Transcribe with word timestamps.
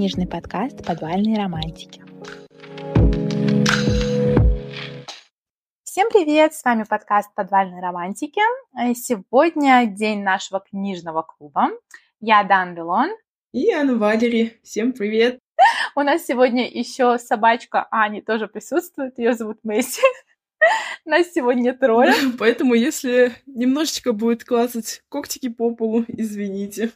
книжный 0.00 0.26
подкаст 0.26 0.82
«Подвальные 0.82 1.36
романтики». 1.36 2.02
Всем 5.82 6.08
привет! 6.08 6.54
С 6.54 6.64
вами 6.64 6.84
подкаст 6.84 7.28
«Подвальные 7.34 7.82
романтики». 7.82 8.40
Сегодня 8.94 9.84
день 9.84 10.22
нашего 10.22 10.60
книжного 10.60 11.20
клуба. 11.20 11.68
Я 12.18 12.44
Дан 12.44 12.74
Белон. 12.74 13.10
И 13.52 13.70
Анна 13.72 13.98
Валери. 13.98 14.58
Всем 14.62 14.94
привет! 14.94 15.38
У 15.94 16.00
нас 16.00 16.24
сегодня 16.24 16.66
еще 16.66 17.18
собачка 17.18 17.86
Ани 17.90 18.22
тоже 18.22 18.48
присутствует. 18.48 19.18
Ее 19.18 19.34
зовут 19.34 19.58
Месси. 19.64 20.00
Нас 21.04 21.30
сегодня 21.30 21.76
трое. 21.76 22.14
Поэтому, 22.38 22.72
если 22.72 23.32
немножечко 23.44 24.14
будет 24.14 24.44
клацать 24.44 25.02
когтики 25.10 25.50
по 25.50 25.74
полу, 25.74 26.06
извините. 26.08 26.90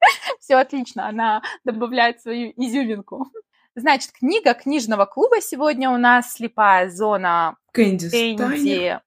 Все 0.40 0.56
отлично, 0.56 1.08
она 1.08 1.42
добавляет 1.64 2.20
свою 2.20 2.52
изюминку. 2.56 3.30
Значит, 3.74 4.12
книга 4.12 4.54
книжного 4.54 5.04
клуба 5.04 5.40
сегодня 5.40 5.90
у 5.90 5.98
нас 5.98 6.32
«Слепая 6.32 6.90
зона» 6.90 7.56
Кэнди, 7.72 8.10
Кэнди... 8.10 8.98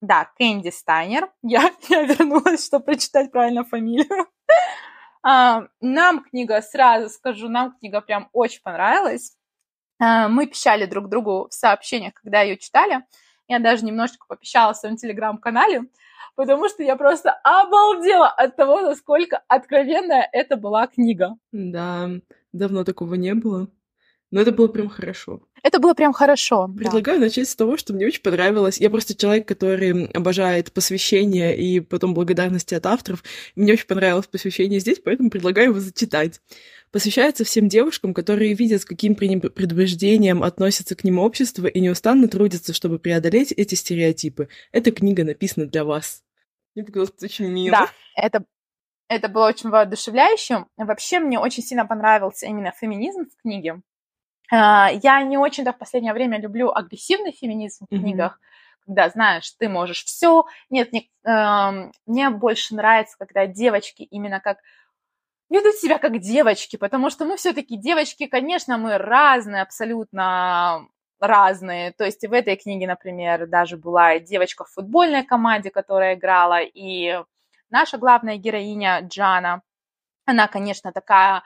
Да, 0.00 0.30
Кэнди 0.38 0.70
Стайнер. 0.70 1.30
Я, 1.42 1.70
я 1.88 2.02
вернулась, 2.02 2.66
чтобы 2.66 2.86
прочитать 2.86 3.30
правильно 3.30 3.64
фамилию. 3.64 4.26
А, 5.22 5.68
нам 5.80 6.22
книга, 6.22 6.60
сразу 6.60 7.08
скажу, 7.08 7.48
нам 7.48 7.72
книга 7.78 8.02
прям 8.02 8.28
очень 8.32 8.60
понравилась. 8.62 9.34
А, 9.98 10.28
мы 10.28 10.46
пищали 10.46 10.84
друг 10.84 11.08
другу 11.08 11.48
в 11.50 11.54
сообщениях, 11.54 12.14
когда 12.14 12.42
ее 12.42 12.58
читали. 12.58 13.04
Я 13.48 13.58
даже 13.58 13.84
немножечко 13.84 14.26
попищала 14.26 14.72
в 14.72 14.76
своем 14.76 14.96
телеграм-канале, 14.96 15.84
потому 16.34 16.68
что 16.68 16.82
я 16.82 16.96
просто 16.96 17.32
обалдела 17.42 18.28
от 18.28 18.56
того, 18.56 18.80
насколько 18.80 19.42
откровенная 19.48 20.28
это 20.32 20.56
была 20.56 20.86
книга. 20.86 21.36
Да, 21.52 22.10
давно 22.52 22.84
такого 22.84 23.14
не 23.14 23.34
было. 23.34 23.68
Но 24.30 24.40
это 24.40 24.52
было 24.52 24.68
прям 24.68 24.88
хорошо. 24.88 25.42
Это 25.64 25.78
было 25.78 25.94
прям 25.94 26.12
хорошо. 26.12 26.68
Предлагаю 26.68 27.18
да. 27.18 27.24
начать 27.24 27.48
с 27.48 27.56
того, 27.56 27.78
что 27.78 27.94
мне 27.94 28.06
очень 28.06 28.20
понравилось. 28.20 28.76
Я 28.76 28.90
просто 28.90 29.16
человек, 29.16 29.48
который 29.48 30.08
обожает 30.08 30.70
посвящение 30.74 31.56
и 31.56 31.80
потом 31.80 32.12
благодарности 32.12 32.74
от 32.74 32.84
авторов. 32.84 33.24
Мне 33.56 33.72
очень 33.72 33.86
понравилось 33.86 34.26
посвящение 34.26 34.78
здесь, 34.78 35.00
поэтому 35.02 35.30
предлагаю 35.30 35.70
его 35.70 35.80
зачитать. 35.80 36.42
Посвящается 36.92 37.44
всем 37.44 37.68
девушкам, 37.68 38.12
которые 38.12 38.52
видят, 38.52 38.82
с 38.82 38.84
каким 38.84 39.14
предубеждением 39.14 40.42
относится 40.42 40.94
к 40.96 41.02
ним 41.02 41.18
общество 41.18 41.66
и 41.66 41.80
неустанно 41.80 42.28
трудятся, 42.28 42.74
чтобы 42.74 42.98
преодолеть 42.98 43.50
эти 43.52 43.74
стереотипы. 43.74 44.50
Эта 44.70 44.92
книга 44.92 45.24
написана 45.24 45.64
для 45.64 45.84
вас. 45.84 46.22
Мне 46.74 46.84
показалось 46.84 47.22
очень 47.22 47.48
мило. 47.48 47.70
Да, 47.78 47.90
это 48.16 48.44
это 49.08 49.28
было 49.28 49.46
очень 49.46 49.70
воодушевляющим. 49.70 50.66
Вообще 50.76 51.20
мне 51.20 51.38
очень 51.38 51.62
сильно 51.62 51.86
понравился 51.86 52.46
именно 52.46 52.70
феминизм 52.70 53.24
в 53.24 53.40
книге. 53.40 53.80
А, 54.50 54.90
я 55.02 55.22
не 55.22 55.38
очень-то 55.38 55.72
в 55.72 55.78
последнее 55.78 56.12
время 56.12 56.40
люблю 56.40 56.70
агрессивный 56.70 57.32
феминизм 57.32 57.86
в 57.88 57.92
mm-hmm. 57.92 57.98
книгах, 57.98 58.40
когда, 58.86 59.08
знаешь, 59.08 59.50
ты 59.58 59.68
можешь 59.68 60.04
все. 60.04 60.44
Нет, 60.70 60.92
не, 60.92 61.10
э, 61.24 61.90
мне 62.06 62.30
больше 62.30 62.74
нравится, 62.74 63.16
когда 63.18 63.46
девочки 63.46 64.02
именно 64.02 64.40
как 64.40 64.58
ведут 65.50 65.74
себя 65.76 65.98
как 65.98 66.18
девочки, 66.18 66.76
потому 66.76 67.10
что 67.10 67.24
мы 67.24 67.36
все-таки 67.36 67.76
девочки, 67.76 68.26
конечно, 68.26 68.76
мы 68.76 68.98
разные, 68.98 69.62
абсолютно 69.62 70.86
разные. 71.20 71.92
То 71.92 72.04
есть 72.04 72.26
в 72.26 72.32
этой 72.32 72.56
книге, 72.56 72.86
например, 72.86 73.46
даже 73.46 73.76
была 73.76 74.18
девочка 74.18 74.64
в 74.64 74.70
футбольной 74.70 75.24
команде, 75.24 75.70
которая 75.70 76.14
играла, 76.14 76.60
и 76.60 77.22
наша 77.70 77.98
главная 77.98 78.36
героиня 78.36 79.00
Джана, 79.00 79.62
она, 80.26 80.48
конечно, 80.48 80.92
такая 80.92 81.42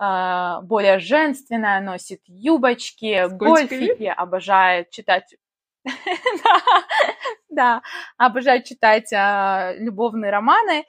более 0.00 0.98
женственная, 0.98 1.80
носит 1.80 2.20
юбочки, 2.26 3.28
гольфики, 3.28 4.04
обожает 4.04 4.90
читать 4.90 5.34
да, 7.50 7.82
обожает 8.16 8.64
читать 8.64 9.12
а, 9.12 9.72
любовные 9.76 10.30
романы, 10.30 10.84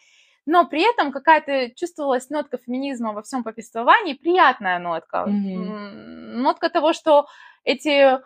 но 0.45 0.65
при 0.65 0.89
этом 0.89 1.11
какая-то 1.11 1.73
чувствовалась 1.75 2.29
нотка 2.29 2.57
феминизма 2.57 3.13
во 3.13 3.21
всем 3.21 3.43
повествовании, 3.43 4.13
приятная 4.13 4.79
нотка. 4.79 5.25
Нотка 5.25 6.69
того, 6.69 6.93
что 6.93 7.27
эти 7.63 8.19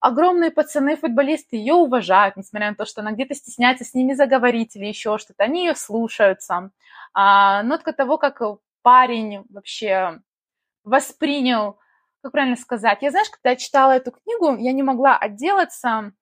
огромные 0.00 0.50
пацаны-футболисты 0.50 1.56
ее 1.56 1.74
уважают, 1.74 2.36
несмотря 2.36 2.70
на 2.70 2.76
то, 2.76 2.84
что 2.84 3.02
она 3.02 3.12
где-то 3.12 3.34
стесняется 3.34 3.84
с 3.84 3.94
ними 3.94 4.14
заговорить 4.14 4.74
или 4.74 4.86
еще 4.86 5.18
что-то, 5.18 5.44
они 5.44 5.66
ее 5.66 5.74
слушаются. 5.74 6.70
А, 7.14 7.62
нотка 7.62 7.92
того, 7.92 8.18
как 8.18 8.40
парень 8.82 9.44
вообще 9.48 10.20
воспринял, 10.84 11.78
как 12.22 12.32
правильно 12.32 12.56
сказать, 12.56 12.98
я, 13.02 13.10
знаешь, 13.10 13.30
когда 13.30 13.56
читала 13.56 13.92
эту 13.92 14.12
книгу, 14.12 14.56
я 14.56 14.72
не 14.72 14.82
могла 14.82 15.16
отделаться, 15.16 16.12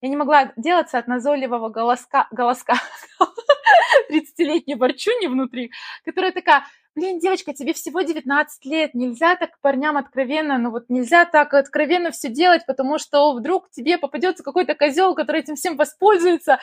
я 0.00 0.08
не 0.08 0.16
могла 0.16 0.40
отделаться 0.40 0.98
от 0.98 1.06
назойливого 1.08 1.68
голоска, 1.68 2.28
голоска 2.30 2.74
30-летней 4.10 4.74
ворчуни 4.74 5.26
внутри, 5.26 5.72
которая 6.04 6.32
такая, 6.32 6.64
блин, 6.96 7.20
девочка, 7.20 7.52
тебе 7.52 7.74
всего 7.74 8.00
19 8.00 8.64
лет, 8.64 8.94
нельзя 8.94 9.36
так 9.36 9.60
парням 9.60 9.96
откровенно, 9.96 10.58
ну 10.58 10.70
вот 10.70 10.86
нельзя 10.88 11.26
так 11.26 11.54
откровенно 11.54 12.10
все 12.10 12.28
делать, 12.28 12.66
потому 12.66 12.98
что 12.98 13.32
вдруг 13.34 13.70
тебе 13.70 13.98
попадется 13.98 14.42
какой-то 14.42 14.74
козел, 14.74 15.14
который 15.14 15.42
этим 15.42 15.56
всем 15.56 15.76
воспользуется, 15.76 16.58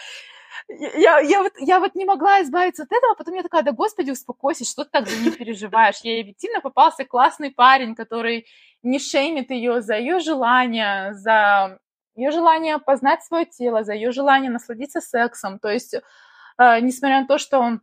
я, 0.67 1.19
я, 1.19 1.43
вот, 1.43 1.53
я 1.59 1.79
вот 1.79 1.95
не 1.95 2.05
могла 2.05 2.41
избавиться 2.41 2.83
от 2.83 2.91
этого, 2.91 3.15
потом 3.15 3.35
я 3.35 3.43
такая, 3.43 3.63
да 3.63 3.71
господи, 3.71 4.11
успокойся, 4.11 4.65
что 4.65 4.83
ты 4.85 4.91
так 4.91 5.07
за 5.07 5.17
ней 5.21 5.31
переживаешь? 5.31 5.99
Ей 6.03 6.21
объективно 6.21 6.61
попался 6.61 7.05
классный 7.05 7.51
парень, 7.51 7.95
который 7.95 8.45
не 8.81 8.99
шеймит 8.99 9.51
ее 9.51 9.81
за 9.81 9.95
ее 9.95 10.19
желание, 10.19 11.13
за 11.13 11.79
ее 12.15 12.31
желание 12.31 12.77
познать 12.79 13.23
свое 13.23 13.45
тело, 13.45 13.83
за 13.83 13.93
ее 13.93 14.11
желание 14.11 14.51
насладиться 14.51 15.01
сексом. 15.01 15.59
То 15.59 15.69
есть, 15.69 15.95
э, 15.95 16.79
несмотря 16.81 17.21
на 17.21 17.27
то, 17.27 17.37
что 17.37 17.79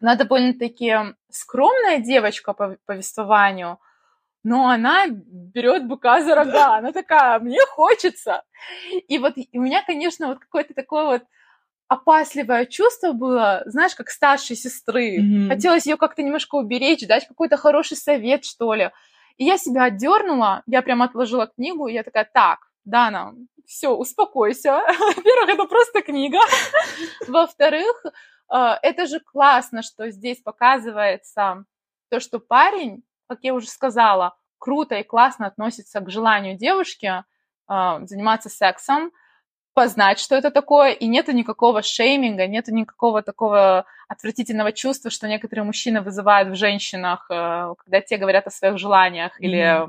она 0.00 0.14
довольно-таки 0.14 0.94
скромная 1.30 1.98
девочка 1.98 2.52
по 2.52 2.76
повествованию, 2.86 3.78
но 4.42 4.68
она 4.68 5.06
берет 5.08 5.86
быка 5.86 6.22
за 6.22 6.34
рога, 6.34 6.76
она 6.76 6.92
такая, 6.92 7.38
мне 7.40 7.60
хочется. 7.68 8.42
И 9.08 9.18
вот 9.18 9.34
у 9.52 9.60
меня, 9.60 9.82
конечно, 9.84 10.28
вот 10.28 10.38
какой-то 10.38 10.72
такой 10.72 11.04
вот 11.04 11.22
опасливое 11.88 12.66
чувство 12.66 13.12
было, 13.12 13.62
знаешь, 13.66 13.94
как 13.94 14.10
старшей 14.10 14.56
сестры. 14.56 15.18
Mm-hmm. 15.18 15.48
Хотелось 15.48 15.86
ее 15.86 15.96
как-то 15.96 16.22
немножко 16.22 16.54
уберечь, 16.54 17.06
дать 17.06 17.26
какой-то 17.26 17.56
хороший 17.56 17.96
совет, 17.96 18.44
что 18.44 18.74
ли. 18.74 18.90
И 19.36 19.44
я 19.44 19.58
себя 19.58 19.84
отдернула, 19.84 20.62
я 20.66 20.82
прям 20.82 21.02
отложила 21.02 21.46
книгу, 21.48 21.88
и 21.88 21.94
я 21.94 22.02
такая, 22.02 22.28
так, 22.32 22.60
Дана, 22.84 23.34
все, 23.66 23.90
успокойся. 23.90 24.72
Во-первых, 24.98 25.48
это 25.48 25.64
просто 25.64 26.02
книга. 26.02 26.38
Во-вторых, 27.28 28.04
это 28.50 29.06
же 29.06 29.20
классно, 29.20 29.82
что 29.82 30.10
здесь 30.10 30.40
показывается 30.42 31.64
то, 32.10 32.20
что 32.20 32.40
парень, 32.40 33.02
как 33.28 33.38
я 33.42 33.54
уже 33.54 33.68
сказала, 33.68 34.36
круто 34.58 34.96
и 34.96 35.02
классно 35.02 35.46
относится 35.46 36.00
к 36.00 36.10
желанию 36.10 36.56
девушки 36.56 37.06
э, 37.06 38.00
заниматься 38.04 38.48
сексом, 38.48 39.10
познать, 39.72 40.18
что 40.18 40.36
это 40.36 40.50
такое, 40.50 40.92
и 40.92 41.06
нету 41.06 41.32
никакого 41.32 41.82
шейминга, 41.82 42.46
нету 42.46 42.72
никакого 42.72 43.22
такого 43.22 43.86
отвратительного 44.08 44.72
чувства, 44.72 45.10
что 45.10 45.28
некоторые 45.28 45.64
мужчины 45.64 46.02
вызывают 46.02 46.50
в 46.50 46.56
женщинах, 46.56 47.26
э, 47.30 47.74
когда 47.78 48.00
те 48.00 48.18
говорят 48.18 48.46
о 48.46 48.50
своих 48.50 48.78
желаниях 48.78 49.40
mm-hmm. 49.40 49.44
или 49.44 49.88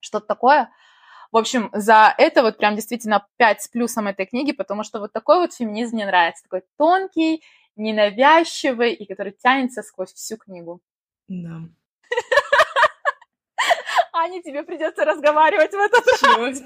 что-то 0.00 0.26
такое. 0.26 0.68
В 1.30 1.36
общем, 1.36 1.70
за 1.72 2.14
это 2.18 2.42
вот 2.42 2.58
прям 2.58 2.74
действительно 2.74 3.26
5 3.38 3.62
с 3.62 3.68
плюсом 3.68 4.06
этой 4.06 4.26
книги, 4.26 4.52
потому 4.52 4.82
что 4.82 4.98
вот 4.98 5.12
такой 5.12 5.38
вот 5.38 5.54
феминизм 5.54 5.96
мне 5.96 6.06
нравится, 6.06 6.42
такой 6.42 6.62
тонкий, 6.76 7.42
ненавязчивый 7.76 8.94
и 8.94 9.06
который 9.06 9.32
тянется 9.32 9.82
сквозь 9.82 10.12
всю 10.12 10.36
книгу. 10.36 10.80
Да. 11.28 11.62
Аня, 14.12 14.42
тебе 14.42 14.62
придется 14.62 15.04
разговаривать 15.04 15.72
в 15.72 15.78
этот 15.78 16.06
раз. 16.22 16.62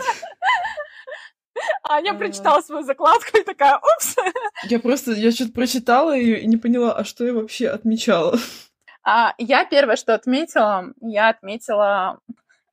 Аня 1.84 2.14
прочитала 2.14 2.60
свою 2.60 2.82
закладку 2.82 3.38
и 3.38 3.42
такая, 3.42 3.78
упс. 3.78 4.16
Я 4.64 4.80
просто, 4.80 5.12
я 5.12 5.30
что-то 5.30 5.52
прочитала 5.52 6.16
ее 6.16 6.40
и 6.40 6.46
не 6.46 6.56
поняла, 6.56 6.92
а 6.92 7.04
что 7.04 7.24
я 7.24 7.32
вообще 7.32 7.68
отмечала. 7.68 8.38
А, 9.02 9.34
я 9.38 9.64
первое, 9.64 9.96
что 9.96 10.14
отметила, 10.14 10.92
я 11.00 11.28
отметила 11.28 12.20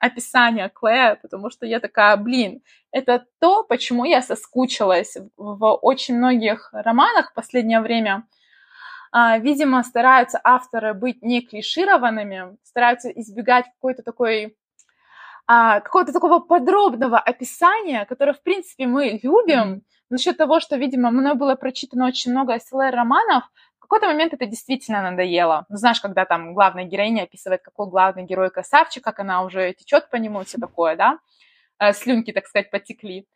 описание 0.03 0.69
Клея, 0.69 1.15
потому 1.21 1.49
что 1.49 1.65
я 1.65 1.79
такая, 1.79 2.17
блин, 2.17 2.61
это 2.91 3.25
то, 3.39 3.63
почему 3.63 4.03
я 4.03 4.21
соскучилась 4.21 5.15
в 5.37 5.73
очень 5.81 6.17
многих 6.17 6.69
романах 6.73 7.31
в 7.31 7.33
последнее 7.33 7.79
время. 7.79 8.27
А, 9.11 9.37
видимо, 9.37 9.83
стараются 9.83 10.41
авторы 10.43 10.93
быть 10.93 11.21
не 11.21 11.41
клишированными, 11.41 12.57
стараются 12.63 13.09
избегать 13.09 13.65
какой-то 13.75 14.03
такой 14.03 14.57
а, 15.47 15.79
какого-то 15.79 16.11
такого 16.11 16.39
подробного 16.39 17.17
описания, 17.17 18.05
которое, 18.05 18.33
в 18.33 18.43
принципе, 18.43 18.87
мы 18.87 19.19
любим, 19.23 19.73
mm-hmm. 19.73 19.81
за 20.09 20.17
счет 20.17 20.37
того, 20.37 20.59
что, 20.59 20.75
видимо, 20.75 21.11
мной 21.11 21.35
было 21.35 21.55
прочитано 21.55 22.07
очень 22.07 22.31
много 22.31 22.59
СЛР-романов, 22.59 23.43
какой-то 23.93 24.07
момент 24.07 24.33
это 24.33 24.47
действительно 24.47 25.03
надоело. 25.03 25.67
Ну, 25.69 25.77
знаешь, 25.77 26.01
когда 26.01 26.25
там 26.25 26.55
главная 26.55 26.85
героиня 26.85 27.23
описывает, 27.23 27.61
какой 27.61 27.87
главный 27.89 28.23
герой 28.23 28.49
красавчик, 28.49 29.03
как 29.03 29.19
она 29.19 29.43
уже 29.43 29.73
течет 29.73 30.09
по 30.09 30.15
нему, 30.15 30.43
все 30.43 30.57
такое, 30.57 30.95
да, 30.95 31.19
э, 31.77 31.93
слюнки, 31.93 32.31
так 32.31 32.47
сказать, 32.47 32.71
потекли. 32.71 33.27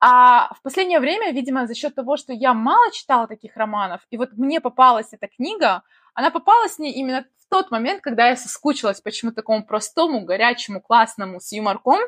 А 0.00 0.54
в 0.54 0.62
последнее 0.62 1.00
время, 1.00 1.32
видимо, 1.32 1.66
за 1.66 1.74
счет 1.74 1.94
того, 1.94 2.16
что 2.16 2.32
я 2.32 2.54
мало 2.54 2.90
читала 2.92 3.26
таких 3.28 3.56
романов, 3.56 4.00
и 4.08 4.16
вот 4.16 4.32
мне 4.32 4.62
попалась 4.62 5.12
эта 5.12 5.28
книга, 5.28 5.82
она 6.14 6.30
попалась 6.30 6.78
мне 6.78 6.92
именно 6.94 7.26
в 7.38 7.50
тот 7.50 7.70
момент, 7.70 8.00
когда 8.00 8.28
я 8.28 8.36
соскучилась 8.36 9.02
почему 9.02 9.32
такому 9.32 9.66
простому, 9.66 10.24
горячему, 10.24 10.80
классному, 10.80 11.40
с 11.40 11.52
юморком. 11.52 12.00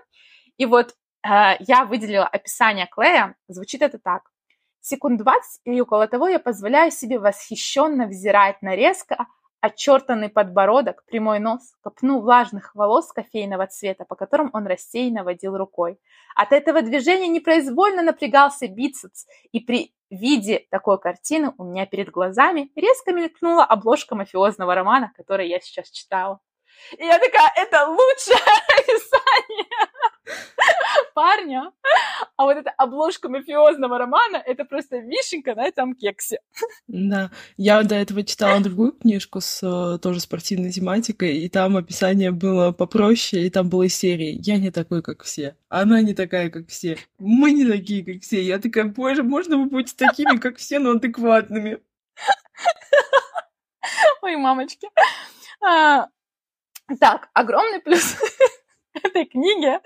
И 0.56 0.64
вот 0.64 0.94
э, 1.26 1.56
я 1.60 1.84
выделила 1.84 2.26
описание 2.26 2.87
Клея. 2.87 3.34
Звучит 3.49 3.82
это 3.82 3.99
так. 3.99 4.22
Секунд 4.80 5.20
20 5.20 5.60
или 5.64 5.80
около 5.80 6.06
того 6.08 6.28
я 6.28 6.38
позволяю 6.38 6.90
себе 6.90 7.19
восхищенно 7.19 8.06
взирать 8.06 8.62
на 8.62 8.75
резко 8.76 9.26
очертанный 9.60 10.28
подбородок, 10.28 11.04
прямой 11.04 11.40
нос, 11.40 11.75
копну 11.82 12.20
влажных 12.20 12.75
волос 12.75 13.12
кофейного 13.12 13.66
цвета, 13.66 14.04
по 14.04 14.14
которым 14.14 14.50
он 14.52 14.66
рассеянно 14.66 15.25
водил 15.25 15.56
рукой. 15.56 15.98
От 16.36 16.52
этого 16.52 16.82
движения 16.82 17.28
непроизвольно 17.28 18.02
напрягался 18.02 18.69
бицепс, 18.69 19.26
и 19.50 19.60
при 19.60 19.94
виде 20.10 20.66
такой 20.70 20.98
картины 20.98 21.52
у 21.58 21.64
меня 21.64 21.86
перед 21.86 22.10
глазами 22.10 22.70
резко 22.76 23.12
мелькнула 23.12 23.64
обложка 23.64 24.14
мафиозного 24.14 24.74
романа, 24.74 25.12
который 25.16 25.48
я 25.48 25.60
сейчас 25.60 25.90
читала. 25.90 26.40
И 26.96 27.04
я 27.04 27.19
такая, 27.19 27.52
это 27.56 27.86
лучшее 27.88 28.38
описание 28.78 29.88
парня, 31.19 31.73
а 32.37 32.44
вот 32.44 32.56
эта 32.56 32.70
обложка 32.70 33.29
мафиозного 33.29 33.99
романа— 33.99 34.37
это 34.47 34.65
просто 34.65 34.99
вишенка 34.99 35.56
на 35.56 35.67
этом 35.67 35.97
кексе. 35.97 36.38
Да, 36.87 37.32
я 37.56 37.82
до 37.82 37.97
этого 37.97 38.23
читала 38.23 38.61
другую 38.61 38.93
книжку 38.93 39.41
с 39.41 39.61
э, 39.65 39.99
тоже 39.99 40.20
спортивной 40.20 40.70
тематикой, 40.70 41.38
и 41.38 41.49
там 41.49 41.76
описание 41.76 42.31
было 42.31 42.70
попроще, 42.70 43.44
и 43.44 43.50
там 43.50 43.69
было 43.69 43.82
из 43.82 43.97
серии 43.97 44.38
«Я 44.41 44.59
не 44.59 44.70
такой, 44.70 45.03
как 45.03 45.25
все, 45.25 45.56
она 45.69 46.03
не 46.03 46.15
такая, 46.15 46.50
как 46.50 46.69
все, 46.69 46.97
мы 47.19 47.50
не 47.50 47.67
такие, 47.67 48.05
как 48.05 48.23
все». 48.23 48.41
Я 48.41 48.61
такая, 48.61 48.85
боже, 48.85 49.25
можно 49.25 49.56
вы 49.56 49.67
будете 49.67 49.97
такими, 49.97 50.37
как 50.37 50.59
все, 50.59 50.79
но 50.79 50.93
адекватными? 50.93 51.81
Ой, 54.23 54.37
мамочки. 54.37 54.88
А, 55.67 56.06
так, 57.00 57.29
огромный 57.35 57.81
плюс 57.81 58.17
этой 59.03 59.25
книги 59.25 59.81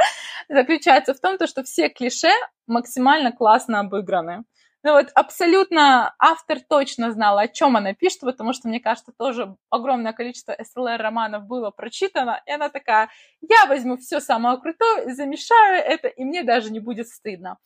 заключается 0.52 1.14
в 1.14 1.20
том, 1.20 1.36
что 1.46 1.64
все 1.64 1.88
клише 1.88 2.30
максимально 2.66 3.32
классно 3.32 3.80
обыграны. 3.80 4.44
Ну 4.84 4.94
вот 4.94 5.10
абсолютно 5.14 6.12
автор 6.18 6.58
точно 6.60 7.12
знал, 7.12 7.38
о 7.38 7.46
чем 7.46 7.76
она 7.76 7.94
пишет, 7.94 8.20
потому 8.20 8.52
что, 8.52 8.68
мне 8.68 8.80
кажется, 8.80 9.12
тоже 9.16 9.56
огромное 9.70 10.12
количество 10.12 10.56
СЛР-романов 10.60 11.44
было 11.44 11.70
прочитано, 11.70 12.42
и 12.46 12.50
она 12.50 12.68
такая, 12.68 13.08
я 13.40 13.66
возьму 13.66 13.96
все 13.96 14.18
самое 14.18 14.58
крутое, 14.58 15.14
замешаю 15.14 15.84
это, 15.84 16.08
и 16.08 16.24
мне 16.24 16.42
даже 16.42 16.72
не 16.72 16.80
будет 16.80 17.06
стыдно. 17.06 17.58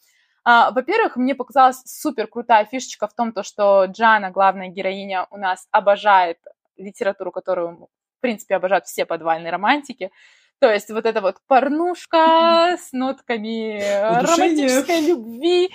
А, 0.44 0.71
во-первых, 0.73 1.17
мне 1.17 1.35
показалась 1.35 1.82
супер 1.87 2.27
крутая 2.27 2.67
фишечка 2.67 3.09
в 3.09 3.15
том, 3.15 3.32
то, 3.32 3.43
что 3.43 3.87
Джана, 3.87 4.31
главная 4.31 4.69
героиня, 4.69 5.27
у 5.31 5.39
нас 5.39 5.67
обожает 5.71 6.39
литературу, 6.77 7.32
которую, 7.32 7.89
в 8.19 8.21
принципе, 8.21 8.56
обожают 8.56 8.85
все 8.85 9.06
подвальные 9.06 9.50
романтики. 9.50 10.11
То 10.58 10.73
есть 10.73 10.91
вот 10.91 11.05
эта 11.05 11.20
вот 11.20 11.37
порнушка 11.47 12.76
с 12.81 12.93
нотками 12.93 13.79
романтической 14.23 15.00
любви, 15.06 15.70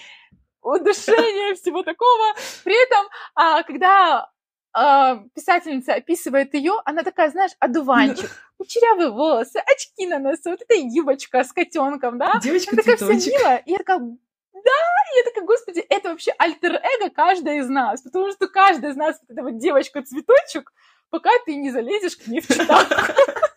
удушения, 0.62 1.56
всего 1.56 1.83
такого. 1.83 2.33
При 2.63 2.81
этом, 2.83 3.06
а, 3.36 3.63
когда 3.63 4.30
а, 4.74 5.24
писательница 5.36 5.94
описывает 5.94 6.54
ее, 6.54 6.74
она 6.86 7.04
такая, 7.04 7.30
знаешь, 7.30 7.51
одуванчик, 7.60 8.30
кучерявые 8.57 9.12
волосы, 9.12 9.60
очки 9.60 10.07
на 10.07 10.19
носу, 10.19 10.51
вот 10.51 10.62
эта 10.62 10.75
юбочка 10.75 11.44
с 11.44 11.51
котенком, 11.51 12.18
да? 12.18 12.39
Девочка 12.42 12.72
она 12.74 12.81
такая 12.81 12.98
вся 12.98 13.31
милая. 13.31 13.57
И 13.66 13.72
я 13.72 13.78
такая, 13.78 14.00
да, 14.00 14.81
и 15.13 15.18
я 15.18 15.24
такая, 15.25 15.45
господи, 15.45 15.80
это 15.89 16.10
вообще 16.10 16.31
альтер-эго 16.38 17.10
каждая 17.13 17.60
из 17.60 17.69
нас, 17.69 18.01
потому 18.01 18.31
что 18.31 18.48
каждая 18.48 18.92
из 18.92 18.95
нас, 18.95 19.19
вот 19.22 19.31
эта 19.31 19.44
вот 19.44 19.57
девочка-цветочек, 19.57 20.72
пока 21.10 21.31
ты 21.45 21.56
не 21.56 21.72
залезешь 21.72 22.18
к 22.18 22.28
ней 22.28 22.39
в 22.42 22.48
читалку. 22.48 22.95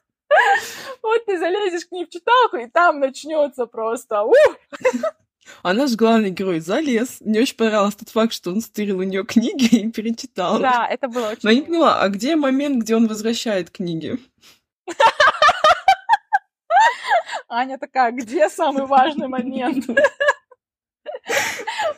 Вот 1.02 1.24
ты 1.26 1.38
залезешь 1.38 1.86
к 1.86 1.92
ней 1.92 2.06
в 2.06 2.10
читалку, 2.10 2.56
и 2.56 2.66
там 2.68 3.00
начнется 3.00 3.66
просто 3.66 4.22
ух! 4.22 4.56
А 5.62 5.74
наш 5.74 5.92
главный 5.92 6.30
герой 6.30 6.60
залез. 6.60 7.18
Мне 7.20 7.40
очень 7.40 7.56
понравился 7.56 7.98
тот 7.98 8.08
факт, 8.08 8.32
что 8.32 8.50
он 8.50 8.60
стырил 8.62 9.00
у 9.00 9.02
нее 9.02 9.24
книги 9.24 9.76
и 9.76 9.90
перечитал. 9.90 10.58
Да, 10.58 10.86
это 10.88 11.08
было 11.08 11.28
очень... 11.28 11.40
Но 11.42 11.50
я 11.50 11.56
не 11.56 11.62
поняла, 11.62 12.00
а 12.00 12.08
где 12.08 12.36
момент, 12.36 12.82
где 12.82 12.96
он 12.96 13.06
возвращает 13.06 13.70
книги? 13.70 14.18
Аня 17.48 17.78
такая, 17.78 18.10
где 18.12 18.48
самый 18.48 18.86
важный 18.86 19.28
момент? 19.28 19.84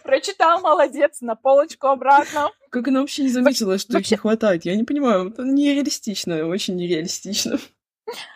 Прочитал, 0.02 0.60
молодец, 0.60 1.20
на 1.20 1.34
полочку 1.34 1.86
обратно. 1.88 2.50
Как 2.70 2.88
она 2.88 3.00
вообще 3.00 3.22
не 3.22 3.28
заметила, 3.28 3.78
что 3.78 3.98
их 3.98 4.10
не 4.10 4.16
хватает? 4.16 4.64
Я 4.64 4.76
не 4.76 4.84
понимаю, 4.84 5.30
это 5.30 5.42
нереалистично, 5.42 6.46
очень 6.46 6.76
нереалистично. 6.76 7.58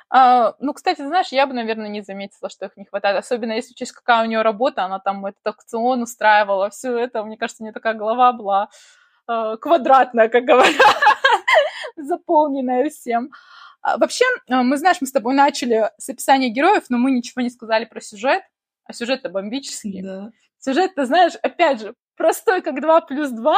А, 0.08 0.54
ну, 0.58 0.72
кстати, 0.74 1.02
знаешь, 1.02 1.28
я 1.28 1.46
бы, 1.46 1.54
наверное, 1.54 1.88
не 1.88 2.02
заметила, 2.02 2.50
что 2.50 2.66
их 2.66 2.76
не 2.76 2.84
хватает, 2.84 3.16
особенно 3.16 3.52
если 3.52 3.72
учесть, 3.72 3.92
какая 3.92 4.24
у 4.24 4.26
нее 4.26 4.42
работа, 4.42 4.84
она 4.84 4.98
там 4.98 5.24
этот 5.26 5.46
аукцион 5.46 6.02
устраивала, 6.02 6.70
все 6.70 6.98
это, 6.98 7.22
мне 7.22 7.36
кажется, 7.36 7.62
у 7.62 7.64
нее 7.64 7.72
такая 7.72 7.94
голова 7.94 8.32
была 8.32 8.68
э, 9.28 9.56
квадратная, 9.60 10.28
как 10.28 10.44
говорят, 10.44 10.74
заполненная 11.96 12.90
всем. 12.90 13.30
А, 13.82 13.96
вообще, 13.98 14.24
а, 14.48 14.62
мы, 14.62 14.76
знаешь, 14.76 14.98
мы 15.00 15.06
с 15.06 15.12
тобой 15.12 15.34
начали 15.34 15.90
с 15.98 16.08
описания 16.08 16.48
героев, 16.48 16.84
но 16.88 16.98
мы 16.98 17.12
ничего 17.12 17.42
не 17.42 17.50
сказали 17.50 17.84
про 17.84 18.00
сюжет, 18.00 18.42
а 18.84 18.92
сюжет-то 18.92 19.28
бомбический. 19.30 20.02
Да. 20.02 20.32
Сюжет-то, 20.58 21.06
знаешь, 21.06 21.34
опять 21.42 21.80
же, 21.80 21.94
простой, 22.16 22.60
как 22.60 22.80
2 22.80 23.00
плюс 23.02 23.30
2, 23.30 23.56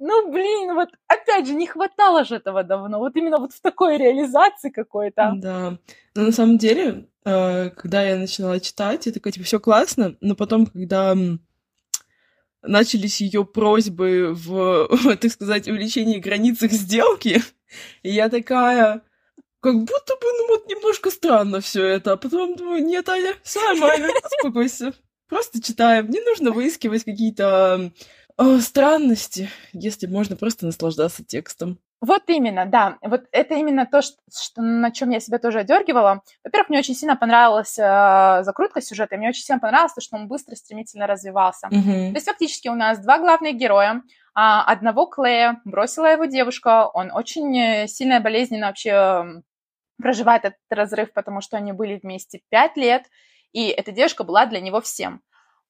ну, 0.00 0.32
блин, 0.32 0.74
вот 0.74 0.88
опять 1.06 1.46
же, 1.46 1.52
не 1.52 1.66
хватало 1.66 2.24
же 2.24 2.36
этого 2.36 2.64
давно. 2.64 2.98
Вот 2.98 3.14
именно 3.16 3.38
вот 3.38 3.52
в 3.52 3.60
такой 3.60 3.98
реализации 3.98 4.70
какой-то. 4.70 5.34
Да. 5.36 5.78
Но 6.14 6.22
на 6.22 6.32
самом 6.32 6.56
деле, 6.56 7.06
э, 7.24 7.68
когда 7.70 8.02
я 8.02 8.16
начинала 8.16 8.58
читать, 8.60 9.04
я 9.04 9.12
такая, 9.12 9.32
типа, 9.32 9.44
все 9.44 9.60
классно, 9.60 10.16
но 10.22 10.34
потом, 10.34 10.66
когда 10.66 11.14
начались 12.62 13.20
ее 13.20 13.44
просьбы 13.44 14.32
в, 14.34 14.88
так 15.20 15.30
сказать, 15.30 15.68
увеличении 15.68 16.18
границ 16.18 16.62
их 16.62 16.72
сделки, 16.72 17.42
я 18.02 18.30
такая, 18.30 19.02
как 19.60 19.74
будто 19.74 20.14
бы, 20.16 20.26
ну 20.38 20.48
вот, 20.48 20.66
немножко 20.66 21.10
странно 21.10 21.60
все 21.60 21.84
это. 21.84 22.12
А 22.12 22.16
потом 22.16 22.56
думаю, 22.56 22.82
нет, 22.82 23.06
Аня, 23.10 23.34
все 23.42 23.62
нормально, 23.62 24.08
успокойся. 24.24 24.94
Просто 25.28 25.62
читаем. 25.62 26.08
Не 26.08 26.20
нужно 26.20 26.50
выискивать 26.52 27.04
какие-то 27.04 27.92
странности, 28.60 29.50
если 29.72 30.06
можно 30.06 30.36
просто 30.36 30.66
наслаждаться 30.66 31.24
текстом. 31.24 31.78
Вот 32.00 32.22
именно, 32.28 32.64
да. 32.64 32.96
Вот 33.02 33.24
это 33.30 33.54
именно 33.54 33.84
то, 33.84 34.00
что, 34.00 34.16
что, 34.34 34.62
на 34.62 34.90
чем 34.90 35.10
я 35.10 35.20
себя 35.20 35.38
тоже 35.38 35.60
одергивала. 35.60 36.22
Во-первых, 36.42 36.70
мне 36.70 36.78
очень 36.78 36.94
сильно 36.94 37.14
понравилась 37.14 37.78
э, 37.78 38.42
закрутка 38.42 38.80
сюжета, 38.80 39.14
и 39.14 39.18
мне 39.18 39.28
очень 39.28 39.42
сильно 39.42 39.60
понравилось 39.60 39.92
то, 39.92 40.00
что 40.00 40.16
он 40.16 40.26
быстро, 40.26 40.54
стремительно 40.54 41.06
развивался. 41.06 41.68
Mm-hmm. 41.68 42.10
То 42.12 42.14
есть 42.14 42.26
фактически 42.26 42.68
у 42.68 42.74
нас 42.74 43.00
два 43.00 43.18
главных 43.18 43.56
героя. 43.56 44.02
А, 44.34 44.62
одного 44.64 45.06
Клея 45.06 45.60
бросила 45.66 46.06
его 46.06 46.24
девушка, 46.24 46.86
он 46.86 47.10
очень 47.12 47.54
э, 47.58 47.86
сильно 47.86 48.14
и 48.14 48.20
болезненно 48.20 48.68
вообще 48.68 49.42
проживает 50.00 50.46
этот 50.46 50.58
разрыв, 50.70 51.12
потому 51.12 51.42
что 51.42 51.58
они 51.58 51.72
были 51.72 52.00
вместе 52.02 52.40
пять 52.48 52.78
лет, 52.78 53.04
и 53.52 53.68
эта 53.68 53.92
девушка 53.92 54.24
была 54.24 54.46
для 54.46 54.60
него 54.60 54.80
всем. 54.80 55.20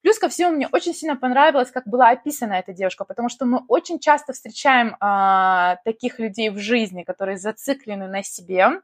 Плюс 0.01 0.17
ко 0.17 0.29
всему, 0.29 0.51
мне 0.51 0.67
очень 0.71 0.95
сильно 0.95 1.15
понравилось, 1.15 1.69
как 1.69 1.87
была 1.87 2.09
описана 2.09 2.53
эта 2.53 2.73
девушка, 2.73 3.05
потому 3.05 3.29
что 3.29 3.45
мы 3.45 3.63
очень 3.67 3.99
часто 3.99 4.33
встречаем 4.33 4.95
а, 4.99 5.77
таких 5.85 6.17
людей 6.17 6.49
в 6.49 6.57
жизни, 6.57 7.03
которые 7.03 7.37
зациклены 7.37 8.07
на 8.07 8.23
себе, 8.23 8.81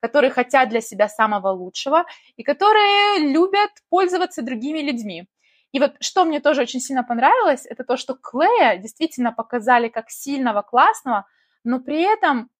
которые 0.00 0.30
хотят 0.30 0.68
для 0.68 0.80
себя 0.80 1.08
самого 1.08 1.48
лучшего 1.48 2.04
и 2.36 2.42
которые 2.42 3.18
любят 3.32 3.70
пользоваться 3.88 4.42
другими 4.42 4.80
людьми. 4.80 5.26
И 5.72 5.80
вот 5.80 5.94
что 6.00 6.24
мне 6.24 6.38
тоже 6.38 6.62
очень 6.62 6.80
сильно 6.80 7.02
понравилось, 7.02 7.66
это 7.66 7.82
то, 7.82 7.96
что 7.96 8.14
Клея 8.14 8.76
действительно 8.76 9.32
показали 9.32 9.88
как 9.88 10.10
сильного, 10.10 10.62
классного, 10.62 11.26
но 11.64 11.80
при 11.80 12.02
этом 12.02 12.50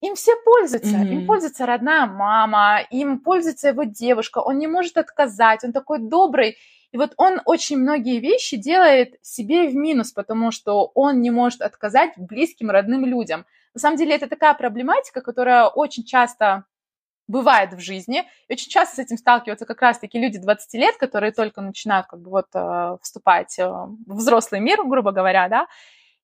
им 0.00 0.14
все 0.14 0.32
пользуются. 0.44 0.96
Mm-hmm. 0.96 1.12
Им 1.12 1.26
пользуется 1.26 1.66
родная 1.66 2.06
мама, 2.06 2.80
им 2.90 3.20
пользуется 3.20 3.68
его 3.68 3.84
девушка, 3.84 4.38
он 4.38 4.58
не 4.58 4.66
может 4.66 4.96
отказать, 4.96 5.64
он 5.64 5.72
такой 5.72 5.98
добрый. 5.98 6.56
И 6.92 6.98
вот 6.98 7.14
он 7.16 7.40
очень 7.46 7.78
многие 7.78 8.20
вещи 8.20 8.56
делает 8.56 9.14
себе 9.22 9.68
в 9.68 9.74
минус, 9.74 10.12
потому 10.12 10.50
что 10.50 10.92
он 10.94 11.22
не 11.22 11.30
может 11.30 11.62
отказать 11.62 12.12
близким, 12.16 12.70
родным 12.70 13.06
людям. 13.06 13.46
На 13.74 13.80
самом 13.80 13.96
деле 13.96 14.14
это 14.14 14.28
такая 14.28 14.52
проблематика, 14.52 15.22
которая 15.22 15.66
очень 15.66 16.04
часто 16.04 16.66
бывает 17.28 17.72
в 17.72 17.80
жизни. 17.80 18.24
И 18.48 18.52
очень 18.52 18.70
часто 18.70 18.96
с 18.96 18.98
этим 18.98 19.16
сталкиваются 19.16 19.64
как 19.64 19.80
раз-таки 19.80 20.18
люди 20.18 20.38
20 20.38 20.74
лет, 20.74 20.96
которые 20.98 21.32
только 21.32 21.62
начинают 21.62 22.06
как 22.06 22.20
бы 22.20 22.30
вот 22.30 22.48
э, 22.52 22.96
вступать 23.00 23.58
э, 23.58 23.66
в 23.66 24.16
взрослый 24.16 24.60
мир, 24.60 24.84
грубо 24.84 25.12
говоря, 25.12 25.48
да. 25.48 25.66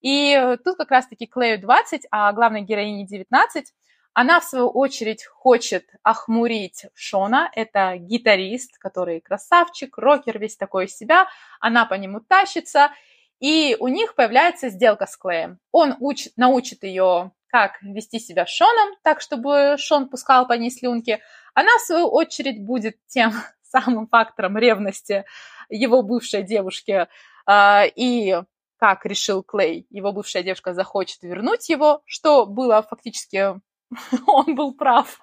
И 0.02 0.56
тут 0.64 0.76
как 0.76 0.90
раз-таки 0.90 1.26
Клею 1.26 1.60
20, 1.60 2.06
а 2.10 2.32
главной 2.32 2.60
героине 2.60 3.06
19. 3.06 3.72
Она, 4.20 4.40
в 4.40 4.44
свою 4.44 4.68
очередь, 4.68 5.24
хочет 5.24 5.90
охмурить 6.02 6.86
Шона. 6.92 7.52
Это 7.54 7.96
гитарист, 7.98 8.76
который 8.78 9.20
красавчик, 9.20 9.96
рокер, 9.96 10.40
весь 10.40 10.56
такой 10.56 10.86
из 10.86 10.96
себя. 10.96 11.28
Она 11.60 11.86
по 11.86 11.94
нему 11.94 12.18
тащится. 12.18 12.90
И 13.38 13.76
у 13.78 13.86
них 13.86 14.16
появляется 14.16 14.70
сделка 14.70 15.06
с 15.06 15.16
Клеем. 15.16 15.60
Он 15.70 15.94
уч, 16.00 16.30
научит 16.34 16.82
ее, 16.82 17.30
как 17.46 17.80
вести 17.80 18.18
себя 18.18 18.44
с 18.44 18.48
Шоном, 18.48 18.96
так, 19.04 19.20
чтобы 19.20 19.76
Шон 19.78 20.08
пускал 20.08 20.48
по 20.48 20.54
ней 20.54 20.72
слюнки. 20.72 21.20
Она, 21.54 21.78
в 21.78 21.82
свою 21.82 22.08
очередь, 22.08 22.60
будет 22.60 22.96
тем 23.06 23.30
самым 23.62 24.08
фактором 24.08 24.58
ревности 24.58 25.26
его 25.68 26.02
бывшей 26.02 26.42
девушки. 26.42 27.06
А, 27.46 27.84
и 27.84 28.42
как 28.78 29.06
решил 29.06 29.44
Клей, 29.44 29.86
его 29.90 30.10
бывшая 30.10 30.42
девушка 30.42 30.74
захочет 30.74 31.22
вернуть 31.22 31.68
его, 31.68 32.02
что 32.04 32.46
было 32.46 32.82
фактически 32.82 33.60
он 34.26 34.54
был 34.54 34.74
прав. 34.74 35.20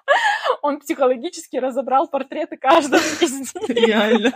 Он 0.62 0.80
психологически 0.80 1.56
разобрал 1.56 2.08
портреты 2.08 2.56
каждого 2.56 3.00
из 3.20 3.32
них. 3.32 3.68
Реально. 3.68 4.32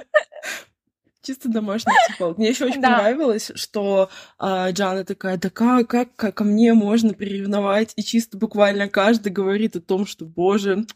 Чисто 1.23 1.51
домашний 1.51 1.93
психолог. 2.09 2.39
Мне 2.39 2.49
еще 2.49 2.65
очень 2.65 2.81
да. 2.81 2.97
понравилось, 2.97 3.53
что 3.55 4.09
а, 4.39 4.71
Джана 4.71 5.05
такая, 5.05 5.37
да 5.37 5.51
как, 5.51 5.87
как, 5.89 6.17
как 6.17 6.35
ко 6.35 6.45
мне 6.45 6.73
можно 6.73 7.13
приревновать? 7.13 7.93
И 7.97 8.03
чисто 8.03 8.39
буквально 8.39 8.89
каждый 8.89 9.31
говорит 9.31 9.77
о 9.77 9.81
том, 9.81 10.07
что, 10.07 10.25
боже, 10.25 10.87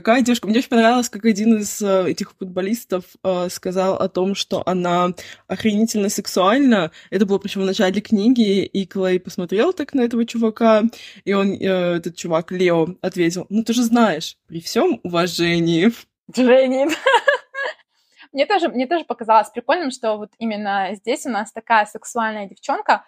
какая 0.00 0.22
девушка. 0.22 0.48
Мне 0.48 0.58
очень 0.58 0.68
понравилось, 0.68 1.08
как 1.08 1.24
один 1.24 1.58
из 1.58 1.80
э, 1.80 2.10
этих 2.10 2.32
футболистов 2.32 3.04
э, 3.22 3.48
сказал 3.48 3.94
о 3.94 4.08
том, 4.08 4.34
что 4.34 4.62
она 4.66 5.10
охренительно 5.46 6.08
сексуальна. 6.08 6.90
Это 7.10 7.26
было 7.26 7.38
причем 7.38 7.62
в 7.62 7.64
начале 7.64 8.00
книги, 8.00 8.64
и 8.64 8.86
Клей 8.86 9.20
посмотрел 9.20 9.72
так 9.72 9.94
на 9.94 10.00
этого 10.02 10.26
чувака, 10.26 10.82
и 11.24 11.32
он, 11.32 11.52
э, 11.52 11.96
этот 11.96 12.16
чувак, 12.16 12.50
Лео, 12.50 12.88
ответил, 13.02 13.46
ну 13.50 13.62
ты 13.62 13.72
же 13.72 13.84
знаешь, 13.84 14.36
при 14.48 14.60
всем 14.60 14.98
уважении. 15.04 15.92
Женин. 16.34 16.90
Мне 18.32 18.46
тоже, 18.46 18.68
мне 18.68 18.88
тоже 18.88 19.04
показалось 19.04 19.50
прикольным, 19.50 19.92
что 19.92 20.16
вот 20.16 20.30
именно 20.38 20.88
здесь 20.94 21.24
у 21.24 21.30
нас 21.30 21.52
такая 21.52 21.86
сексуальная 21.86 22.48
девчонка, 22.48 23.04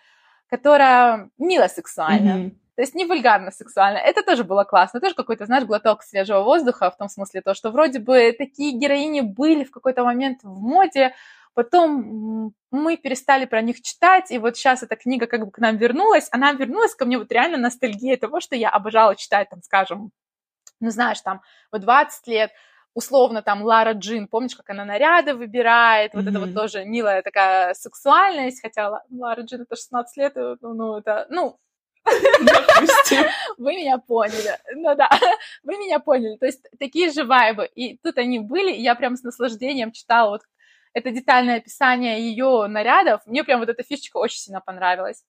которая 0.48 1.30
мило 1.36 1.66
сексуальная. 1.66 2.36
Mm-hmm. 2.36 2.56
То 2.76 2.82
есть 2.82 2.94
не 2.94 3.06
вульгарно 3.06 3.50
сексуально. 3.50 3.96
Это 3.96 4.22
тоже 4.22 4.44
было 4.44 4.64
классно. 4.64 5.00
Тоже 5.00 5.14
какой-то, 5.14 5.46
знаешь, 5.46 5.64
глоток 5.64 6.02
свежего 6.02 6.42
воздуха, 6.42 6.90
в 6.90 6.96
том 6.98 7.08
смысле 7.08 7.40
то, 7.40 7.54
что 7.54 7.70
вроде 7.70 7.98
бы 7.98 8.34
такие 8.36 8.78
героини 8.78 9.22
были 9.22 9.64
в 9.64 9.70
какой-то 9.70 10.04
момент 10.04 10.40
в 10.42 10.60
моде, 10.60 11.14
потом 11.54 12.52
мы 12.70 12.96
перестали 12.98 13.46
про 13.46 13.62
них 13.62 13.80
читать, 13.80 14.30
и 14.30 14.38
вот 14.38 14.58
сейчас 14.58 14.82
эта 14.82 14.94
книга 14.94 15.26
как 15.26 15.46
бы 15.46 15.50
к 15.50 15.58
нам 15.58 15.78
вернулась. 15.78 16.28
Она 16.30 16.52
вернулась 16.52 16.94
ко 16.94 17.06
мне 17.06 17.16
вот 17.16 17.32
реально 17.32 17.56
ностальгия 17.56 18.18
того, 18.18 18.40
что 18.40 18.54
я 18.54 18.68
обожала 18.68 19.16
читать, 19.16 19.48
там, 19.48 19.62
скажем, 19.62 20.10
ну, 20.78 20.90
знаешь, 20.90 21.22
там, 21.22 21.40
вот 21.72 21.80
20 21.80 22.26
лет, 22.26 22.50
условно 22.92 23.40
там 23.40 23.62
Лара 23.62 23.92
Джин, 23.92 24.28
помнишь, 24.28 24.54
как 24.54 24.68
она 24.68 24.84
наряды 24.84 25.32
выбирает, 25.32 26.12
mm-hmm. 26.12 26.18
вот 26.22 26.26
это 26.26 26.40
вот 26.40 26.54
тоже 26.54 26.84
милая 26.84 27.22
такая 27.22 27.72
сексуальность, 27.72 28.60
хотя 28.60 29.02
Лара 29.10 29.40
Джин 29.40 29.62
это 29.62 29.76
16 29.76 30.16
лет, 30.18 30.32
ну, 30.36 30.74
ну 30.74 30.98
это, 30.98 31.26
ну, 31.30 31.58
вы 33.58 33.74
меня 33.74 33.98
поняли. 33.98 34.58
Ну 34.74 34.94
да, 34.94 35.10
вы 35.64 35.76
меня 35.78 35.98
поняли. 35.98 36.36
То 36.36 36.46
есть 36.46 36.66
такие 36.78 37.10
же 37.10 37.24
вайбы. 37.24 37.66
И 37.74 37.98
тут 37.98 38.18
они 38.18 38.38
были, 38.38 38.72
и 38.72 38.82
я 38.82 38.94
прям 38.94 39.16
с 39.16 39.22
наслаждением 39.22 39.92
читала 39.92 40.30
вот 40.30 40.42
это 40.92 41.10
детальное 41.10 41.58
описание 41.58 42.20
ее 42.20 42.66
нарядов. 42.68 43.20
Мне 43.26 43.44
прям 43.44 43.60
вот 43.60 43.68
эта 43.68 43.82
фишечка 43.82 44.16
очень 44.16 44.38
сильно 44.38 44.60
понравилась. 44.60 45.22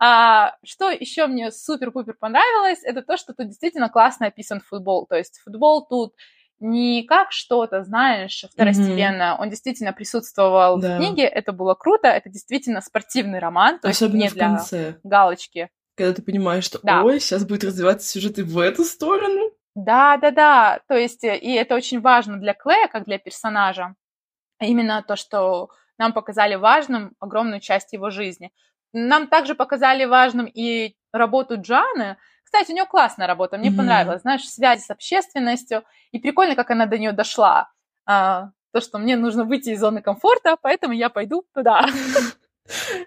А, 0.00 0.56
что 0.64 0.90
еще 0.90 1.26
мне 1.26 1.52
супер-пупер 1.52 2.14
понравилось, 2.14 2.80
это 2.82 3.02
то, 3.02 3.16
что 3.16 3.32
тут 3.32 3.46
действительно 3.46 3.88
классно 3.88 4.26
описан 4.26 4.60
футбол. 4.60 5.06
То 5.06 5.16
есть 5.16 5.38
футбол 5.44 5.86
тут 5.86 6.14
не 6.58 7.04
как 7.04 7.30
что-то, 7.30 7.84
знаешь, 7.84 8.44
второстепенно. 8.50 9.36
Mm-hmm. 9.36 9.42
Он 9.42 9.50
действительно 9.50 9.92
присутствовал 9.92 10.78
да. 10.78 10.96
в 10.96 10.98
книге, 10.98 11.24
это 11.24 11.52
было 11.52 11.74
круто, 11.74 12.08
это 12.08 12.28
действительно 12.28 12.80
спортивный 12.80 13.38
роман, 13.38 13.78
то 13.78 13.88
Особенно 13.88 14.22
есть 14.22 14.34
не 14.34 14.38
для 14.40 14.48
конце. 14.48 14.98
галочки 15.04 15.70
когда 15.96 16.12
ты 16.12 16.22
понимаешь, 16.22 16.64
что, 16.64 16.80
да. 16.82 17.02
ой, 17.02 17.20
сейчас 17.20 17.44
будет 17.44 17.64
развиваться 17.64 18.08
сюжет 18.08 18.38
и 18.38 18.42
в 18.42 18.58
эту 18.58 18.84
сторону. 18.84 19.50
Да, 19.74 20.16
да, 20.16 20.30
да. 20.30 20.80
То 20.88 20.94
есть, 20.94 21.24
э, 21.24 21.36
и 21.36 21.52
это 21.52 21.74
очень 21.74 22.00
важно 22.00 22.38
для 22.38 22.54
Клея, 22.54 22.88
как 22.88 23.04
для 23.04 23.18
персонажа. 23.18 23.94
Именно 24.60 25.02
то, 25.02 25.16
что 25.16 25.70
нам 25.98 26.12
показали 26.12 26.54
важным 26.54 27.14
огромную 27.20 27.60
часть 27.60 27.92
его 27.92 28.10
жизни. 28.10 28.52
Нам 28.92 29.26
также 29.26 29.54
показали 29.54 30.04
важным 30.04 30.46
и 30.46 30.94
работу 31.12 31.60
Джаны. 31.60 32.16
Кстати, 32.44 32.70
у 32.70 32.74
нее 32.74 32.86
классная 32.86 33.26
работа, 33.26 33.58
мне 33.58 33.70
mm-hmm. 33.70 33.76
понравилось, 33.76 34.22
знаешь, 34.22 34.48
связь 34.48 34.84
с 34.84 34.90
общественностью. 34.90 35.84
И 36.12 36.20
прикольно, 36.20 36.54
как 36.54 36.70
она 36.70 36.86
до 36.86 36.98
нее 36.98 37.12
дошла. 37.12 37.70
А, 38.06 38.50
то, 38.72 38.80
что 38.80 38.98
мне 38.98 39.16
нужно 39.16 39.44
выйти 39.44 39.70
из 39.70 39.80
зоны 39.80 40.02
комфорта, 40.02 40.56
поэтому 40.60 40.94
я 40.94 41.08
пойду 41.08 41.44
туда. 41.52 41.86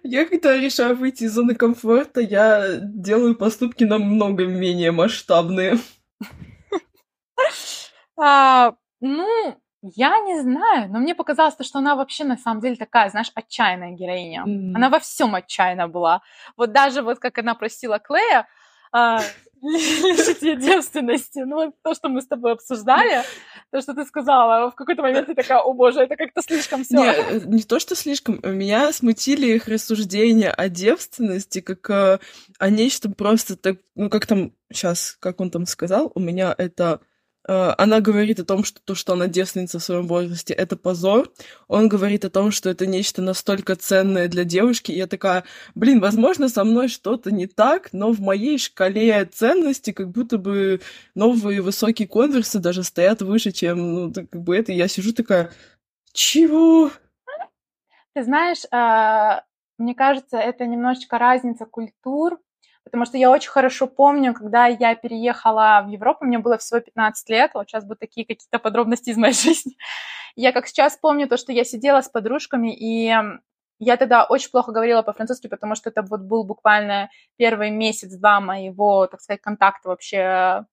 Я, 0.03 0.25
когда 0.25 0.55
решаю 0.55 0.95
выйти 0.95 1.23
из 1.23 1.33
зоны 1.33 1.55
комфорта, 1.55 2.21
я 2.21 2.77
делаю 2.81 3.35
поступки 3.35 3.83
намного 3.83 4.45
менее 4.45 4.91
масштабные. 4.91 5.77
А, 8.19 8.73
ну, 8.99 9.55
я 9.83 10.17
не 10.19 10.41
знаю, 10.41 10.91
но 10.91 10.97
мне 10.97 11.13
показалось, 11.13 11.55
что 11.61 11.77
она 11.77 11.95
вообще 11.95 12.23
на 12.23 12.35
самом 12.35 12.61
деле 12.61 12.75
такая, 12.75 13.09
знаешь, 13.09 13.31
отчаянная 13.35 13.91
героиня. 13.91 14.43
Mm-hmm. 14.43 14.71
Она 14.73 14.89
во 14.89 14.97
всем 14.97 15.35
отчаянна 15.35 15.87
была. 15.87 16.21
Вот 16.55 16.71
даже 16.71 17.03
вот 17.03 17.19
как 17.19 17.37
она 17.37 17.53
просила 17.53 17.99
Клея, 17.99 18.47
а, 18.91 19.19
лишить 19.61 20.41
ее 20.41 20.55
девственности. 20.55 21.39
Ну, 21.39 21.73
то, 21.83 21.93
что 21.93 22.09
мы 22.09 22.21
с 22.21 22.27
тобой 22.27 22.53
обсуждали, 22.53 23.23
то, 23.71 23.81
что 23.81 23.93
ты 23.93 24.05
сказала, 24.05 24.71
в 24.71 24.75
какой-то 24.75 25.01
момент 25.01 25.27
ты 25.27 25.35
такая, 25.35 25.59
о 25.59 25.73
боже, 25.73 26.01
это 26.01 26.15
как-то 26.15 26.41
слишком 26.41 26.83
все. 26.83 26.97
Не, 26.97 27.09
э, 27.09 27.39
не 27.45 27.63
то, 27.63 27.79
что 27.79 27.95
слишком. 27.95 28.39
Меня 28.43 28.91
смутили 28.93 29.47
их 29.47 29.67
рассуждения 29.67 30.51
о 30.51 30.69
девственности, 30.69 31.61
как 31.61 31.89
о, 31.89 32.19
о 32.59 32.69
нечто 32.69 33.09
просто 33.09 33.55
так, 33.55 33.77
ну, 33.95 34.09
как 34.09 34.25
там, 34.25 34.53
сейчас, 34.71 35.17
как 35.19 35.39
он 35.39 35.51
там 35.51 35.65
сказал, 35.65 36.11
у 36.15 36.19
меня 36.19 36.53
это 36.57 36.99
Э, 36.99 36.99
она 37.47 38.01
говорит 38.01 38.39
о 38.39 38.45
том, 38.45 38.63
что 38.65 38.81
то, 38.83 38.93
что 38.93 39.13
она 39.13 39.27
девственница 39.27 39.79
в 39.79 39.83
своем 39.83 40.07
возрасте, 40.07 40.53
это 40.53 40.75
позор. 40.75 41.31
Он 41.67 41.87
говорит 41.87 42.25
о 42.25 42.29
том, 42.29 42.51
что 42.51 42.69
это 42.69 42.85
нечто 42.85 43.21
настолько 43.21 43.75
ценное 43.75 44.27
для 44.27 44.43
девушки. 44.43 44.91
И 44.91 44.97
я 44.97 45.07
такая, 45.07 45.45
блин, 45.73 46.01
возможно, 46.01 46.49
со 46.49 46.65
мной 46.65 46.89
что-то 46.89 47.31
не 47.31 47.47
так, 47.47 47.93
но 47.93 48.11
в 48.11 48.19
моей 48.19 48.57
шкале 48.57 49.23
ценности 49.25 49.91
как 49.91 50.09
будто 50.09 50.37
бы 50.37 50.81
новые 51.15 51.61
высокие 51.61 52.07
конверсы 52.07 52.59
даже 52.59 52.83
стоят 52.83 53.21
выше, 53.21 53.51
чем, 53.51 53.93
ну, 53.93 54.13
как 54.13 54.41
бы 54.41 54.55
это. 54.57 54.73
И 54.73 54.75
я 54.75 54.89
сижу 54.89 55.13
такая, 55.13 55.51
чего? 56.11 56.91
Ты 58.13 58.23
знаешь, 58.23 58.63
а, 58.71 59.43
мне 59.77 59.95
кажется, 59.95 60.37
это 60.37 60.65
немножечко 60.65 61.17
разница 61.17 61.65
культур, 61.65 62.39
потому 62.87 63.05
что 63.05 63.17
я 63.17 63.29
очень 63.29 63.49
хорошо 63.49 63.87
помню, 63.87 64.33
когда 64.33 64.67
я 64.67 64.95
переехала 64.95 65.83
в 65.85 65.89
Европу, 65.89 66.25
мне 66.25 66.39
было 66.39 66.57
всего 66.57 66.79
15 66.79 67.29
лет, 67.29 67.51
вот 67.53 67.67
сейчас 67.67 67.83
будут 67.83 67.99
такие 67.99 68.25
какие-то 68.25 68.59
подробности 68.59 69.09
из 69.09 69.17
моей 69.17 69.33
жизни. 69.45 69.77
Я 70.35 70.51
как 70.51 70.67
сейчас 70.67 70.97
помню 70.97 71.27
то, 71.27 71.37
что 71.37 71.51
я 71.51 71.63
сидела 71.63 72.01
с 72.01 72.09
подружками, 72.09 72.73
и 72.73 73.13
я 73.79 73.97
тогда 73.97 74.23
очень 74.23 74.49
плохо 74.49 74.71
говорила 74.71 75.01
по-французски, 75.03 75.47
потому 75.47 75.75
что 75.75 75.89
это 75.89 76.01
вот 76.01 76.21
был 76.21 76.43
буквально 76.43 77.09
первый 77.35 77.69
месяц-два 77.69 78.39
моего, 78.39 79.07
так 79.07 79.21
сказать, 79.21 79.41
контакта 79.41 79.89
вообще 79.89 80.65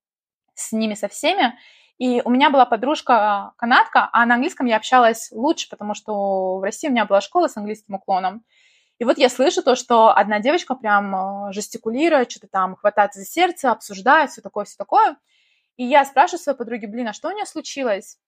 с 0.55 0.73
ними, 0.73 0.95
со 0.95 1.09
всеми. 1.09 1.59
И 1.99 2.23
у 2.25 2.31
меня 2.31 2.51
была 2.51 2.67
подружка 2.67 3.53
канадка, 3.57 4.09
а 4.13 4.27
на 4.27 4.35
английском 4.35 4.67
я 4.67 4.77
общалась 4.77 5.31
лучше, 5.33 5.69
потому 5.69 5.95
что 5.95 6.59
в 6.59 6.63
России 6.63 6.89
у 6.89 6.91
меня 6.91 7.05
была 7.05 7.21
школа 7.21 7.47
с 7.47 7.57
английским 7.57 7.95
уклоном. 7.95 8.45
И 9.05 9.07
вот 9.07 9.19
я 9.19 9.29
слышу 9.29 9.63
то, 9.63 9.77
что 9.77 10.17
одна 10.17 10.41
девочка 10.41 10.75
прям 10.75 11.15
э, 11.15 11.53
жестикулирует, 11.53 12.31
что-то 12.31 12.49
там 12.49 12.75
хватается 12.75 13.21
за 13.21 13.27
сердце, 13.27 13.71
обсуждает, 13.71 14.31
все 14.31 14.41
такое, 14.41 14.65
все 14.65 14.77
такое. 14.79 15.19
И 15.77 15.85
я 15.85 16.07
спрашиваю 16.07 16.41
своей 16.41 16.57
подруги, 16.57 16.87
блин, 16.87 17.09
а 17.09 17.13
что 17.13 17.29
у 17.29 17.33
нее 17.33 17.45
случилось? 17.45 18.19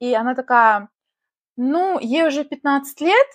И 0.00 0.12
она 0.12 0.34
такая, 0.34 0.90
ну, 1.56 1.98
ей 1.98 2.26
уже 2.26 2.44
15 2.44 3.00
лет, 3.00 3.26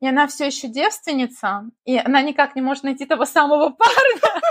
и 0.00 0.08
она 0.08 0.26
все 0.26 0.46
еще 0.46 0.66
девственница, 0.66 1.70
и 1.84 1.96
она 1.98 2.20
никак 2.20 2.56
не 2.56 2.62
может 2.62 2.82
найти 2.82 3.06
того 3.06 3.26
самого 3.26 3.68
парня. 3.78 4.42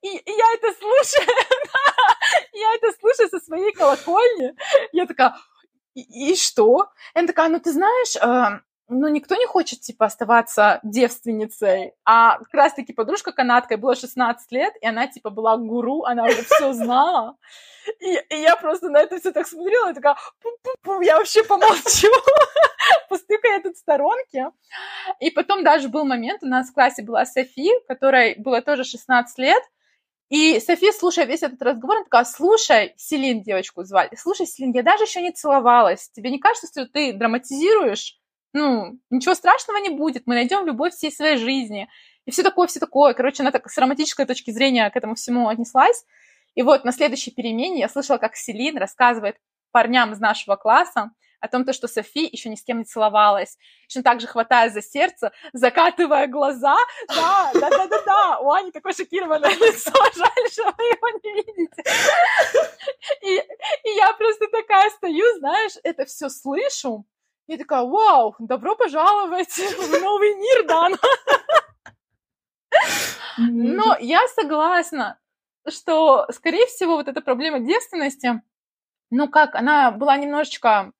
И, 0.00 0.10
я 0.10 0.54
это 0.54 0.78
слушаю, 0.78 1.26
я 2.52 2.74
это 2.76 2.92
слушаю 3.00 3.28
со 3.30 3.40
своей 3.40 3.72
колокольни. 3.72 4.54
Я 4.92 5.06
такая, 5.06 5.34
и, 5.94 6.30
и 6.30 6.36
что? 6.36 6.92
Она 7.14 7.26
такая, 7.26 7.48
ну 7.48 7.58
ты 7.58 7.72
знаешь, 7.72 8.14
э, 8.14 8.60
ну, 8.88 9.08
никто 9.08 9.34
не 9.34 9.46
хочет, 9.46 9.80
типа, 9.80 10.06
оставаться 10.06 10.80
девственницей. 10.82 11.94
А 12.04 12.38
как 12.38 12.52
раз-таки 12.52 12.92
подружка 12.92 13.32
канадка, 13.32 13.76
было 13.76 13.96
16 13.96 14.52
лет, 14.52 14.74
и 14.80 14.86
она, 14.86 15.06
типа, 15.06 15.30
была 15.30 15.56
гуру, 15.56 16.04
она 16.04 16.24
уже 16.24 16.42
все 16.42 16.72
знала. 16.72 17.36
И, 18.00 18.12
и 18.30 18.36
я 18.40 18.56
просто 18.56 18.90
на 18.90 18.98
это 18.98 19.18
все 19.18 19.32
так 19.32 19.46
смотрела, 19.46 19.90
и 19.90 19.94
такая, 19.94 20.16
Пу-пу-пу, 20.42 21.02
я 21.02 21.18
вообще 21.18 21.42
помолчу, 21.44 22.08
постукаю 23.08 23.62
тут 23.62 23.76
в 23.76 23.78
сторонке. 23.78 24.50
И 25.20 25.30
потом 25.30 25.64
даже 25.64 25.88
был 25.88 26.04
момент, 26.04 26.42
у 26.42 26.46
нас 26.46 26.68
в 26.68 26.74
классе 26.74 27.02
была 27.02 27.24
Софи, 27.24 27.70
которой 27.88 28.34
было 28.36 28.60
тоже 28.60 28.84
16 28.84 29.38
лет, 29.38 29.62
и 30.30 30.58
София, 30.60 30.92
слушая 30.92 31.26
весь 31.26 31.42
этот 31.42 31.60
разговор, 31.62 31.96
она 31.96 32.04
такая, 32.04 32.24
слушай, 32.24 32.94
Селин 32.96 33.42
девочку 33.42 33.84
звали, 33.84 34.10
слушай, 34.16 34.46
Селин, 34.46 34.72
я 34.72 34.82
даже 34.82 35.04
еще 35.04 35.20
не 35.20 35.32
целовалась, 35.32 36.10
тебе 36.10 36.30
не 36.30 36.38
кажется, 36.38 36.66
что 36.66 36.86
ты 36.86 37.12
драматизируешь? 37.12 38.18
Ну, 38.54 39.00
ничего 39.10 39.34
страшного 39.34 39.78
не 39.78 39.90
будет, 39.90 40.22
мы 40.26 40.36
найдем 40.36 40.64
любовь 40.64 40.94
всей 40.94 41.10
своей 41.10 41.36
жизни. 41.36 41.88
И 42.24 42.30
все 42.30 42.44
такое, 42.44 42.68
все 42.68 42.78
такое. 42.78 43.12
Короче, 43.12 43.42
она 43.42 43.50
так 43.50 43.68
с 43.68 43.76
романтической 43.76 44.26
точки 44.26 44.52
зрения 44.52 44.88
к 44.88 44.96
этому 44.96 45.16
всему 45.16 45.48
отнеслась. 45.48 46.04
И 46.54 46.62
вот 46.62 46.84
на 46.84 46.92
следующей 46.92 47.32
перемене 47.32 47.80
я 47.80 47.88
слышала, 47.88 48.16
как 48.16 48.36
Селин 48.36 48.78
рассказывает 48.78 49.36
парням 49.72 50.12
из 50.12 50.20
нашего 50.20 50.54
класса 50.54 51.10
о 51.40 51.48
том, 51.48 51.64
то, 51.64 51.72
что 51.72 51.88
Софи 51.88 52.28
еще 52.30 52.48
ни 52.48 52.54
с 52.54 52.62
кем 52.62 52.78
не 52.78 52.84
целовалась. 52.84 53.58
Точно 53.88 54.04
так 54.04 54.20
же 54.20 54.28
хватая 54.28 54.70
за 54.70 54.80
сердце, 54.80 55.32
закатывая 55.52 56.28
глаза. 56.28 56.76
Да, 57.08 57.50
да, 57.54 57.70
да, 57.70 57.86
да, 57.88 58.02
да. 58.06 58.38
У 58.38 58.50
Ани 58.52 58.70
такое 58.70 58.92
шокированное 58.92 59.50
лицо. 59.56 59.92
Жаль, 60.14 60.50
что 60.50 60.72
вы 60.78 60.84
его 60.84 61.18
не 61.22 61.42
видите. 61.42 61.82
И, 63.20 63.34
и 63.88 63.96
я 63.96 64.12
просто 64.14 64.46
такая 64.46 64.88
стою, 64.90 65.24
знаешь, 65.38 65.72
это 65.82 66.06
все 66.06 66.28
слышу. 66.28 67.04
И 67.46 67.56
такая, 67.58 67.82
вау, 67.82 68.34
добро 68.38 68.74
пожаловать 68.74 69.48
в 69.56 70.00
новый 70.00 70.34
мир, 70.34 70.66
Дана. 70.66 70.98
Но 73.38 73.96
я 74.00 74.26
согласна, 74.28 75.18
что, 75.68 76.26
скорее 76.32 76.66
всего, 76.66 76.96
вот 76.96 77.08
эта 77.08 77.20
проблема 77.20 77.60
девственности, 77.60 78.42
ну 79.10 79.28
как, 79.28 79.54
она 79.54 79.90
была 79.90 80.16
немножечко 80.16 80.92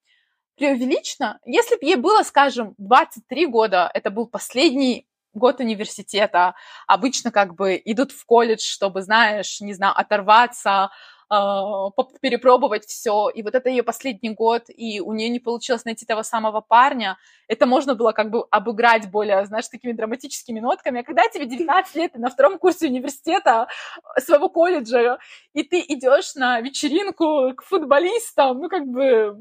преувеличена. 0.56 1.40
Если 1.44 1.76
бы 1.76 1.84
ей 1.84 1.96
было, 1.96 2.22
скажем, 2.22 2.74
23 2.78 3.46
года, 3.46 3.90
это 3.92 4.10
был 4.10 4.26
последний 4.26 5.08
год 5.32 5.60
университета, 5.60 6.54
обычно 6.86 7.30
как 7.30 7.54
бы 7.54 7.80
идут 7.84 8.12
в 8.12 8.24
колледж, 8.24 8.60
чтобы, 8.60 9.02
знаешь, 9.02 9.60
не 9.60 9.74
знаю, 9.74 9.94
оторваться, 9.98 10.90
перепробовать 12.20 12.86
все. 12.86 13.28
И 13.28 13.42
вот 13.42 13.54
это 13.54 13.70
ее 13.70 13.82
последний 13.82 14.30
год, 14.30 14.64
и 14.68 15.00
у 15.00 15.12
нее 15.12 15.28
не 15.28 15.40
получилось 15.40 15.84
найти 15.84 16.04
того 16.04 16.22
самого 16.22 16.60
парня. 16.60 17.18
Это 17.48 17.66
можно 17.66 17.94
было 17.94 18.12
как 18.12 18.30
бы 18.30 18.44
обыграть 18.50 19.10
более, 19.10 19.44
знаешь, 19.46 19.68
такими 19.68 19.92
драматическими 19.92 20.60
нотками. 20.60 21.00
А 21.00 21.04
когда 21.04 21.28
тебе 21.28 21.46
19 21.46 21.94
лет, 21.96 22.12
ты 22.12 22.18
на 22.18 22.30
втором 22.30 22.58
курсе 22.58 22.88
университета 22.88 23.68
своего 24.18 24.48
колледжа, 24.48 25.18
и 25.52 25.62
ты 25.62 25.80
идешь 25.80 26.34
на 26.34 26.60
вечеринку 26.60 27.54
к 27.54 27.62
футболистам, 27.62 28.60
ну 28.60 28.68
как 28.68 28.86
бы 28.86 29.36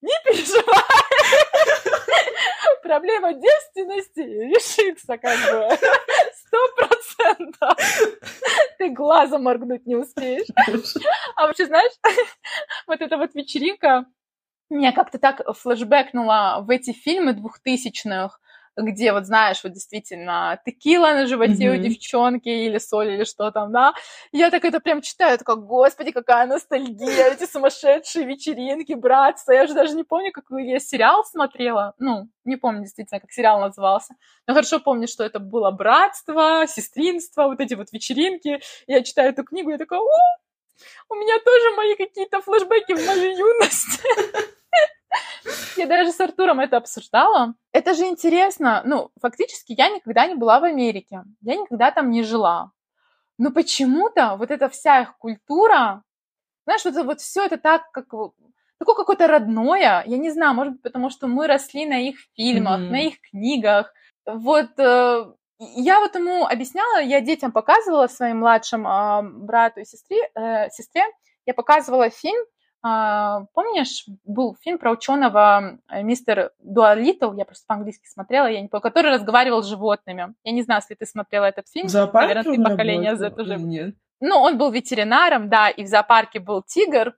не 0.00 0.14
переживай. 0.24 0.62
Проблема 2.82 3.34
девственности 3.34 4.20
решится 4.20 5.18
как 5.18 5.36
бы 5.50 5.68
сто 6.48 6.58
процентов. 6.76 7.76
Ты 8.78 8.90
глазом 8.90 9.44
моргнуть 9.44 9.86
не 9.86 9.96
успеешь. 9.96 10.48
А 11.36 11.46
вообще, 11.46 11.66
знаешь, 11.66 11.92
вот 12.86 13.00
эта 13.00 13.16
вот 13.16 13.34
вечеринка 13.34 14.06
меня 14.70 14.92
как-то 14.92 15.18
так 15.18 15.42
флешбэкнула 15.56 16.60
в 16.62 16.70
эти 16.70 16.92
фильмы 16.92 17.32
двухтысячных, 17.32 18.40
где, 18.78 19.12
вот 19.12 19.26
знаешь, 19.26 19.62
вот 19.64 19.72
действительно 19.72 20.60
текила 20.64 21.08
на 21.08 21.26
животе 21.26 21.66
mm-hmm. 21.66 21.78
у 21.78 21.82
девчонки 21.82 22.48
или 22.48 22.78
соль 22.78 23.12
или 23.12 23.24
что 23.24 23.50
там, 23.50 23.72
да. 23.72 23.94
Я 24.32 24.50
так 24.50 24.64
это 24.64 24.80
прям 24.80 25.02
читаю, 25.02 25.38
такая, 25.38 25.56
господи, 25.56 26.12
какая 26.12 26.46
ностальгия, 26.46 27.32
эти 27.32 27.44
сумасшедшие 27.50 28.24
вечеринки, 28.24 28.92
братство. 28.94 29.52
Я 29.52 29.66
же 29.66 29.74
даже 29.74 29.94
не 29.94 30.04
помню, 30.04 30.32
какой 30.32 30.66
я 30.66 30.78
сериал 30.78 31.24
смотрела. 31.24 31.94
Ну, 31.98 32.28
не 32.44 32.56
помню 32.56 32.82
действительно, 32.82 33.20
как 33.20 33.32
сериал 33.32 33.60
назывался. 33.60 34.14
Но 34.46 34.54
хорошо 34.54 34.80
помню, 34.80 35.08
что 35.08 35.24
это 35.24 35.38
было 35.38 35.70
братство, 35.70 36.64
сестринство, 36.66 37.44
вот 37.44 37.60
эти 37.60 37.74
вот 37.74 37.92
вечеринки. 37.92 38.60
Я 38.86 39.02
читаю 39.02 39.30
эту 39.30 39.44
книгу, 39.44 39.70
я 39.70 39.78
такая, 39.78 40.00
у 41.08 41.14
меня 41.14 41.38
тоже 41.44 41.74
мои 41.76 41.96
какие-то 41.96 42.40
флешбеки 42.40 42.94
в 42.94 43.06
мою 43.06 43.36
юность. 43.36 44.00
Я 45.76 45.86
даже 45.86 46.12
с 46.12 46.20
Артуром 46.20 46.60
это 46.60 46.76
обсуждала. 46.76 47.54
Это 47.72 47.94
же 47.94 48.04
интересно. 48.04 48.82
Ну, 48.84 49.10
фактически 49.20 49.74
я 49.76 49.88
никогда 49.88 50.26
не 50.26 50.34
была 50.34 50.60
в 50.60 50.64
Америке. 50.64 51.22
Я 51.42 51.56
никогда 51.56 51.90
там 51.90 52.10
не 52.10 52.22
жила. 52.22 52.72
Но 53.38 53.50
почему-то 53.52 54.36
вот 54.36 54.50
эта 54.50 54.68
вся 54.68 55.02
их 55.02 55.16
культура, 55.18 56.02
знаешь, 56.64 56.84
вот, 56.84 57.04
вот 57.04 57.20
все 57.20 57.44
это 57.44 57.56
так, 57.56 57.90
как 57.92 58.06
такое 58.78 58.96
какое-то 58.96 59.26
родное. 59.26 60.02
Я 60.06 60.18
не 60.18 60.30
знаю, 60.30 60.54
может 60.54 60.74
быть, 60.74 60.82
потому 60.82 61.10
что 61.10 61.26
мы 61.26 61.46
росли 61.46 61.86
на 61.86 62.00
их 62.00 62.16
фильмах, 62.34 62.80
mm-hmm. 62.80 62.90
на 62.90 63.00
их 63.00 63.20
книгах. 63.20 63.92
Вот 64.26 64.78
э, 64.78 65.32
я 65.58 66.00
вот 66.00 66.14
ему 66.14 66.46
объясняла, 66.46 67.00
я 67.00 67.20
детям 67.20 67.52
показывала 67.52 68.06
своим 68.06 68.38
младшим 68.38 68.86
э, 68.86 69.22
брату 69.22 69.80
и 69.80 69.84
сестре, 69.84 70.30
э, 70.34 70.68
сестре, 70.70 71.02
я 71.46 71.54
показывала 71.54 72.10
фильм 72.10 72.44
помнишь, 72.82 74.06
был 74.24 74.56
фильм 74.60 74.78
про 74.78 74.92
ученого 74.92 75.78
э, 75.88 76.02
мистер 76.02 76.52
Дуалитл, 76.60 77.32
я 77.34 77.44
просто 77.44 77.64
по-английски 77.66 78.06
смотрела, 78.06 78.46
я 78.46 78.60
не 78.60 78.68
помню, 78.68 78.82
который 78.82 79.12
разговаривал 79.12 79.62
с 79.62 79.66
животными. 79.66 80.34
Я 80.44 80.52
не 80.52 80.62
знаю, 80.62 80.80
если 80.82 80.94
ты 80.94 81.10
смотрела 81.10 81.46
этот 81.46 81.68
фильм. 81.68 81.88
Зоопарк 81.88 82.28
Наверное, 82.28 82.56
ты 82.56 82.62
поколение 82.62 83.16
Z 83.16 83.34
уже. 83.36 83.56
Нет. 83.56 83.94
Ну, 84.20 84.36
он 84.36 84.58
был 84.58 84.70
ветеринаром, 84.70 85.48
да, 85.48 85.70
и 85.70 85.84
в 85.84 85.86
зоопарке 85.86 86.40
был 86.40 86.62
тигр, 86.62 87.14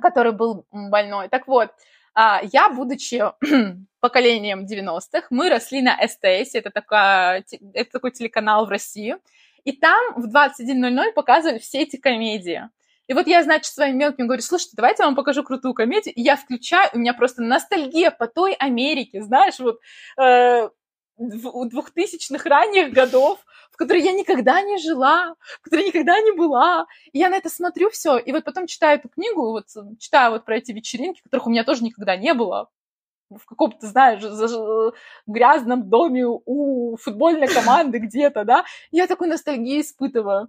который 0.00 0.32
был 0.32 0.66
больной. 0.70 1.28
Так 1.28 1.46
вот, 1.46 1.70
а, 2.14 2.40
я, 2.52 2.68
будучи 2.70 3.22
поколением 4.00 4.66
90-х, 4.66 5.26
мы 5.30 5.48
росли 5.48 5.82
на 5.82 5.96
СТС, 5.96 6.54
это, 6.54 6.70
такая, 6.70 7.44
это 7.74 7.90
такой 7.90 8.10
телеканал 8.10 8.66
в 8.66 8.68
России, 8.68 9.16
и 9.64 9.72
там 9.72 10.14
в 10.16 10.26
21.00 10.34 11.12
показывали 11.12 11.58
все 11.58 11.82
эти 11.82 11.96
комедии. 11.96 12.68
И 13.12 13.14
вот 13.14 13.26
я, 13.26 13.42
значит, 13.42 13.70
своим 13.70 13.98
мелким 13.98 14.26
говорю, 14.26 14.40
слушайте, 14.40 14.72
давайте 14.74 15.02
я 15.02 15.06
вам 15.06 15.16
покажу 15.16 15.44
крутую 15.44 15.74
комедию. 15.74 16.14
И 16.14 16.22
я 16.22 16.34
включаю, 16.34 16.88
у 16.94 16.98
меня 16.98 17.12
просто 17.12 17.42
ностальгия 17.42 18.10
по 18.10 18.26
той 18.26 18.54
Америке, 18.54 19.22
знаешь, 19.22 19.58
вот 19.58 19.80
э, 20.18 20.70
двухтысячных 21.18 22.46
ранних 22.46 22.94
годов, 22.94 23.44
в 23.70 23.76
которой 23.76 24.00
я 24.00 24.12
никогда 24.12 24.62
не 24.62 24.78
жила, 24.78 25.34
в 25.60 25.60
которой 25.60 25.88
никогда 25.88 26.18
не 26.20 26.32
была. 26.32 26.86
И 27.12 27.18
я 27.18 27.28
на 27.28 27.34
это 27.34 27.50
смотрю 27.50 27.90
все, 27.90 28.16
и 28.16 28.32
вот 28.32 28.44
потом 28.44 28.66
читаю 28.66 28.98
эту 28.98 29.10
книгу, 29.10 29.42
вот 29.50 29.66
читаю 29.98 30.32
вот 30.32 30.46
про 30.46 30.56
эти 30.56 30.72
вечеринки, 30.72 31.20
которых 31.20 31.48
у 31.48 31.50
меня 31.50 31.64
тоже 31.64 31.84
никогда 31.84 32.16
не 32.16 32.32
было, 32.32 32.70
в 33.28 33.44
каком-то, 33.44 33.86
знаешь, 33.88 34.22
грязном 35.26 35.90
доме 35.90 36.24
у 36.26 36.96
футбольной 36.96 37.48
команды 37.48 37.98
где-то, 37.98 38.44
да, 38.44 38.64
я 38.90 39.06
такую 39.06 39.28
ностальгию 39.28 39.82
испытываю 39.82 40.48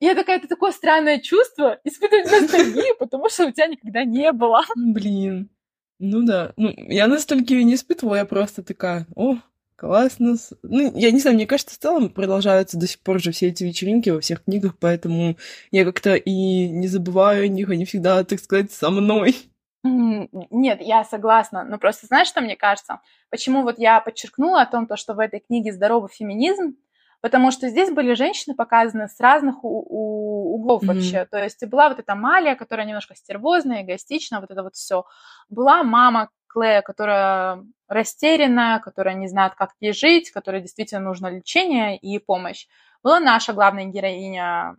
я 0.00 0.14
такая, 0.14 0.38
это 0.38 0.48
такое 0.48 0.72
странное 0.72 1.20
чувство, 1.20 1.78
испытывать 1.84 2.30
ностальгию, 2.30 2.96
потому 2.98 3.28
что 3.28 3.46
у 3.46 3.52
тебя 3.52 3.66
никогда 3.66 4.04
не 4.04 4.32
было. 4.32 4.64
Блин. 4.76 5.50
Ну 5.98 6.24
да. 6.24 6.52
Ну, 6.56 6.72
я 6.76 7.06
ностальгию 7.06 7.64
не 7.64 7.74
испытывала, 7.74 8.16
я 8.16 8.24
просто 8.24 8.62
такая, 8.62 9.06
о, 9.14 9.36
классно. 9.76 10.36
Ну, 10.62 10.96
я 10.96 11.10
не 11.10 11.20
знаю, 11.20 11.36
мне 11.36 11.46
кажется, 11.46 11.74
в 11.74 11.78
целом 11.78 12.08
продолжаются 12.08 12.78
до 12.78 12.86
сих 12.86 13.00
пор 13.00 13.20
же 13.20 13.32
все 13.32 13.48
эти 13.48 13.64
вечеринки 13.64 14.08
во 14.08 14.20
всех 14.20 14.44
книгах, 14.44 14.78
поэтому 14.78 15.36
я 15.70 15.84
как-то 15.84 16.14
и 16.14 16.68
не 16.68 16.88
забываю 16.88 17.44
о 17.44 17.48
них, 17.48 17.68
они 17.68 17.84
всегда, 17.84 18.24
так 18.24 18.40
сказать, 18.40 18.72
со 18.72 18.90
мной. 18.90 19.36
Нет, 19.82 20.80
я 20.82 21.04
согласна, 21.04 21.64
но 21.64 21.78
просто 21.78 22.06
знаешь, 22.06 22.28
что 22.28 22.40
мне 22.40 22.56
кажется? 22.56 23.00
Почему 23.30 23.62
вот 23.62 23.78
я 23.78 24.00
подчеркнула 24.00 24.62
о 24.62 24.66
том, 24.66 24.86
то, 24.86 24.96
что 24.96 25.14
в 25.14 25.18
этой 25.18 25.40
книге 25.40 25.72
здоровый 25.72 26.10
феминизм, 26.10 26.76
потому 27.20 27.50
что 27.50 27.68
здесь 27.68 27.90
были 27.90 28.14
женщины 28.14 28.54
показаны 28.54 29.08
с 29.08 29.20
разных 29.20 29.64
у- 29.64 29.86
у- 29.88 30.54
углов 30.54 30.82
mm-hmm. 30.82 30.86
вообще. 30.86 31.24
То 31.26 31.42
есть 31.42 31.64
была 31.66 31.88
вот 31.88 31.98
эта 31.98 32.14
Малия, 32.14 32.54
которая 32.54 32.86
немножко 32.86 33.14
стервозная, 33.14 33.82
эгоистична, 33.82 34.40
вот 34.40 34.50
это 34.50 34.62
вот 34.62 34.74
все. 34.74 35.04
Была 35.48 35.82
мама 35.82 36.30
Клея, 36.46 36.82
которая 36.82 37.64
растерянная, 37.88 38.80
которая 38.80 39.14
не 39.14 39.28
знает, 39.28 39.54
как 39.54 39.70
ей 39.80 39.92
жить, 39.92 40.30
которой 40.30 40.60
действительно 40.60 41.00
нужно 41.00 41.28
лечение 41.28 41.96
и 41.96 42.18
помощь. 42.18 42.66
Была 43.02 43.20
наша 43.20 43.52
главная 43.52 43.84
героиня 43.86 44.76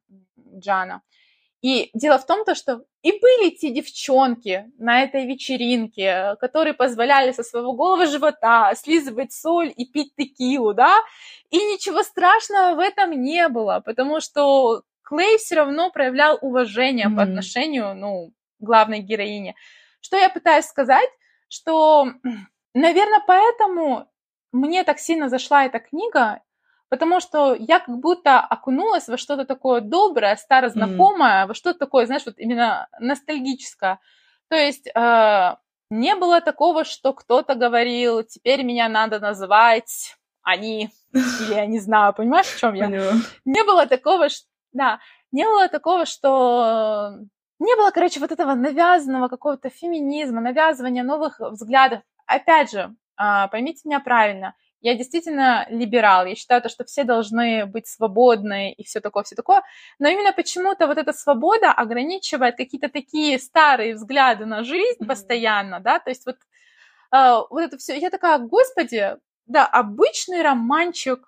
Джана. 0.57 1.01
И 1.61 1.91
дело 1.93 2.17
в 2.17 2.25
том, 2.25 2.43
то, 2.43 2.55
что 2.55 2.83
и 3.03 3.11
были 3.11 3.51
те 3.51 3.69
девчонки 3.69 4.71
на 4.79 5.03
этой 5.03 5.27
вечеринке, 5.27 6.35
которые 6.39 6.73
позволяли 6.73 7.31
со 7.31 7.43
своего 7.43 7.73
голого 7.73 8.07
живота 8.07 8.73
слизывать 8.75 9.31
соль 9.31 9.71
и 9.75 9.85
пить 9.85 10.15
текилу, 10.15 10.73
да, 10.73 10.97
и 11.51 11.57
ничего 11.57 12.01
страшного 12.01 12.75
в 12.75 12.79
этом 12.79 13.11
не 13.11 13.47
было, 13.47 13.81
потому 13.85 14.21
что 14.21 14.81
Клей 15.03 15.37
все 15.37 15.55
равно 15.55 15.91
проявлял 15.91 16.39
уважение 16.41 17.07
mm-hmm. 17.07 17.15
по 17.15 17.23
отношению, 17.23 17.95
ну, 17.95 18.33
главной 18.59 19.01
героине. 19.01 19.55
Что 19.99 20.17
я 20.17 20.29
пытаюсь 20.29 20.65
сказать, 20.65 21.09
что, 21.47 22.07
наверное, 22.73 23.23
поэтому 23.27 24.07
мне 24.51 24.83
так 24.83 24.99
сильно 24.99 25.29
зашла 25.29 25.65
эта 25.65 25.79
книга, 25.79 26.41
потому 26.91 27.21
что 27.21 27.55
я 27.55 27.79
как 27.79 27.97
будто 27.97 28.41
окунулась 28.41 29.07
во 29.07 29.17
что-то 29.17 29.45
такое 29.45 29.79
доброе, 29.79 30.35
старознакомое, 30.35 31.45
mm. 31.45 31.47
во 31.47 31.53
что-то 31.53 31.79
такое, 31.79 32.05
знаешь, 32.05 32.25
вот 32.25 32.37
именно 32.37 32.89
ностальгическое. 32.99 34.01
То 34.49 34.57
есть 34.57 34.87
э, 34.93 35.55
не 35.89 36.15
было 36.15 36.41
такого, 36.41 36.83
что 36.83 37.13
кто-то 37.13 37.55
говорил, 37.55 38.23
теперь 38.23 38.63
меня 38.63 38.89
надо 38.89 39.21
называть 39.21 40.17
они, 40.41 40.89
или 41.13 41.53
я 41.53 41.65
не 41.65 41.79
знаю, 41.79 42.13
понимаешь, 42.13 42.47
в 42.47 42.59
чем 42.59 42.73
я? 42.73 42.87
Не 43.45 43.63
было 43.63 43.87
такого, 43.87 44.27
что, 44.27 44.47
да, 44.73 44.99
не 45.31 45.45
было 45.45 45.69
такого, 45.69 46.05
что 46.05 47.13
не 47.59 47.73
было, 47.77 47.91
короче, 47.91 48.19
вот 48.19 48.33
этого 48.33 48.53
навязанного 48.53 49.29
какого-то 49.29 49.69
феминизма, 49.69 50.41
навязывания 50.41 51.03
новых 51.03 51.39
взглядов. 51.39 52.01
Опять 52.25 52.71
же, 52.71 52.93
а, 53.15 53.47
поймите 53.47 53.83
меня 53.85 54.01
правильно, 54.01 54.55
я 54.81 54.95
действительно 54.95 55.65
либерал, 55.69 56.25
я 56.25 56.35
считаю, 56.35 56.61
то, 56.61 56.69
что 56.69 56.83
все 56.83 57.03
должны 57.03 57.65
быть 57.65 57.87
свободны 57.87 58.73
и 58.73 58.83
все 58.83 58.99
такое, 58.99 59.23
все 59.23 59.35
такое, 59.35 59.61
но 59.99 60.09
именно 60.09 60.33
почему-то 60.33 60.87
вот 60.87 60.97
эта 60.97 61.13
свобода 61.13 61.71
ограничивает 61.71 62.57
какие-то 62.57 62.89
такие 62.89 63.39
старые 63.39 63.93
взгляды 63.93 64.45
на 64.45 64.63
жизнь 64.63 65.03
mm-hmm. 65.03 65.07
постоянно, 65.07 65.79
да, 65.79 65.99
то 65.99 66.09
есть 66.09 66.25
вот, 66.25 66.37
э, 67.15 67.41
вот 67.49 67.59
это 67.59 67.77
все, 67.77 67.97
я 67.97 68.09
такая, 68.09 68.39
господи, 68.39 69.17
да, 69.45 69.65
обычный 69.65 70.41
романчик 70.41 71.27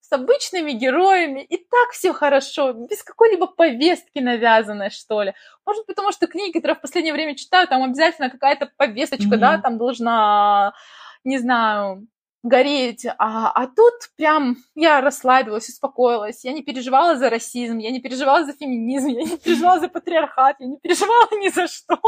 с 0.00 0.12
обычными 0.12 0.72
героями, 0.72 1.40
и 1.40 1.56
так 1.56 1.90
все 1.92 2.12
хорошо, 2.12 2.72
без 2.72 3.02
какой-либо 3.02 3.46
повестки 3.46 4.18
навязанной, 4.18 4.90
что 4.90 5.22
ли. 5.22 5.34
Может, 5.64 5.86
потому 5.86 6.10
что 6.10 6.26
книги, 6.26 6.52
которые 6.52 6.74
в 6.74 6.80
последнее 6.80 7.14
время 7.14 7.36
читаю, 7.36 7.68
там 7.68 7.84
обязательно 7.84 8.28
какая-то 8.28 8.70
повесточка, 8.76 9.36
mm-hmm. 9.36 9.38
да, 9.38 9.58
там 9.58 9.78
должна, 9.78 10.74
не 11.22 11.38
знаю, 11.38 12.08
гореть, 12.42 13.06
а, 13.18 13.50
а 13.50 13.66
тут 13.66 13.94
прям 14.16 14.56
я 14.74 15.00
расслабилась, 15.00 15.68
успокоилась, 15.68 16.44
я 16.44 16.52
не 16.52 16.62
переживала 16.62 17.16
за 17.16 17.30
расизм, 17.30 17.78
я 17.78 17.90
не 17.90 18.00
переживала 18.00 18.44
за 18.44 18.52
феминизм, 18.52 19.08
я 19.08 19.22
не 19.22 19.36
переживала 19.36 19.80
за 19.80 19.88
патриархат, 19.88 20.56
я 20.60 20.66
не 20.66 20.78
переживала 20.78 21.28
ни 21.40 21.48
за 21.48 21.68
что. 21.68 21.98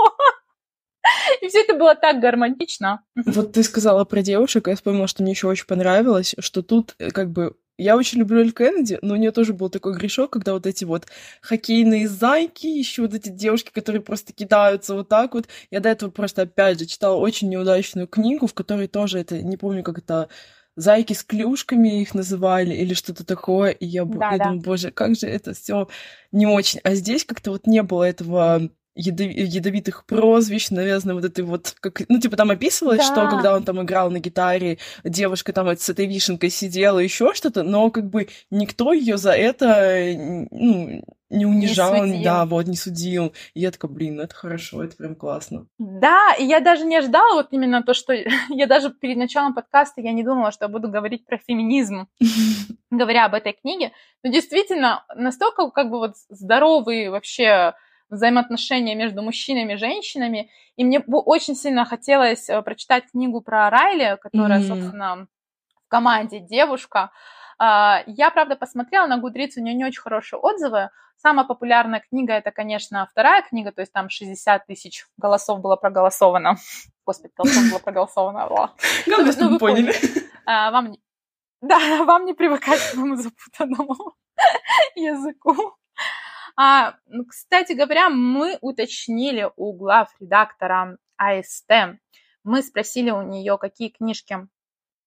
И 1.40 1.48
все 1.48 1.60
это 1.62 1.74
было 1.74 1.94
так 1.94 2.20
гармонично. 2.20 3.02
Вот 3.14 3.52
ты 3.52 3.62
сказала 3.62 4.04
про 4.04 4.22
девушек, 4.22 4.68
я 4.68 4.76
вспомнила, 4.76 5.06
что 5.06 5.22
мне 5.22 5.32
еще 5.32 5.48
очень 5.48 5.66
понравилось, 5.66 6.34
что 6.38 6.62
тут 6.62 6.94
э, 6.98 7.10
как 7.10 7.30
бы 7.30 7.56
я 7.78 7.96
очень 7.96 8.18
люблю 8.18 8.40
Эль 8.40 8.52
Кеннеди, 8.52 8.98
но 9.02 9.14
у 9.14 9.16
нее 9.16 9.32
тоже 9.32 9.54
был 9.54 9.70
такой 9.70 9.94
грешок, 9.94 10.30
когда 10.30 10.52
вот 10.52 10.66
эти 10.66 10.84
вот 10.84 11.06
хоккейные 11.40 12.06
зайки, 12.06 12.66
еще 12.66 13.02
вот 13.02 13.14
эти 13.14 13.30
девушки, 13.30 13.70
которые 13.72 14.02
просто 14.02 14.32
кидаются 14.32 14.94
вот 14.94 15.08
так 15.08 15.34
вот. 15.34 15.48
Я 15.70 15.80
до 15.80 15.88
этого 15.88 16.10
просто, 16.10 16.42
опять 16.42 16.78
же, 16.78 16.86
читала 16.86 17.16
очень 17.16 17.48
неудачную 17.48 18.06
книгу, 18.06 18.46
в 18.46 18.54
которой 18.54 18.88
тоже 18.88 19.18
это, 19.18 19.42
не 19.42 19.56
помню, 19.56 19.82
как 19.82 19.98
это 19.98 20.28
зайки 20.76 21.12
с 21.12 21.22
клюшками 21.24 22.00
их 22.00 22.14
называли 22.14 22.74
или 22.74 22.94
что-то 22.94 23.24
такое, 23.24 23.70
и 23.70 23.86
я, 23.86 24.04
да, 24.04 24.32
я 24.32 24.38
да. 24.38 24.44
думаю, 24.44 24.60
боже, 24.60 24.90
как 24.90 25.16
же 25.16 25.26
это 25.26 25.52
все 25.54 25.88
не 26.30 26.46
очень. 26.46 26.80
А 26.84 26.94
здесь 26.94 27.24
как-то 27.24 27.50
вот 27.50 27.66
не 27.66 27.82
было 27.82 28.04
этого 28.04 28.70
ядовитых 28.94 30.04
прозвищ, 30.06 30.70
навязано 30.70 31.14
вот 31.14 31.24
этой 31.24 31.44
вот, 31.44 31.74
как, 31.80 32.02
ну, 32.08 32.20
типа 32.20 32.36
там 32.36 32.50
описывалось, 32.50 32.98
да. 32.98 33.04
что 33.04 33.30
когда 33.30 33.56
он 33.56 33.64
там 33.64 33.82
играл 33.82 34.10
на 34.10 34.18
гитаре, 34.18 34.78
девушка 35.04 35.52
там 35.52 35.66
вот 35.66 35.80
с 35.80 35.88
этой 35.88 36.06
вишенкой 36.06 36.50
сидела, 36.50 36.98
еще 36.98 37.32
что-то, 37.34 37.62
но 37.62 37.90
как 37.90 38.10
бы 38.10 38.28
никто 38.50 38.92
ее 38.92 39.16
за 39.16 39.32
это, 39.32 40.46
ну, 40.50 41.02
не 41.32 41.46
унижал, 41.46 42.04
не 42.04 42.22
да, 42.22 42.44
вот, 42.44 42.66
не 42.66 42.76
судил. 42.76 43.32
И 43.54 43.60
я 43.60 43.70
такая, 43.70 43.90
блин, 43.90 44.16
ну 44.16 44.22
это 44.22 44.34
хорошо, 44.34 44.84
это 44.84 44.96
прям 44.96 45.14
классно. 45.14 45.66
Да, 45.78 46.34
и 46.38 46.44
я 46.44 46.60
даже 46.60 46.84
не 46.84 46.96
ожидала 46.96 47.34
вот 47.34 47.48
именно 47.50 47.82
то, 47.82 47.94
что 47.94 48.12
я 48.50 48.66
даже 48.66 48.90
перед 48.90 49.16
началом 49.16 49.54
подкаста 49.54 50.00
я 50.00 50.12
не 50.12 50.22
думала, 50.22 50.52
что 50.52 50.66
я 50.66 50.68
буду 50.68 50.88
говорить 50.88 51.24
про 51.24 51.38
феминизм, 51.38 52.08
говоря 52.90 53.24
об 53.24 53.34
этой 53.34 53.54
книге. 53.54 53.92
Но 54.22 54.30
действительно, 54.30 55.04
настолько 55.14 55.70
как 55.70 55.90
бы 55.90 55.98
вот 55.98 56.12
здоровый 56.28 57.08
вообще 57.08 57.74
взаимоотношения 58.12 58.94
между 58.94 59.22
мужчинами 59.22 59.72
и 59.72 59.76
женщинами. 59.76 60.50
И 60.76 60.84
мне 60.84 61.00
очень 61.00 61.56
сильно 61.56 61.84
хотелось 61.84 62.48
э, 62.48 62.62
прочитать 62.62 63.10
книгу 63.10 63.40
про 63.40 63.70
Райли, 63.70 64.18
которая, 64.20 64.60
mm-hmm. 64.60 64.68
собственно, 64.68 65.26
в 65.84 65.88
команде 65.88 66.38
девушка. 66.38 67.10
А, 67.58 68.02
я, 68.06 68.30
правда, 68.30 68.56
посмотрела 68.56 69.06
на 69.06 69.18
Гудриц, 69.18 69.56
у 69.56 69.60
нее 69.60 69.74
не 69.74 69.84
очень 69.84 70.00
хорошие 70.00 70.38
отзывы. 70.38 70.90
Самая 71.16 71.46
популярная 71.46 72.00
книга 72.00 72.32
это, 72.34 72.50
конечно, 72.50 73.08
вторая 73.10 73.42
книга, 73.42 73.72
то 73.72 73.80
есть 73.80 73.92
там 73.92 74.08
60 74.08 74.66
тысяч 74.66 75.06
голосов 75.16 75.60
было 75.60 75.76
проголосовано. 75.76 76.56
Господи, 77.06 77.32
голосов 77.36 77.70
было 77.70 77.78
проголосовано. 77.78 78.46
Главное, 79.06 79.34
ну, 79.38 79.50
вы 79.50 79.58
поняли. 79.58 79.94
А, 80.46 80.70
вам 80.70 80.94
Да, 81.62 82.04
вам 82.04 82.24
не 82.24 82.34
привыкать 82.34 82.80
к 82.80 82.92
этому 82.92 83.16
запутанному 83.16 84.16
языку. 84.96 85.76
А, 86.56 86.94
кстати 87.28 87.72
говоря, 87.72 88.08
мы 88.10 88.58
уточнили 88.60 89.50
у 89.56 89.72
глав 89.72 90.14
редактора 90.20 90.98
АСТ, 91.16 91.98
мы 92.44 92.62
спросили 92.62 93.10
у 93.10 93.22
нее, 93.22 93.58
какие 93.58 93.88
книжки 93.88 94.48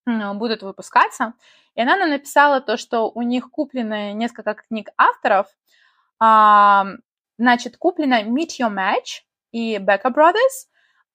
будут 0.05 0.61
выпускаться, 0.61 1.33
и 1.73 1.81
она 1.81 1.97
нам 1.97 2.09
написала 2.09 2.61
то, 2.61 2.77
что 2.77 3.09
у 3.09 3.21
них 3.21 3.49
куплены 3.49 4.13
несколько 4.13 4.53
книг 4.53 4.89
авторов, 4.97 5.47
а, 6.19 6.85
значит, 7.37 7.77
куплено 7.77 8.21
Meet 8.23 8.59
Your 8.61 8.73
Match 8.73 9.23
и 9.51 9.77
Becca 9.77 10.13
Brothers, 10.13 10.67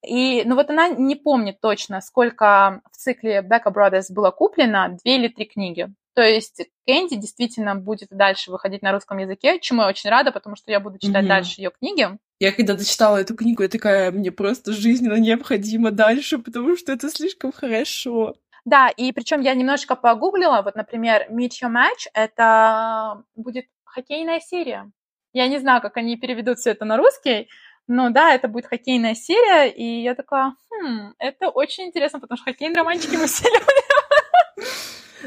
и, 0.02 0.44
ну 0.44 0.54
вот 0.54 0.70
она 0.70 0.88
не 0.88 1.14
помнит 1.14 1.60
точно, 1.60 2.00
сколько 2.00 2.80
в 2.90 2.96
цикле 2.96 3.42
Becca 3.42 3.72
Brothers 3.72 4.06
было 4.10 4.30
куплено, 4.30 4.96
две 5.02 5.16
или 5.16 5.28
три 5.28 5.44
книги. 5.44 5.92
То 6.14 6.22
есть 6.22 6.62
Кэнди 6.86 7.16
действительно 7.16 7.76
будет 7.76 8.08
дальше 8.10 8.50
выходить 8.50 8.82
на 8.82 8.92
русском 8.92 9.18
языке, 9.18 9.60
чему 9.60 9.82
я 9.82 9.88
очень 9.88 10.10
рада, 10.10 10.32
потому 10.32 10.56
что 10.56 10.70
я 10.70 10.80
буду 10.80 10.98
читать 10.98 11.24
mm-hmm. 11.24 11.28
дальше 11.28 11.60
ее 11.60 11.70
книги. 11.70 12.08
Я 12.40 12.52
когда 12.52 12.74
дочитала 12.74 13.18
эту 13.18 13.36
книгу, 13.36 13.62
я 13.62 13.68
такая, 13.68 14.10
мне 14.10 14.32
просто 14.32 14.72
жизненно 14.72 15.14
необходимо 15.14 15.90
дальше, 15.90 16.38
потому 16.38 16.76
что 16.76 16.92
это 16.92 17.10
слишком 17.10 17.52
хорошо. 17.52 18.34
Да, 18.64 18.88
и 18.88 19.12
причем 19.12 19.40
я 19.40 19.54
немножко 19.54 19.96
погуглила, 19.96 20.62
вот, 20.62 20.74
например, 20.74 21.26
Meet 21.30 21.50
Your 21.62 21.72
Match— 21.72 22.06
это 22.14 23.22
будет 23.34 23.66
хоккейная 23.84 24.40
серия. 24.40 24.90
Я 25.32 25.48
не 25.48 25.58
знаю, 25.58 25.80
как 25.80 25.96
они 25.96 26.16
переведут 26.16 26.58
все 26.58 26.70
это 26.70 26.84
на 26.84 26.96
русский, 26.96 27.48
но 27.86 28.10
да, 28.10 28.34
это 28.34 28.48
будет 28.48 28.66
хоккейная 28.66 29.14
серия, 29.14 29.68
и 29.68 30.02
я 30.02 30.14
такая, 30.14 30.54
хм, 30.70 31.14
это 31.18 31.48
очень 31.48 31.84
интересно, 31.86 32.20
потому 32.20 32.36
что 32.36 32.50
хоккейные 32.50 32.76
романчики 32.76 33.16
мы 33.16 33.26
все 33.26 33.48
любим. 34.58 34.66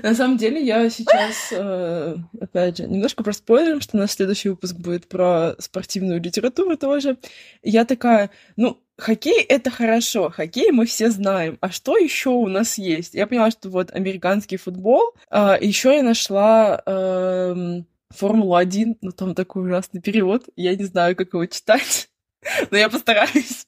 На 0.01 0.15
самом 0.15 0.37
деле, 0.37 0.63
я 0.63 0.89
сейчас, 0.89 1.51
э, 1.51 2.15
опять 2.39 2.77
же, 2.77 2.87
немножко 2.87 3.23
проспойлерим, 3.23 3.81
что 3.81 3.97
наш 3.97 4.11
следующий 4.11 4.49
выпуск 4.49 4.75
будет 4.75 5.07
про 5.07 5.55
спортивную 5.59 6.21
литературу 6.21 6.77
тоже. 6.77 7.17
Я 7.61 7.85
такая, 7.85 8.31
ну, 8.55 8.81
хоккей— 8.97 9.41
это 9.49 9.69
хорошо, 9.69 10.29
хоккей 10.29 10.71
мы 10.71 10.85
все 10.85 11.11
знаем. 11.11 11.57
А 11.61 11.69
что 11.69 11.97
еще 11.97 12.29
у 12.29 12.47
нас 12.47 12.77
есть? 12.77 13.13
Я 13.13 13.27
поняла, 13.27 13.51
что 13.51 13.69
вот 13.69 13.91
американский 13.91 14.57
футбол. 14.57 15.13
А, 15.29 15.57
еще 15.59 15.95
я 15.95 16.03
нашла... 16.03 16.81
Э, 16.85 17.81
Формула-1, 18.13 18.97
но 19.01 19.11
там 19.11 19.33
такой 19.33 19.63
ужасный 19.63 19.99
перевод, 19.99 20.43
я 20.55 20.75
не 20.75 20.83
знаю, 20.83 21.15
как 21.15 21.33
его 21.33 21.45
читать, 21.47 22.09
но 22.71 22.77
я 22.77 22.87
постараюсь. 22.89 23.65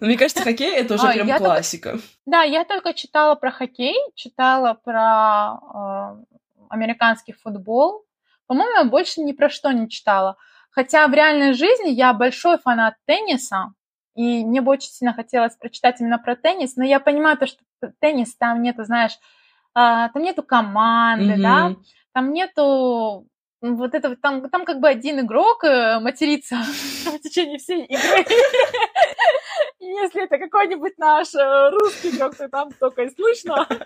Но 0.00 0.06
мне 0.06 0.16
кажется, 0.16 0.42
хоккей 0.42 0.74
это 0.74 0.94
уже 0.94 1.06
а, 1.06 1.12
прям 1.12 1.38
классика. 1.38 1.90
Только... 1.92 2.04
Да, 2.26 2.42
я 2.42 2.64
только 2.64 2.94
читала 2.94 3.34
про 3.34 3.50
хоккей, 3.50 3.96
читала 4.14 4.74
про 4.74 6.18
э, 6.18 6.36
американский 6.68 7.32
футбол. 7.32 8.04
По-моему, 8.46 8.78
я 8.78 8.84
больше 8.84 9.20
ни 9.20 9.32
про 9.32 9.48
что 9.48 9.72
не 9.72 9.88
читала. 9.88 10.36
Хотя 10.70 11.06
в 11.06 11.14
реальной 11.14 11.54
жизни 11.54 11.90
я 11.90 12.12
большой 12.12 12.58
фанат 12.58 12.94
тенниса, 13.06 13.74
и 14.14 14.44
мне 14.44 14.60
бы 14.60 14.72
очень 14.72 14.90
сильно 14.90 15.14
хотелось 15.14 15.56
прочитать 15.56 16.00
именно 16.00 16.18
про 16.18 16.36
теннис, 16.36 16.76
но 16.76 16.84
я 16.84 17.00
понимаю 17.00 17.36
то, 17.36 17.46
что 17.46 17.62
теннис 18.00 18.36
там 18.36 18.62
нету, 18.62 18.84
знаешь, 18.84 19.12
э, 19.12 20.08
там 20.12 20.22
нету 20.22 20.42
команды, 20.42 21.34
mm-hmm. 21.34 21.42
да, 21.42 21.76
там 22.12 22.32
нету 22.32 23.26
вот 23.72 23.94
это 23.94 24.14
там, 24.16 24.48
там 24.50 24.64
как 24.64 24.80
бы 24.80 24.88
один 24.88 25.20
игрок 25.20 25.64
э, 25.64 25.98
матерится 26.00 26.56
в 27.06 27.18
течение 27.20 27.58
всей 27.58 27.84
игры. 27.84 28.26
Если 29.80 30.24
это 30.24 30.38
какой-нибудь 30.38 30.98
наш 30.98 31.34
э, 31.34 31.70
русский 31.70 32.10
игрок, 32.10 32.36
то 32.36 32.48
там 32.48 32.70
только 32.78 33.02
и 33.02 33.14
слышно. 33.14 33.66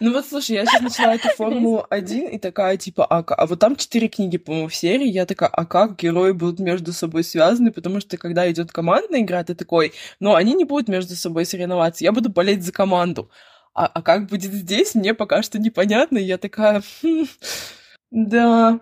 Ну 0.00 0.12
вот, 0.12 0.26
слушай, 0.26 0.52
я 0.52 0.64
сейчас 0.64 0.80
начала 0.80 1.16
эту 1.16 1.28
Формулу-1 1.30 2.30
и 2.30 2.38
такая, 2.38 2.76
типа, 2.76 3.04
а, 3.04 3.24
а 3.26 3.46
вот 3.46 3.58
там 3.58 3.74
четыре 3.74 4.06
книги, 4.06 4.38
по-моему, 4.38 4.68
в 4.68 4.74
серии, 4.74 5.08
я 5.08 5.26
такая, 5.26 5.48
а 5.48 5.66
как 5.66 5.96
герои 5.96 6.30
будут 6.30 6.60
между 6.60 6.92
собой 6.92 7.24
связаны, 7.24 7.72
потому 7.72 7.98
что 7.98 8.16
когда 8.16 8.48
идет 8.48 8.70
командная 8.70 9.22
игра, 9.22 9.42
ты 9.42 9.56
такой, 9.56 9.92
ну, 10.20 10.36
они 10.36 10.54
не 10.54 10.64
будут 10.64 10.88
между 10.88 11.16
собой 11.16 11.46
соревноваться, 11.46 12.04
я 12.04 12.12
буду 12.12 12.30
болеть 12.30 12.62
за 12.62 12.70
команду. 12.70 13.28
А, 13.74 13.86
а 13.86 14.02
как 14.02 14.26
будет 14.26 14.52
здесь, 14.52 14.94
мне 14.94 15.14
пока 15.14 15.42
что 15.42 15.58
непонятно, 15.58 16.18
я 16.18 16.38
такая, 16.38 16.80
хм, 17.02 17.26
да. 18.10 18.80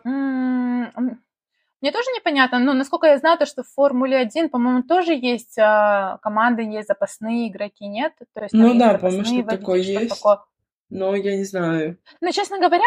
Мне 1.83 1.93
тоже 1.93 2.11
непонятно, 2.17 2.59
но 2.59 2.73
насколько 2.73 3.07
я 3.07 3.19
знаю, 3.19 3.39
то, 3.39 3.47
что 3.47 3.62
в 3.62 3.69
Формуле 3.69 4.17
1, 4.17 4.49
по-моему, 4.49 4.83
тоже 4.83 5.12
есть 5.12 5.59
э, 5.59 6.19
команды, 6.23 6.62
есть 6.62 6.89
запасные 6.89 7.49
игроки, 7.49 7.87
нет? 7.87 8.15
То 8.35 8.43
есть, 8.43 8.55
ну 8.55 8.75
да, 8.77 8.99
по-моему, 8.99 9.25
что 9.25 9.43
такое 9.45 9.81
есть. 9.81 10.09
Такое. 10.09 10.41
но 10.89 11.15
я 11.15 11.37
не 11.37 11.45
знаю. 11.45 11.99
Но, 12.21 12.31
честно 12.31 12.59
говоря, 12.59 12.87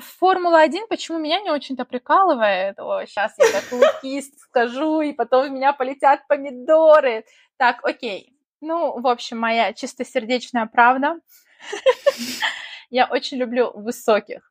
Формула-1 0.00 0.86
почему 0.88 1.18
меня 1.18 1.40
не 1.40 1.50
очень-то 1.50 1.84
прикалывает? 1.84 2.78
О, 2.78 3.04
сейчас 3.06 3.34
я 3.38 3.60
такую 3.60 3.82
кисть 4.02 4.38
скажу, 4.40 5.00
и 5.00 5.12
потом 5.12 5.46
у 5.46 5.54
меня 5.54 5.72
полетят 5.72 6.26
помидоры. 6.28 7.24
Так, 7.56 7.80
окей. 7.82 8.34
Ну, 8.60 9.00
в 9.00 9.06
общем, 9.06 9.38
моя 9.38 9.72
чистосердечная 9.72 10.66
правда. 10.66 11.16
Я 12.90 13.06
очень 13.06 13.38
люблю 13.38 13.70
высоких, 13.74 14.50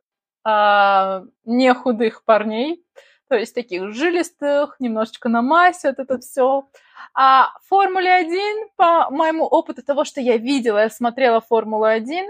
а, 0.50 1.26
не 1.44 1.74
худых 1.74 2.24
парней, 2.24 2.82
то 3.28 3.36
есть 3.36 3.54
таких 3.54 3.94
жилистых, 3.94 4.78
немножечко 4.80 5.28
на 5.28 5.42
массе, 5.42 5.90
вот 5.90 6.00
это 6.00 6.20
все. 6.20 6.70
А 7.14 7.50
Формуле 7.66 8.14
1, 8.14 8.70
по 8.78 9.10
моему 9.10 9.44
опыту 9.44 9.84
того, 9.84 10.06
что 10.06 10.22
я 10.22 10.38
видела, 10.38 10.78
я 10.78 10.90
смотрела 10.90 11.42
Формулу-1, 11.42 12.30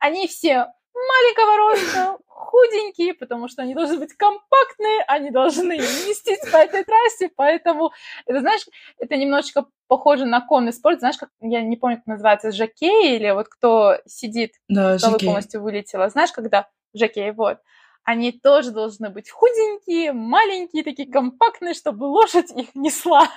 они 0.00 0.26
все 0.26 0.72
маленького 0.92 1.56
роста, 1.56 2.18
худенькие, 2.26 3.14
потому 3.14 3.46
что 3.46 3.62
они 3.62 3.74
должны 3.74 3.98
быть 3.98 4.14
компактные, 4.14 5.04
они 5.06 5.30
должны 5.30 5.76
нестись 5.76 6.50
по 6.50 6.56
этой 6.56 6.82
трассе, 6.82 7.30
поэтому, 7.36 7.92
это, 8.26 8.40
знаешь, 8.40 8.66
это 8.98 9.16
немножечко 9.16 9.66
похоже 9.86 10.26
на 10.26 10.40
конный 10.40 10.72
спорт, 10.72 10.98
знаешь, 10.98 11.16
как, 11.16 11.28
я 11.40 11.62
не 11.62 11.76
помню, 11.76 11.98
как 11.98 12.06
называется, 12.06 12.50
жакей 12.50 13.14
или 13.14 13.30
вот 13.30 13.46
кто 13.46 13.98
сидит, 14.04 14.54
да, 14.68 14.98
полностью 15.20 15.62
вылетела, 15.62 16.08
знаешь, 16.08 16.32
когда 16.32 16.66
жакей, 16.94 17.32
вот, 17.32 17.58
они 18.04 18.32
тоже 18.32 18.72
должны 18.72 19.10
быть 19.10 19.30
худенькие, 19.30 20.12
маленькие, 20.12 20.82
такие 20.82 21.10
компактные, 21.10 21.74
чтобы 21.74 22.04
лошадь 22.04 22.50
их 22.50 22.74
несла. 22.74 23.28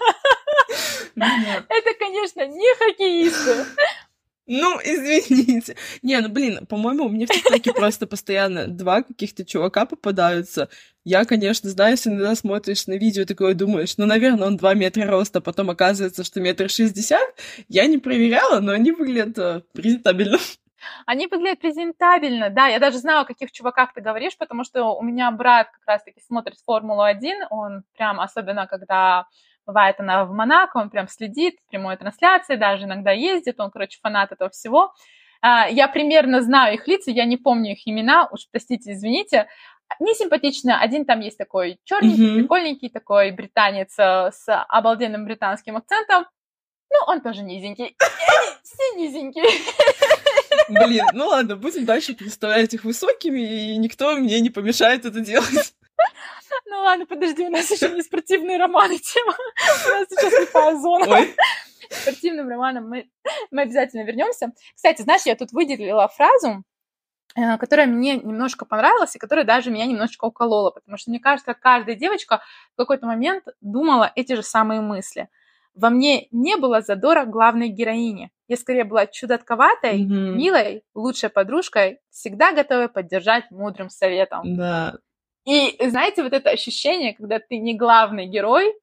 Это, 1.15 1.94
конечно, 2.00 2.46
не 2.48 2.76
хоккеисты. 2.76 3.65
Ну, 4.48 4.80
извините. 4.84 5.76
Не, 6.04 6.20
ну, 6.22 6.30
блин, 6.30 6.68
по-моему, 6.68 7.06
у 7.06 7.10
меня 7.10 7.26
в 7.26 7.30
ТикТоке 7.30 7.74
просто 7.74 8.06
постоянно 8.06 8.68
два 8.68 9.02
каких-то 9.02 9.44
чувака 9.44 9.86
попадаются. 9.86 10.70
Я, 11.04 11.26
конечно, 11.26 11.70
знаю, 11.70 11.91
если 11.91 12.12
иногда 12.12 12.36
смотришь 12.36 12.86
на 12.86 12.94
видео, 12.94 13.26
такое 13.26 13.56
думаешь, 13.56 13.98
ну, 13.98 14.06
наверное, 14.06 14.48
он 14.48 14.58
два 14.58 14.76
метра 14.76 15.08
роста, 15.08 15.41
потом 15.41 15.72
оказывается, 15.72 16.24
что 16.24 16.41
метр 16.41 16.70
шестьдесят. 16.70 17.28
Я 17.70 17.88
не 17.88 17.98
проверяла, 17.98 18.60
но 18.60 18.72
они 18.72 18.91
выглядят 18.91 19.38
э, 19.39 19.62
презентабельно. 19.74 20.38
Они 21.06 21.28
выглядят 21.28 21.60
презентабельно, 21.60 22.50
да, 22.50 22.67
я 22.67 22.80
даже 22.80 22.98
знаю, 22.98 23.21
о 23.21 23.26
каких 23.26 23.52
чуваках 23.52 23.93
ты 23.93 24.02
говоришь, 24.02 24.38
потому 24.38 24.63
что 24.63 24.95
у 24.95 25.02
меня 25.04 25.32
брат 25.32 25.69
как 25.71 25.82
раз-таки 25.86 26.21
смотрит 26.21 26.58
Формулу-1, 26.65 27.48
он 27.50 27.84
прям, 27.95 28.19
особенно 28.19 28.67
когда 28.67 29.28
бывает 29.65 30.00
она 30.00 30.26
в 30.26 30.32
Монако, 30.32 30.78
он 30.78 30.89
прям 30.89 31.08
следит, 31.08 31.58
прямой 31.69 31.98
трансляции, 31.98 32.56
даже 32.56 32.86
иногда 32.86 33.12
ездит, 33.12 33.60
он, 33.60 33.71
короче, 33.71 34.00
фанат 34.02 34.32
этого 34.32 34.50
всего. 34.50 34.93
А, 35.41 35.67
я 35.67 35.88
примерно 35.88 36.41
знаю 36.41 36.76
их 36.76 36.88
лица, 36.88 37.12
я 37.12 37.26
не 37.26 37.38
помню 37.38 37.71
их 37.71 37.88
имена, 37.88 38.28
уж 38.32 38.48
простите, 38.52 38.93
извините. 38.93 39.48
Не 40.00 40.15
симпатично. 40.15 40.80
Один 40.80 41.06
там 41.06 41.19
есть 41.19 41.38
такой 41.38 41.80
черненький, 41.84 42.32
mm-hmm. 42.32 42.39
прикольненький, 42.39 42.89
такой 42.89 43.32
британец 43.32 43.93
э, 44.00 44.32
с 44.32 44.65
обалденным 44.67 45.26
британским 45.26 45.78
акцентом. 45.78 46.26
Ну, 46.91 46.98
он 47.08 47.21
тоже 47.21 47.43
низенький. 47.43 47.95
Они 48.00 48.50
все 48.63 48.95
низенькие. 48.95 49.45
Блин, 50.69 51.06
ну 51.13 51.28
ладно, 51.28 51.56
будем 51.56 51.86
дальше 51.86 52.15
представлять 52.15 52.73
их 52.73 52.84
высокими, 52.84 53.39
и 53.39 53.78
никто 53.78 54.15
мне 54.15 54.39
не 54.39 54.49
помешает 54.49 55.06
это 55.06 55.19
делать. 55.19 55.75
Ну 56.67 56.80
ладно, 56.82 57.06
подожди, 57.06 57.45
у 57.45 57.49
нас 57.49 57.69
еще 57.69 57.89
не 57.89 58.01
спортивные 58.01 58.58
романы 58.58 58.97
тема. 58.97 59.34
У 59.34 59.89
нас 59.89 60.08
сейчас 60.10 60.34
слепая 60.34 60.75
зона. 60.78 61.06
Ой. 61.08 61.36
Спортивным 61.89 62.49
романом 62.49 62.89
мы, 62.89 63.10
мы 63.51 63.62
обязательно 63.62 64.04
вернемся. 64.04 64.51
Кстати, 64.75 65.01
знаешь, 65.01 65.23
я 65.25 65.36
тут 65.36 65.51
выделила 65.51 66.08
фразу, 66.08 66.63
э, 67.36 67.58
которая 67.58 67.88
мне 67.88 68.17
немножко 68.17 68.65
понравилась 68.65 69.15
и 69.15 69.19
которая 69.19 69.45
даже 69.45 69.69
меня 69.69 69.86
немножечко 69.86 70.25
уколола, 70.25 70.71
потому 70.71 70.97
что 70.97 71.12
мне 71.12 71.19
кажется, 71.19 71.54
каждая 71.54 71.95
девочка 71.95 72.41
в 72.73 72.78
какой-то 72.78 73.06
момент 73.06 73.45
думала 73.62 74.12
эти 74.15 74.34
же 74.34 74.43
самые 74.43 74.82
мысли. 74.82 75.30
Во 75.76 75.90
мне 75.90 76.28
не 76.32 76.56
было 76.56 76.82
задора 76.82 77.26
главной 77.26 77.68
героини. 77.68 78.32
Я 78.48 78.58
скорее 78.58 78.86
была 78.86 79.08
чудотковатой, 79.08 80.02
mm-hmm. 80.02 80.36
милой, 80.36 80.84
лучшей 80.94 81.30
подружкой, 81.30 82.00
всегда 82.10 82.54
готовой 82.54 82.90
поддержать 82.90 83.52
мудрым 83.52 83.90
советом. 83.90 84.56
Да. 84.56 84.96
И 85.46 85.78
знаете, 85.90 86.24
вот 86.24 86.34
это 86.34 86.50
ощущение, 86.50 87.14
когда 87.14 87.40
ты 87.40 87.58
не 87.58 87.76
главный 87.76 88.26
герой, 88.26 88.74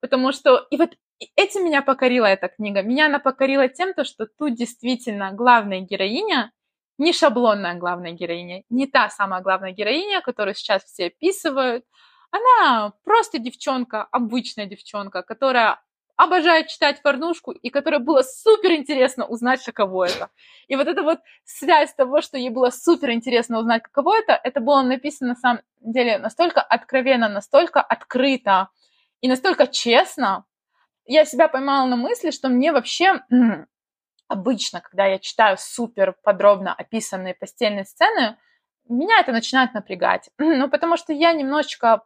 потому 0.00 0.32
что... 0.32 0.66
И 0.70 0.76
вот 0.76 0.96
этим 1.36 1.64
меня 1.64 1.82
покорила 1.82 2.26
эта 2.26 2.48
книга. 2.48 2.82
Меня 2.82 3.06
она 3.06 3.18
покорила 3.18 3.68
тем, 3.68 3.92
то, 3.92 4.04
что 4.04 4.26
тут 4.26 4.54
действительно 4.54 5.32
главная 5.32 5.80
героиня, 5.80 6.52
не 6.98 7.12
шаблонная 7.12 7.74
главная 7.74 8.12
героиня, 8.12 8.62
не 8.70 8.86
та 8.86 9.08
самая 9.08 9.42
главная 9.42 9.72
героиня, 9.72 10.20
которую 10.20 10.54
сейчас 10.54 10.84
все 10.84 11.06
описывают. 11.06 11.84
Она 12.30 12.92
просто 13.04 13.38
девчонка, 13.38 14.04
обычная 14.04 14.66
девчонка, 14.66 15.22
которая 15.22 15.80
обожает 16.18 16.66
читать 16.66 17.00
порнушку, 17.00 17.52
и 17.52 17.70
которой 17.70 18.00
было 18.00 18.22
супер 18.22 18.72
интересно 18.72 19.24
узнать, 19.24 19.64
каково 19.64 20.06
это. 20.06 20.30
И 20.66 20.74
вот 20.74 20.88
эта 20.88 21.02
вот 21.04 21.20
связь 21.44 21.94
того, 21.94 22.20
что 22.20 22.36
ей 22.36 22.50
было 22.50 22.70
супер 22.70 23.12
интересно 23.12 23.60
узнать, 23.60 23.84
каково 23.84 24.18
это, 24.18 24.38
это 24.42 24.60
было 24.60 24.82
написано 24.82 25.30
на 25.30 25.36
самом 25.36 25.62
деле 25.80 26.18
настолько 26.18 26.60
откровенно, 26.60 27.28
настолько 27.28 27.80
открыто 27.80 28.68
и 29.20 29.28
настолько 29.28 29.68
честно. 29.68 30.44
Я 31.06 31.24
себя 31.24 31.46
поймала 31.46 31.86
на 31.86 31.94
мысли, 31.94 32.32
что 32.32 32.48
мне 32.48 32.72
вообще 32.72 33.22
обычно, 34.26 34.80
когда 34.80 35.06
я 35.06 35.20
читаю 35.20 35.56
супер 35.56 36.16
подробно 36.24 36.74
описанные 36.74 37.34
постельные 37.34 37.84
сцены, 37.84 38.36
меня 38.88 39.20
это 39.20 39.30
начинает 39.30 39.72
напрягать. 39.72 40.30
Ну, 40.38 40.68
потому 40.68 40.96
что 40.96 41.12
я 41.12 41.32
немножечко 41.32 42.02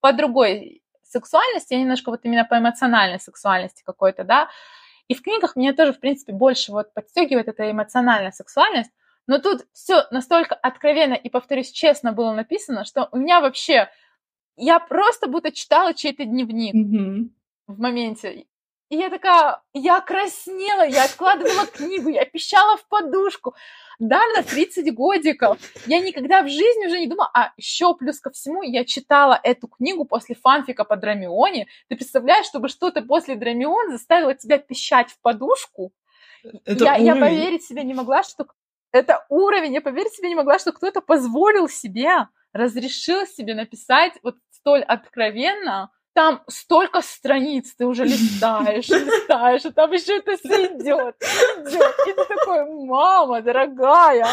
по 0.00 0.12
другой 0.12 0.83
сексуальности, 1.14 1.74
я 1.74 1.80
немножко 1.80 2.10
вот 2.10 2.20
именно 2.24 2.44
по 2.44 2.58
эмоциональной 2.58 3.20
сексуальности 3.20 3.82
какой-то, 3.84 4.24
да. 4.24 4.48
И 5.08 5.14
в 5.14 5.22
книгах 5.22 5.56
меня 5.56 5.72
тоже, 5.72 5.92
в 5.92 6.00
принципе, 6.00 6.32
больше 6.32 6.72
вот 6.72 6.92
подстегивает 6.94 7.48
эта 7.48 7.70
эмоциональная 7.70 8.32
сексуальность, 8.32 8.90
но 9.26 9.38
тут 9.38 9.66
все 9.72 10.04
настолько 10.10 10.54
откровенно 10.54 11.14
и, 11.14 11.30
повторюсь, 11.30 11.70
честно 11.70 12.12
было 12.12 12.32
написано, 12.32 12.84
что 12.84 13.08
у 13.12 13.18
меня 13.18 13.40
вообще... 13.40 13.88
Я 14.56 14.78
просто 14.78 15.26
будто 15.26 15.50
читала 15.50 15.94
чей-то 15.94 16.24
дневник 16.24 16.74
mm-hmm. 16.74 17.28
в 17.66 17.80
моменте. 17.80 18.46
И 18.90 18.96
я 18.96 19.08
такая, 19.08 19.62
я 19.72 20.00
краснела, 20.00 20.86
я 20.86 21.04
откладывала 21.04 21.66
книгу, 21.66 22.10
я 22.10 22.24
пищала 22.26 22.76
в 22.76 22.86
подушку. 22.88 23.54
Да, 23.98 24.20
на 24.36 24.42
30 24.42 24.92
годиков. 24.94 25.58
Я 25.86 26.00
никогда 26.00 26.42
в 26.42 26.48
жизни 26.48 26.86
уже 26.86 26.98
не 26.98 27.06
думала, 27.06 27.30
а 27.32 27.52
еще 27.56 27.94
плюс 27.94 28.20
ко 28.20 28.30
всему 28.30 28.62
я 28.62 28.84
читала 28.84 29.38
эту 29.42 29.68
книгу 29.68 30.04
после 30.04 30.34
фанфика 30.34 30.84
по 30.84 30.96
Драмионе. 30.96 31.66
Ты 31.88 31.96
представляешь, 31.96 32.46
чтобы 32.46 32.68
что-то 32.68 33.02
после 33.02 33.36
Драмион 33.36 33.90
заставило 33.90 34.34
тебя 34.34 34.58
пищать 34.58 35.10
в 35.10 35.20
подушку? 35.20 35.92
Это 36.64 36.84
я, 36.84 36.96
я 36.96 37.16
поверить 37.16 37.64
себе 37.64 37.84
не 37.84 37.94
могла, 37.94 38.22
что 38.22 38.46
это 38.92 39.24
уровень, 39.28 39.74
я 39.74 39.80
поверить 39.80 40.12
себе 40.12 40.28
не 40.28 40.34
могла, 40.34 40.58
что 40.58 40.72
кто-то 40.72 41.00
позволил 41.00 41.68
себе, 41.68 42.28
разрешил 42.52 43.26
себе 43.26 43.54
написать 43.54 44.12
вот 44.22 44.36
столь 44.50 44.82
откровенно 44.82 45.90
там 46.14 46.42
столько 46.48 47.02
страниц, 47.02 47.74
ты 47.74 47.86
уже 47.86 48.04
листаешь, 48.04 48.88
листаешь, 48.88 49.64
и 49.64 49.70
там 49.70 49.92
еще 49.92 50.18
это 50.18 50.36
все 50.36 50.66
идет, 50.66 51.16
идет. 51.20 51.94
И 52.06 52.12
ты 52.12 52.24
такой, 52.24 52.86
мама 52.86 53.42
дорогая. 53.42 54.26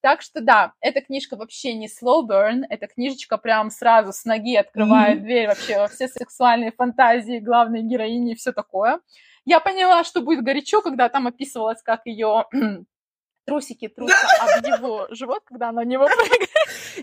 Так 0.00 0.22
что 0.22 0.40
да, 0.40 0.72
эта 0.80 1.02
книжка 1.02 1.36
вообще 1.36 1.74
не 1.74 1.86
slow 1.86 2.26
burn, 2.26 2.62
эта 2.70 2.86
книжечка 2.86 3.36
прям 3.36 3.70
сразу 3.70 4.12
с 4.12 4.24
ноги 4.24 4.56
открывает 4.56 5.18
mm-hmm. 5.18 5.24
дверь 5.24 5.48
вообще 5.48 5.78
во 5.78 5.88
все 5.88 6.08
сексуальные 6.08 6.72
фантазии 6.72 7.38
главной 7.38 7.82
героини 7.82 8.32
и 8.32 8.34
все 8.34 8.52
такое. 8.52 9.00
Я 9.44 9.60
поняла, 9.60 10.02
что 10.04 10.22
будет 10.22 10.42
горячо, 10.42 10.80
когда 10.80 11.10
там 11.10 11.26
описывалось, 11.26 11.82
как 11.82 12.06
ее 12.06 12.46
трусики 13.44 13.88
трутся 13.88 14.16
об 14.40 14.64
его 14.64 15.06
живот, 15.10 15.42
когда 15.44 15.68
она 15.68 15.82
на 15.82 15.86
него 15.86 16.06
прыгает. 16.06 16.48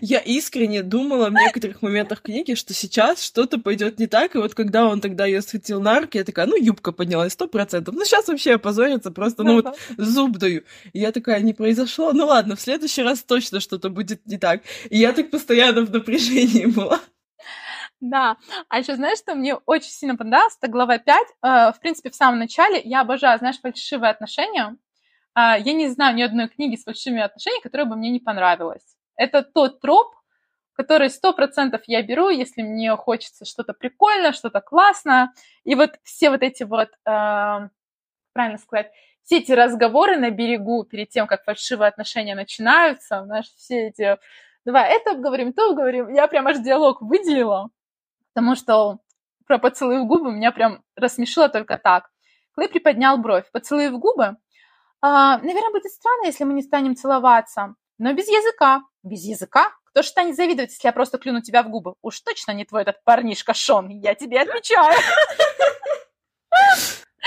Я 0.00 0.18
искренне 0.18 0.82
думала 0.82 1.30
в 1.30 1.32
некоторых 1.32 1.82
моментах 1.82 2.22
книги, 2.22 2.54
что 2.54 2.74
сейчас 2.74 3.22
что-то 3.22 3.58
пойдет 3.58 3.98
не 3.98 4.06
так, 4.06 4.34
и 4.34 4.38
вот 4.38 4.54
когда 4.54 4.86
он 4.86 5.00
тогда 5.00 5.26
ее 5.26 5.42
схватил 5.42 5.80
на 5.80 6.00
руки, 6.00 6.18
я 6.18 6.24
такая, 6.24 6.46
ну, 6.46 6.56
юбка 6.56 6.92
поднялась, 6.92 7.32
сто 7.32 7.48
процентов. 7.48 7.94
Ну, 7.94 8.04
сейчас 8.04 8.28
вообще 8.28 8.54
опозорится, 8.54 9.10
просто, 9.10 9.42
ну, 9.42 9.62
вот 9.62 9.78
зуб 9.96 10.38
даю. 10.38 10.62
И 10.92 11.00
я 11.00 11.12
такая, 11.12 11.40
не 11.40 11.54
произошло, 11.54 12.12
ну, 12.12 12.26
ладно, 12.26 12.56
в 12.56 12.60
следующий 12.60 13.02
раз 13.02 13.22
точно 13.22 13.60
что-то 13.60 13.90
будет 13.90 14.26
не 14.26 14.38
так. 14.38 14.62
И 14.90 14.98
я 14.98 15.12
так 15.12 15.30
постоянно 15.30 15.82
в 15.84 15.90
напряжении 15.90 16.66
была. 16.66 17.00
Да, 18.00 18.36
а 18.68 18.78
еще 18.78 18.94
знаешь, 18.94 19.18
что 19.18 19.34
мне 19.34 19.56
очень 19.56 19.90
сильно 19.90 20.16
понравилось? 20.16 20.56
Это 20.60 20.70
глава 20.70 20.98
5. 20.98 21.26
Э, 21.42 21.72
в 21.72 21.80
принципе, 21.80 22.10
в 22.10 22.14
самом 22.14 22.38
начале 22.38 22.80
я 22.84 23.00
обожаю, 23.00 23.38
знаешь, 23.38 23.58
фальшивые 23.60 24.10
отношения. 24.10 24.76
А, 25.34 25.58
я 25.58 25.72
не 25.72 25.88
знаю 25.88 26.16
ни 26.16 26.22
одной 26.22 26.48
книги 26.48 26.76
с 26.76 26.84
большими 26.84 27.20
отношениями, 27.20 27.62
которая 27.62 27.86
бы 27.86 27.96
мне 27.96 28.10
не 28.10 28.20
понравилась. 28.20 28.97
Это 29.18 29.42
тот 29.42 29.80
троп, 29.80 30.14
который 30.72 31.10
сто 31.10 31.34
процентов 31.34 31.82
я 31.86 32.02
беру, 32.02 32.30
если 32.30 32.62
мне 32.62 32.96
хочется 32.96 33.44
что-то 33.44 33.74
прикольное, 33.74 34.32
что-то 34.32 34.62
классное. 34.62 35.34
И 35.64 35.74
вот 35.74 35.98
все 36.04 36.30
вот 36.30 36.42
эти 36.42 36.62
вот 36.62 36.88
э, 37.04 37.68
правильно 38.32 38.58
сказать, 38.58 38.90
все 39.24 39.38
эти 39.38 39.52
разговоры 39.52 40.16
на 40.16 40.30
берегу 40.30 40.84
перед 40.84 41.10
тем, 41.10 41.26
как 41.26 41.44
фальшивые 41.44 41.88
отношения 41.88 42.34
начинаются, 42.34 43.24
знаешь, 43.24 43.52
все 43.56 43.88
эти, 43.88 44.16
давай 44.64 44.90
это 44.96 45.10
обговорим, 45.10 45.52
то 45.52 45.70
обговорим, 45.70 46.14
я 46.14 46.28
прям 46.28 46.46
аж 46.46 46.58
диалог 46.58 47.02
выделила, 47.02 47.70
потому 48.32 48.54
что 48.54 49.00
про 49.46 49.58
поцелуй 49.58 49.98
в 49.98 50.06
губы 50.06 50.30
меня 50.30 50.52
прям 50.52 50.84
рассмешило 50.94 51.48
только 51.48 51.78
так. 51.78 52.10
Клей 52.54 52.68
приподнял 52.68 53.18
бровь. 53.18 53.50
Поцелуй 53.50 53.88
в 53.88 53.98
губы? 53.98 54.36
А, 55.00 55.38
наверное, 55.38 55.72
будет 55.72 55.90
странно, 55.90 56.26
если 56.26 56.44
мы 56.44 56.54
не 56.54 56.62
станем 56.62 56.96
целоваться. 56.96 57.74
Но 57.98 58.12
без 58.12 58.28
языка. 58.28 58.82
Без 59.08 59.24
языка? 59.24 59.72
Кто 59.84 60.02
же 60.02 60.08
станет 60.08 60.36
завидовать, 60.36 60.70
если 60.70 60.86
я 60.86 60.92
просто 60.92 61.16
клюну 61.16 61.40
тебя 61.40 61.62
в 61.62 61.70
губы? 61.70 61.94
Уж 62.02 62.20
точно 62.20 62.52
не 62.52 62.66
твой 62.66 62.82
этот 62.82 63.02
парнишка 63.04 63.54
Шон, 63.54 63.88
я 63.88 64.14
тебе 64.14 64.40
отвечаю. 64.42 64.98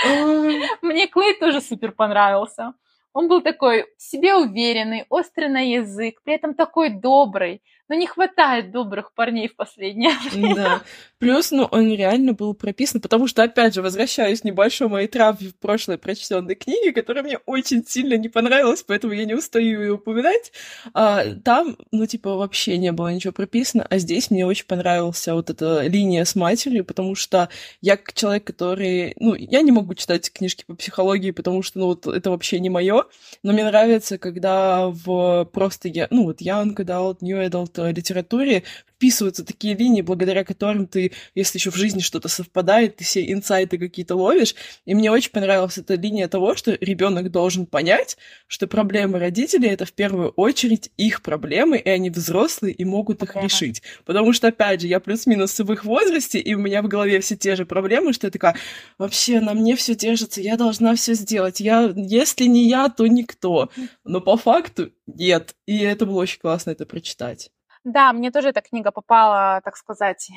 Мне 0.82 1.08
Клей 1.08 1.34
тоже 1.38 1.60
супер 1.60 1.92
понравился. 1.92 2.74
Он 3.12 3.28
был 3.28 3.42
такой 3.42 3.86
себе 3.98 4.34
уверенный, 4.34 5.06
острый 5.08 5.48
на 5.48 5.60
язык, 5.60 6.22
при 6.22 6.34
этом 6.34 6.54
такой 6.54 6.88
добрый 6.90 7.62
но 7.88 7.94
не 7.94 8.06
хватает 8.06 8.70
добрых 8.70 9.12
парней 9.14 9.48
в 9.48 9.56
последнее 9.56 10.12
время. 10.30 10.54
Да. 10.54 10.82
Плюс, 11.18 11.50
ну, 11.50 11.64
он 11.64 11.92
реально 11.92 12.32
был 12.32 12.54
прописан, 12.54 13.00
потому 13.00 13.28
что, 13.28 13.42
опять 13.42 13.74
же, 13.74 13.82
возвращаюсь 13.82 14.40
к 14.40 14.44
небольшой 14.44 14.88
моей 14.88 15.08
травме 15.08 15.48
в 15.48 15.56
прошлой 15.56 15.98
прочтенной 15.98 16.54
книге, 16.54 16.92
которая 16.92 17.22
мне 17.22 17.38
очень 17.46 17.84
сильно 17.86 18.14
не 18.14 18.28
понравилась, 18.28 18.82
поэтому 18.82 19.12
я 19.12 19.24
не 19.24 19.34
устаю 19.34 19.82
ее 19.82 19.92
упоминать. 19.92 20.52
А, 20.94 21.24
там, 21.44 21.76
ну, 21.92 22.06
типа, 22.06 22.34
вообще 22.34 22.78
не 22.78 22.92
было 22.92 23.12
ничего 23.12 23.32
прописано, 23.32 23.86
а 23.88 23.98
здесь 23.98 24.30
мне 24.30 24.46
очень 24.46 24.66
понравился 24.66 25.34
вот 25.34 25.50
эта 25.50 25.86
линия 25.86 26.24
с 26.24 26.34
матерью, 26.34 26.84
потому 26.84 27.14
что 27.14 27.48
я 27.80 27.96
как 27.96 28.14
человек, 28.14 28.44
который... 28.44 29.14
Ну, 29.18 29.34
я 29.34 29.62
не 29.62 29.70
могу 29.70 29.94
читать 29.94 30.32
книжки 30.32 30.64
по 30.66 30.74
психологии, 30.74 31.30
потому 31.30 31.62
что, 31.62 31.78
ну, 31.78 31.86
вот 31.86 32.06
это 32.06 32.30
вообще 32.30 32.58
не 32.58 32.70
мое, 32.70 33.04
но 33.42 33.52
мне 33.52 33.64
нравится, 33.64 34.18
когда 34.18 34.88
в 34.88 35.44
просто 35.52 35.88
я, 35.88 36.08
ну, 36.10 36.24
вот 36.24 36.40
young 36.40 36.74
adult, 36.74 37.18
new 37.20 37.36
adult 37.38 37.71
литературе 37.76 38.64
вписываются 38.88 39.44
такие 39.44 39.74
линии, 39.74 40.00
благодаря 40.00 40.44
которым 40.44 40.86
ты, 40.86 41.12
если 41.34 41.58
еще 41.58 41.70
в 41.70 41.76
жизни 41.76 42.00
что-то 42.00 42.28
совпадает, 42.28 42.96
ты 42.96 43.04
все 43.04 43.32
инсайты 43.32 43.76
какие-то 43.76 44.14
ловишь. 44.14 44.54
И 44.84 44.94
мне 44.94 45.10
очень 45.10 45.32
понравилась 45.32 45.76
эта 45.76 45.94
линия 45.94 46.28
того, 46.28 46.54
что 46.54 46.78
ребенок 46.80 47.30
должен 47.32 47.66
понять, 47.66 48.16
что 48.46 48.68
проблемы 48.68 49.18
родителей 49.18 49.70
это 49.70 49.86
в 49.86 49.92
первую 49.92 50.30
очередь 50.30 50.92
их 50.96 51.22
проблемы, 51.22 51.78
и 51.78 51.88
они 51.88 52.10
взрослые 52.10 52.74
и 52.74 52.84
могут 52.84 53.22
их 53.22 53.34
решить. 53.34 53.82
Потому 54.04 54.32
что, 54.32 54.48
опять 54.48 54.82
же, 54.82 54.86
я 54.86 55.00
плюс-минус 55.00 55.58
в 55.58 55.72
их 55.72 55.84
возрасте, 55.84 56.38
и 56.38 56.54
у 56.54 56.58
меня 56.58 56.82
в 56.82 56.88
голове 56.88 57.20
все 57.20 57.36
те 57.36 57.56
же 57.56 57.66
проблемы, 57.66 58.12
что 58.12 58.28
я 58.28 58.30
такая, 58.30 58.56
вообще 58.98 59.40
на 59.40 59.54
мне 59.54 59.74
все 59.74 59.96
держится, 59.96 60.40
я 60.40 60.56
должна 60.56 60.94
все 60.94 61.14
сделать. 61.14 61.58
Я, 61.58 61.92
если 61.96 62.44
не 62.44 62.68
я, 62.68 62.88
то 62.88 63.06
никто. 63.06 63.70
Но 64.04 64.20
по 64.20 64.36
факту 64.36 64.92
нет. 65.06 65.54
И 65.66 65.78
это 65.78 66.06
было 66.06 66.20
очень 66.20 66.40
классно 66.40 66.70
это 66.70 66.86
прочитать. 66.86 67.50
Да, 67.84 68.12
мне 68.12 68.30
тоже 68.30 68.50
эта 68.50 68.60
книга 68.60 68.90
попала, 68.92 69.60
так 69.64 69.76
сказать, 69.76 70.30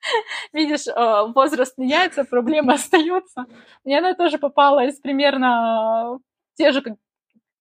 видишь, 0.52 0.86
э, 0.86 1.32
возраст 1.34 1.78
меняется, 1.78 2.24
проблема 2.24 2.74
остается. 2.74 3.46
Мне 3.84 3.98
она 3.98 4.14
тоже 4.14 4.38
попала 4.38 4.84
из 4.84 5.00
примерно 5.00 6.18
те 6.56 6.72
же, 6.72 6.82
как, 6.82 6.94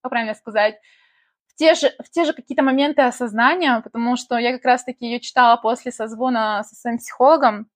как 0.01 0.09
правильно 0.09 0.33
сказать, 0.35 0.75
в 1.47 1.55
те 1.55 1.73
же, 1.73 1.93
в 2.03 2.09
те 2.09 2.25
же 2.25 2.33
какие-то 2.33 2.63
моменты 2.63 3.01
осознания, 3.01 3.81
потому 3.81 4.15
что 4.17 4.37
я 4.37 4.51
как 4.51 4.65
раз-таки 4.65 5.05
ее 5.05 5.19
читала 5.19 5.57
после 5.57 5.91
созвона 5.91 6.63
со 6.63 6.75
своим 6.75 6.97
психологом, 6.97 7.67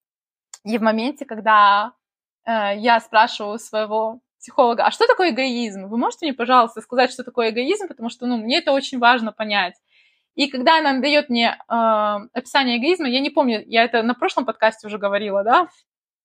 и 0.63 0.78
в 0.78 0.82
моменте, 0.82 1.26
когда 1.26 1.94
э, 2.46 2.78
я 2.78 3.00
спрашиваю 3.00 3.58
своего 3.58 4.20
психолога, 4.39 4.86
а 4.86 4.91
что 4.91 5.08
такое 5.08 5.30
эгоизм? 5.32 5.88
Вы 5.88 5.98
можете 5.98 6.26
мне, 6.26 6.34
пожалуйста, 6.34 6.82
сказать, 6.82 7.12
что 7.12 7.24
такое 7.24 7.52
эгоизм, 7.52 7.88
потому 7.88 8.10
что, 8.10 8.28
ну, 8.28 8.38
мне 8.38 8.60
это 8.60 8.72
очень 8.72 9.00
важно 9.00 9.32
понять. 9.32 9.76
И 10.36 10.48
когда 10.50 10.80
она 10.80 11.00
дает 11.00 11.30
мне 11.30 11.58
э, 11.67 11.74
описание 12.34 12.78
эгоизма, 12.78 13.08
я 13.08 13.20
не 13.20 13.30
помню, 13.30 13.63
я 13.65 13.84
это 13.84 14.02
на 14.02 14.13
прошлом 14.13 14.46
подкасте 14.46 14.88
уже 14.88 14.98
говорила, 14.98 15.44
да? 15.44 15.67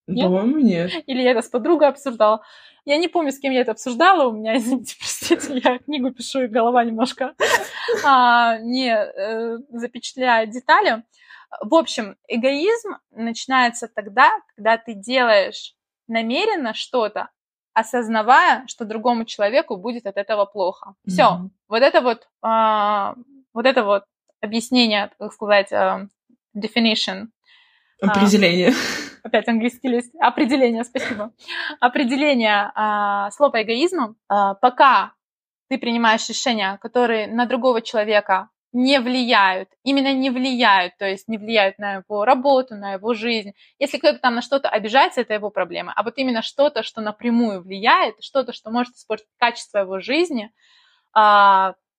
По-моему, 0.07 0.59
нет. 0.59 0.93
Или 1.07 1.23
я 1.23 1.33
это 1.33 1.43
с 1.43 1.49
подругой 1.49 1.89
обсуждала. 1.89 2.43
Я 2.85 2.97
не 2.99 3.09
помню, 3.09 3.33
с 3.33 3.41
кем 3.41 3.53
я 3.53 3.63
это 3.63 3.73
обсуждала. 3.73 4.29
У 4.29 4.33
меня, 4.33 4.57
извините, 4.59 4.95
простите, 4.99 5.61
я 5.63 5.79
книгу 5.79 6.13
пишу, 6.13 6.43
и 6.43 6.47
голова 6.47 6.85
немножко 6.85 7.35
а, 8.05 8.59
не 8.59 8.95
э, 8.95 9.59
запечатляет 9.71 10.51
детали. 10.51 11.03
В 11.61 11.75
общем, 11.75 12.17
эгоизм 12.29 12.97
начинается 13.11 13.89
тогда, 13.89 14.31
когда 14.55 14.79
ты 14.79 14.95
делаешь 14.95 15.75
намеренно 16.07 16.75
что-то, 16.75 17.31
осознавая, 17.73 18.65
что 18.69 18.85
другому 18.85 19.25
человеку 19.25 19.77
будет 19.77 20.07
от 20.07 20.17
этого 20.17 20.45
плохо. 20.45 20.95
Все. 21.07 21.23
Mm-hmm. 21.23 21.51
Вот 21.69 21.83
это 21.83 22.01
вот 22.01 22.29
а, 22.43 23.15
вот 23.57 23.67
это 23.67 23.85
вот 23.85 24.05
объяснение, 24.43 25.11
так 25.19 25.33
сказать, 25.33 25.73
uh, 25.73 26.07
definition. 26.55 27.29
Определение. 28.03 28.69
Uh, 28.69 29.21
опять 29.25 29.49
английский 29.49 29.89
лист. 29.89 30.15
Определение, 30.21 30.85
спасибо. 30.85 31.33
Определение 31.81 32.71
uh, 32.77 33.31
слова 33.31 33.63
эгоизма. 33.63 34.15
Пока 34.29 35.15
ты 35.69 35.79
принимаешь 35.79 36.29
решения, 36.29 36.79
которые 36.83 37.27
на 37.27 37.47
другого 37.47 37.81
человека 37.81 38.51
не 38.73 39.01
влияют, 39.01 39.71
именно 39.85 40.13
не 40.13 40.29
влияют, 40.29 40.99
то 40.99 41.07
есть 41.07 41.29
не 41.29 41.39
влияют 41.39 41.79
на 41.79 41.95
его 41.95 42.27
работу, 42.27 42.75
на 42.75 42.93
его 42.93 43.15
жизнь. 43.15 43.53
Если 43.79 43.97
кто-то 43.97 44.19
там 44.19 44.35
на 44.35 44.43
что-то 44.43 44.69
обижается, 44.69 45.23
это 45.23 45.33
его 45.33 45.49
проблема. 45.49 45.95
А 45.97 46.03
вот 46.03 46.19
именно 46.19 46.43
что-то, 46.43 46.83
что 46.83 47.01
напрямую 47.01 47.63
влияет, 47.63 48.17
что-то, 48.21 48.53
что 48.53 48.71
может 48.71 48.95
испортить 48.95 49.27
качество 49.39 49.79
его 49.79 50.01
жизни, 50.01 50.53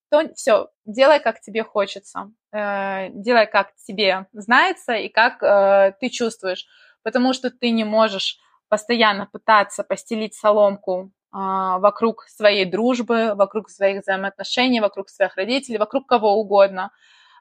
то 0.10 0.34
все, 0.36 0.70
делай, 0.86 1.20
как 1.20 1.42
тебе 1.42 1.64
хочется, 1.64 2.32
э, 2.52 3.10
делай, 3.12 3.48
как 3.48 3.76
тебе 3.76 4.28
знается 4.34 4.94
и 4.94 5.10
как 5.10 5.44
э, 5.44 5.94
ты 6.00 6.10
чувствуешь, 6.10 6.66
потому 7.04 7.34
что 7.34 7.50
ты 7.52 7.72
не 7.72 7.84
можешь 7.84 8.40
постоянно 8.70 9.26
пытаться 9.26 9.84
постелить 9.84 10.34
соломку 10.34 11.12
э, 11.34 11.38
вокруг 11.38 12.24
своей 12.24 12.66
дружбы, 12.66 13.34
вокруг 13.36 13.70
своих 13.70 14.02
взаимоотношений, 14.02 14.80
вокруг 14.80 15.10
своих 15.10 15.36
родителей, 15.36 15.78
вокруг 15.78 16.08
кого 16.08 16.40
угодно, 16.40 16.92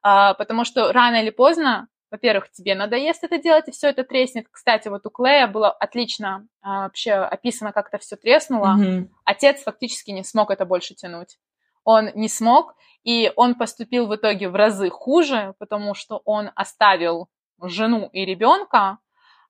э, 0.04 0.34
потому 0.38 0.64
что 0.64 0.92
рано 0.92 1.16
или 1.16 1.30
поздно 1.30 1.88
во-первых, 2.10 2.50
тебе 2.52 2.74
надоест 2.74 3.24
это 3.24 3.38
делать, 3.38 3.68
и 3.68 3.72
все 3.72 3.88
это 3.88 4.04
треснет. 4.04 4.46
Кстати, 4.50 4.88
вот 4.88 5.04
у 5.06 5.10
Клея 5.10 5.48
было 5.48 5.70
отлично 5.70 6.46
а, 6.62 6.84
вообще 6.84 7.12
описано, 7.12 7.72
как 7.72 7.88
это 7.88 7.98
все 7.98 8.16
треснуло. 8.16 8.76
Mm-hmm. 8.78 9.08
Отец 9.24 9.62
фактически 9.62 10.12
не 10.12 10.22
смог 10.22 10.50
это 10.50 10.64
больше 10.64 10.94
тянуть 10.94 11.36
он 11.86 12.10
не 12.14 12.28
смог, 12.28 12.74
и 13.04 13.32
он 13.36 13.54
поступил 13.54 14.08
в 14.08 14.16
итоге 14.16 14.48
в 14.48 14.56
разы 14.56 14.90
хуже, 14.90 15.54
потому 15.58 15.94
что 15.94 16.20
он 16.24 16.50
оставил 16.56 17.28
жену 17.62 18.10
и 18.12 18.24
ребенка, 18.26 18.98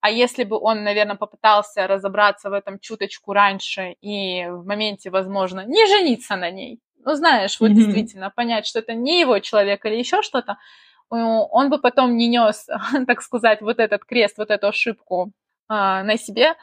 а 0.03 0.11
если 0.11 0.45
бы 0.45 0.59
он, 0.61 0.85
наверное, 0.85 1.17
попытался 1.17 1.87
разобраться 1.87 2.51
в 2.51 2.53
этом 2.53 2.79
чуточку 2.79 3.33
раньше 3.33 3.97
и 4.03 4.47
в 4.47 4.67
моменте, 4.67 5.11
возможно, 5.11 5.65
не 5.65 5.87
жениться 5.87 6.37
на 6.37 6.51
ней, 6.51 6.79
ну, 7.05 7.15
знаешь, 7.15 7.59
вот 7.59 7.71
mm-hmm. 7.71 7.75
действительно 7.75 8.31
понять, 8.31 8.67
что 8.67 8.81
это 8.81 8.93
не 8.93 9.21
его 9.21 9.39
человек 9.39 9.87
или 9.87 9.95
еще 9.97 10.21
что-то, 10.21 10.59
он 11.09 11.71
бы 11.71 11.79
потом 11.79 12.17
не 12.17 12.29
нес, 12.29 12.69
так 13.07 13.23
сказать, 13.23 13.63
вот 13.63 13.79
этот 13.79 14.05
крест, 14.05 14.37
вот 14.37 14.51
эту 14.51 14.69
ошибку 14.69 15.33
э, 15.71 15.73
на 15.73 16.19
себе. 16.19 16.55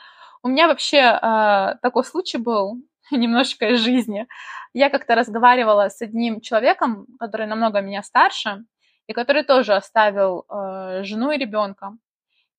У 0.43 0.49
меня 0.49 0.67
вообще 0.67 0.97
э, 0.97 1.75
такой 1.81 2.03
случай 2.03 2.37
был, 2.37 2.77
немножечко 3.11 3.69
из 3.69 3.79
жизни. 3.79 4.27
Я 4.73 4.89
как-то 4.89 5.15
разговаривала 5.15 5.89
с 5.89 6.01
одним 6.01 6.41
человеком, 6.41 7.07
который 7.19 7.47
намного 7.47 7.81
меня 7.81 8.03
старше, 8.03 8.65
и 9.07 9.13
который 9.13 9.43
тоже 9.43 9.73
оставил 9.73 10.45
э, 10.49 11.03
жену 11.03 11.31
и 11.31 11.37
ребенка. 11.37 11.97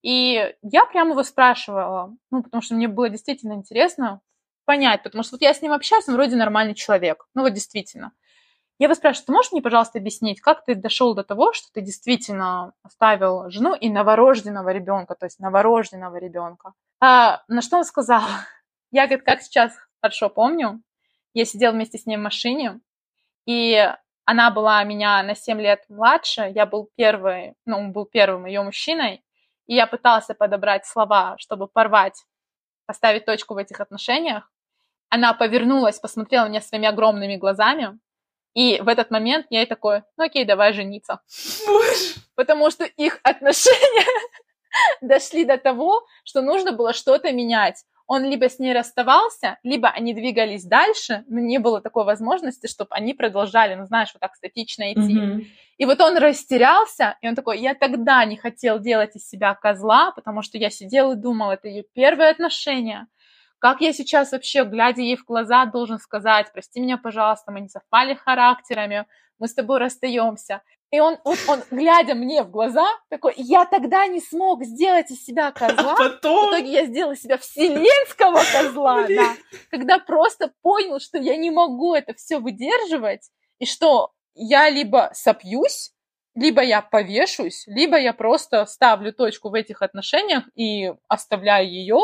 И 0.02 0.54
я 0.62 0.84
прямо 0.84 1.12
его 1.12 1.22
спрашивала, 1.22 2.14
ну, 2.30 2.42
потому 2.42 2.62
что 2.62 2.74
мне 2.74 2.88
было 2.88 3.08
действительно 3.08 3.54
интересно 3.54 4.20
понять, 4.64 5.02
потому 5.02 5.22
что 5.24 5.34
вот 5.34 5.42
я 5.42 5.54
с 5.54 5.62
ним 5.62 5.72
общаюсь, 5.72 6.08
он 6.08 6.14
вроде 6.14 6.36
нормальный 6.36 6.74
человек, 6.74 7.26
ну 7.34 7.42
вот 7.42 7.52
действительно. 7.52 8.12
Я 8.78 8.86
его 8.86 8.94
спрашиваю, 8.94 9.26
ты 9.26 9.32
можешь 9.32 9.52
мне, 9.52 9.62
пожалуйста, 9.62 9.98
объяснить, 9.98 10.40
как 10.40 10.64
ты 10.64 10.74
дошел 10.74 11.14
до 11.14 11.22
того, 11.22 11.52
что 11.52 11.72
ты 11.72 11.80
действительно 11.80 12.72
оставил 12.82 13.48
жену 13.48 13.74
и 13.74 13.88
новорожденного 13.88 14.70
ребенка, 14.70 15.14
то 15.14 15.26
есть 15.26 15.38
новорожденного 15.38 16.16
ребенка? 16.16 16.74
А, 17.00 17.42
на 17.46 17.62
что 17.62 17.78
он 17.78 17.84
сказал? 17.84 18.22
Я, 18.90 19.06
говорит, 19.06 19.24
как 19.24 19.42
сейчас 19.42 19.72
хорошо 20.02 20.28
помню. 20.28 20.82
Я 21.34 21.44
сидела 21.44 21.72
вместе 21.72 21.98
с 21.98 22.06
ней 22.06 22.16
в 22.16 22.20
машине, 22.20 22.80
и 23.44 23.92
она 24.24 24.50
была 24.50 24.82
меня 24.84 25.22
на 25.22 25.34
7 25.34 25.60
лет 25.60 25.84
младше, 25.88 26.50
я 26.54 26.64
был 26.64 26.88
первый, 26.96 27.54
ну, 27.66 27.78
он 27.78 27.92
был 27.92 28.06
первым 28.06 28.46
ее 28.46 28.62
мужчиной, 28.62 29.22
и 29.66 29.74
я 29.74 29.86
пытался 29.86 30.34
подобрать 30.34 30.86
слова, 30.86 31.36
чтобы 31.38 31.66
порвать, 31.66 32.24
поставить 32.86 33.24
точку 33.24 33.54
в 33.54 33.58
этих 33.58 33.80
отношениях. 33.80 34.50
Она 35.10 35.34
повернулась, 35.34 35.98
посмотрела 35.98 36.44
на 36.44 36.50
меня 36.50 36.60
своими 36.60 36.88
огромными 36.88 37.36
глазами, 37.36 37.98
и 38.54 38.80
в 38.80 38.88
этот 38.88 39.10
момент 39.10 39.46
я 39.50 39.60
ей 39.60 39.66
такой, 39.66 40.04
ну 40.16 40.24
окей, 40.24 40.44
давай 40.44 40.72
жениться. 40.72 41.20
Боже. 41.66 42.14
Потому 42.36 42.70
что 42.70 42.84
их 42.84 43.18
отношения 43.24 44.06
дошли 45.00 45.44
до 45.44 45.58
того, 45.58 46.06
что 46.24 46.40
нужно 46.40 46.70
было 46.70 46.92
что-то 46.92 47.32
менять 47.32 47.84
он 48.06 48.24
либо 48.24 48.48
с 48.48 48.58
ней 48.58 48.74
расставался, 48.74 49.58
либо 49.62 49.88
они 49.88 50.12
двигались 50.12 50.64
дальше, 50.64 51.24
но 51.28 51.40
не 51.40 51.58
было 51.58 51.80
такой 51.80 52.04
возможности, 52.04 52.66
чтобы 52.66 52.94
они 52.94 53.14
продолжали, 53.14 53.74
ну, 53.74 53.86
знаешь, 53.86 54.10
вот 54.12 54.20
так 54.20 54.34
статично 54.36 54.92
идти. 54.92 55.18
Mm-hmm. 55.18 55.46
И 55.78 55.86
вот 55.86 56.00
он 56.00 56.18
растерялся, 56.18 57.16
и 57.22 57.28
он 57.28 57.34
такой, 57.34 57.60
я 57.60 57.74
тогда 57.74 58.24
не 58.24 58.36
хотел 58.36 58.78
делать 58.78 59.16
из 59.16 59.28
себя 59.28 59.54
козла, 59.54 60.12
потому 60.12 60.42
что 60.42 60.58
я 60.58 60.70
сидел 60.70 61.12
и 61.12 61.16
думал, 61.16 61.50
это 61.50 61.68
ее 61.68 61.84
первое 61.94 62.30
отношение. 62.30 63.06
Как 63.58 63.80
я 63.80 63.94
сейчас 63.94 64.32
вообще, 64.32 64.64
глядя 64.64 65.00
ей 65.00 65.16
в 65.16 65.24
глаза, 65.24 65.64
должен 65.64 65.98
сказать, 65.98 66.52
прости 66.52 66.80
меня, 66.80 66.98
пожалуйста, 66.98 67.50
мы 67.50 67.60
не 67.60 67.68
совпали 67.68 68.14
характерами, 68.14 69.06
мы 69.38 69.48
с 69.48 69.54
тобой 69.54 69.78
расстаемся. 69.78 70.60
И 70.90 71.00
он, 71.00 71.18
вот 71.24 71.38
он, 71.48 71.62
глядя 71.70 72.14
мне 72.14 72.42
в 72.42 72.50
глаза, 72.50 72.86
такой, 73.10 73.34
я 73.36 73.64
тогда 73.64 74.06
не 74.06 74.20
смог 74.20 74.62
сделать 74.64 75.10
из 75.10 75.24
себя 75.24 75.50
козла. 75.50 75.94
А 75.94 75.96
потом... 75.96 76.50
В 76.50 76.50
итоге 76.50 76.70
я 76.70 76.86
сделала 76.86 77.12
из 77.12 77.22
себя 77.22 77.36
вселенского 77.36 78.40
козла, 78.52 79.06
да. 79.08 79.34
Когда 79.70 79.98
просто 79.98 80.52
понял, 80.62 81.00
что 81.00 81.18
я 81.18 81.36
не 81.36 81.50
могу 81.50 81.94
это 81.94 82.14
все 82.14 82.38
выдерживать, 82.38 83.30
и 83.58 83.66
что 83.66 84.12
я 84.34 84.68
либо 84.68 85.10
сопьюсь, 85.14 85.92
либо 86.34 86.62
я 86.62 86.82
повешусь, 86.82 87.64
либо 87.66 87.98
я 87.98 88.12
просто 88.12 88.66
ставлю 88.66 89.12
точку 89.12 89.50
в 89.50 89.54
этих 89.54 89.82
отношениях 89.82 90.44
и 90.54 90.92
оставляю 91.08 91.68
ее, 91.68 91.98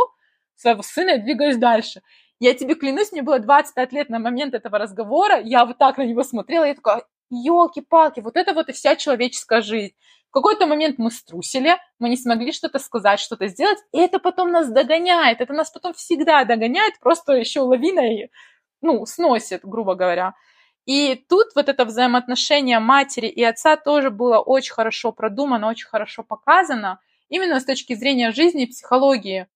своего 0.56 0.82
сына, 0.82 1.10
и 1.10 1.18
двигаюсь 1.18 1.56
дальше. 1.56 2.02
Я 2.38 2.54
тебе 2.54 2.74
клянусь, 2.74 3.12
мне 3.12 3.22
было 3.22 3.38
25 3.38 3.92
лет 3.92 4.08
на 4.08 4.18
момент 4.18 4.54
этого 4.54 4.78
разговора, 4.78 5.40
я 5.40 5.64
вот 5.64 5.78
так 5.78 5.98
на 5.98 6.06
него 6.06 6.22
смотрела, 6.22 6.64
я 6.64 6.74
такая, 6.74 7.04
елки-палки, 7.30 8.20
вот 8.20 8.36
это 8.36 8.52
вот 8.52 8.68
и 8.68 8.72
вся 8.72 8.96
человеческая 8.96 9.62
жизнь. 9.62 9.94
В 10.30 10.32
какой-то 10.32 10.66
момент 10.66 10.98
мы 10.98 11.10
струсили, 11.10 11.76
мы 11.98 12.08
не 12.08 12.16
смогли 12.16 12.52
что-то 12.52 12.78
сказать, 12.78 13.18
что-то 13.18 13.48
сделать, 13.48 13.78
и 13.92 13.98
это 13.98 14.20
потом 14.20 14.52
нас 14.52 14.68
догоняет, 14.70 15.40
это 15.40 15.52
нас 15.52 15.70
потом 15.70 15.92
всегда 15.92 16.44
догоняет, 16.44 17.00
просто 17.00 17.32
еще 17.32 17.60
лавиной, 17.60 18.30
ну, 18.80 19.04
сносит, 19.06 19.62
грубо 19.64 19.94
говоря. 19.96 20.34
И 20.86 21.24
тут 21.28 21.48
вот 21.56 21.68
это 21.68 21.84
взаимоотношение 21.84 22.78
матери 22.78 23.26
и 23.26 23.42
отца 23.42 23.76
тоже 23.76 24.10
было 24.10 24.38
очень 24.38 24.72
хорошо 24.72 25.12
продумано, 25.12 25.68
очень 25.68 25.88
хорошо 25.88 26.22
показано, 26.22 27.00
именно 27.28 27.58
с 27.58 27.64
точки 27.64 27.94
зрения 27.94 28.30
жизни 28.30 28.64
и 28.64 28.70
психологии, 28.70 29.48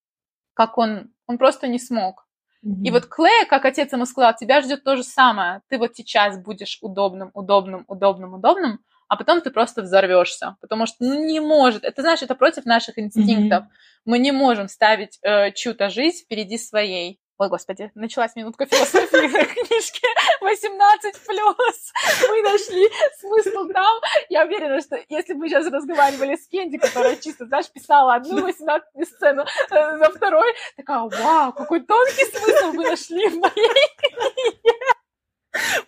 как 0.53 0.77
он, 0.77 1.13
он 1.27 1.37
просто 1.37 1.67
не 1.67 1.79
смог. 1.79 2.24
Mm-hmm. 2.65 2.83
И 2.83 2.91
вот 2.91 3.05
Клея, 3.05 3.45
как 3.45 3.65
отец 3.65 3.93
ему 3.93 4.05
сказал, 4.05 4.35
тебя 4.35 4.61
ждет 4.61 4.83
то 4.83 4.95
же 4.95 5.03
самое. 5.03 5.61
Ты 5.69 5.77
вот 5.77 5.95
сейчас 5.95 6.37
будешь 6.37 6.79
удобным, 6.81 7.29
удобным, 7.33 7.85
удобным, 7.87 8.33
удобным, 8.33 8.79
а 9.07 9.17
потом 9.17 9.41
ты 9.41 9.51
просто 9.51 9.83
взорвешься, 9.83 10.57
потому 10.61 10.87
что 10.87 10.97
ну, 10.99 11.25
не 11.25 11.39
может. 11.39 11.83
Это 11.83 12.01
знаешь, 12.01 12.23
это 12.23 12.33
против 12.33 12.65
наших 12.65 12.97
инстинктов. 12.97 13.63
Mm-hmm. 13.63 14.01
Мы 14.05 14.19
не 14.19 14.31
можем 14.31 14.67
ставить 14.67 15.19
э, 15.21 15.51
чью-то 15.51 15.89
жизнь 15.89 16.23
впереди 16.23 16.57
своей. 16.57 17.19
Ой, 17.37 17.49
господи, 17.49 17.91
началась 17.95 18.33
минутка 18.35 18.65
философии 18.65 19.27
в 19.27 19.67
книжке 19.67 20.07
18 20.39 21.15
плюс. 21.27 21.91
Мы 22.29 22.41
нашли 22.43 22.89
смысл 23.19 23.67
там. 23.73 24.01
Я 24.29 24.45
уверена, 24.45 24.79
что 24.79 24.97
если 25.09 25.33
бы 25.33 25.49
сейчас 25.49 25.67
разговаривали 25.67 26.37
с 26.37 26.47
Кенди, 26.47 26.77
которая 26.77 27.17
чисто, 27.17 27.45
знаешь, 27.45 27.69
писала 27.69 28.15
одну 28.15 28.41
18 28.41 28.87
сцену 29.05 29.43
э, 29.43 29.97
за 29.97 30.11
второй, 30.11 30.53
такая, 30.77 30.99
вау, 30.99 31.51
какой 31.51 31.81
тонкий 31.81 32.25
смысл 32.25 32.71
вы 32.71 32.85
нашли 32.85 33.27
в 33.27 33.37
моей 33.37 33.97
книге. 33.97 34.79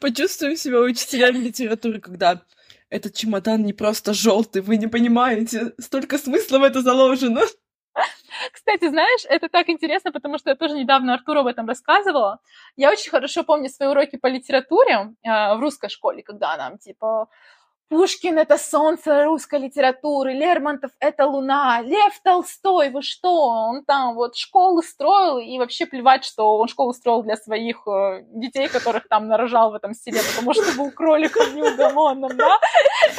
Почувствуем 0.01 0.57
себя 0.57 0.79
учителями 0.79 1.37
литературы, 1.37 2.01
когда 2.01 2.41
этот 2.89 3.13
чемодан 3.13 3.63
не 3.63 3.71
просто 3.71 4.13
желтый, 4.13 4.61
вы 4.61 4.75
не 4.75 4.87
понимаете, 4.87 5.73
столько 5.79 6.17
смысла 6.17 6.59
в 6.59 6.63
это 6.63 6.81
заложено. 6.81 7.43
Кстати, 8.51 8.89
знаешь, 8.89 9.25
это 9.29 9.49
так 9.49 9.69
интересно, 9.69 10.11
потому 10.11 10.37
что 10.37 10.49
я 10.49 10.55
тоже 10.55 10.75
недавно 10.75 11.13
Артуру 11.13 11.41
об 11.41 11.47
этом 11.47 11.67
рассказывала. 11.67 12.39
Я 12.75 12.91
очень 12.91 13.11
хорошо 13.11 13.43
помню 13.43 13.69
свои 13.69 13.89
уроки 13.89 14.17
по 14.17 14.27
литературе 14.27 15.13
э, 15.23 15.55
в 15.55 15.59
русской 15.59 15.89
школе, 15.89 16.23
когда 16.23 16.57
нам, 16.57 16.77
типа, 16.77 17.27
Пушкин— 17.89 18.37
это 18.39 18.57
солнце 18.57 19.23
русской 19.23 19.59
литературы, 19.59 20.33
Лермонтов— 20.33 20.91
это 20.99 21.25
луна, 21.25 21.81
Лев 21.81 22.19
Толстой, 22.21 22.89
вы 22.89 23.01
что, 23.01 23.47
он 23.47 23.85
там 23.85 24.15
вот 24.15 24.35
школу 24.35 24.81
строил, 24.81 25.37
и 25.37 25.57
вообще 25.57 25.85
плевать, 25.85 26.25
что 26.25 26.57
он 26.57 26.67
школу 26.67 26.93
строил 26.93 27.23
для 27.23 27.37
своих 27.37 27.87
э, 27.87 28.23
детей, 28.27 28.67
которых 28.67 29.07
там 29.07 29.29
нарожал 29.29 29.71
в 29.71 29.75
этом 29.75 29.93
селе, 29.93 30.19
потому 30.35 30.53
что 30.53 30.77
был 30.77 30.91
кроликом 30.91 31.55
неугомонным, 31.55 32.35
да? 32.35 32.59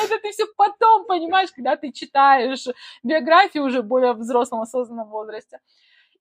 Это 0.04 0.18
ты 0.18 0.32
все 0.32 0.44
потом 0.54 1.06
понимаешь, 1.06 1.50
когда 1.50 1.76
ты 1.76 1.90
читаешь 1.90 2.66
биографию 3.02 3.64
уже 3.64 3.82
более 3.82 4.12
взрослом, 4.12 4.60
осознанном 4.60 5.08
возрасте. 5.08 5.60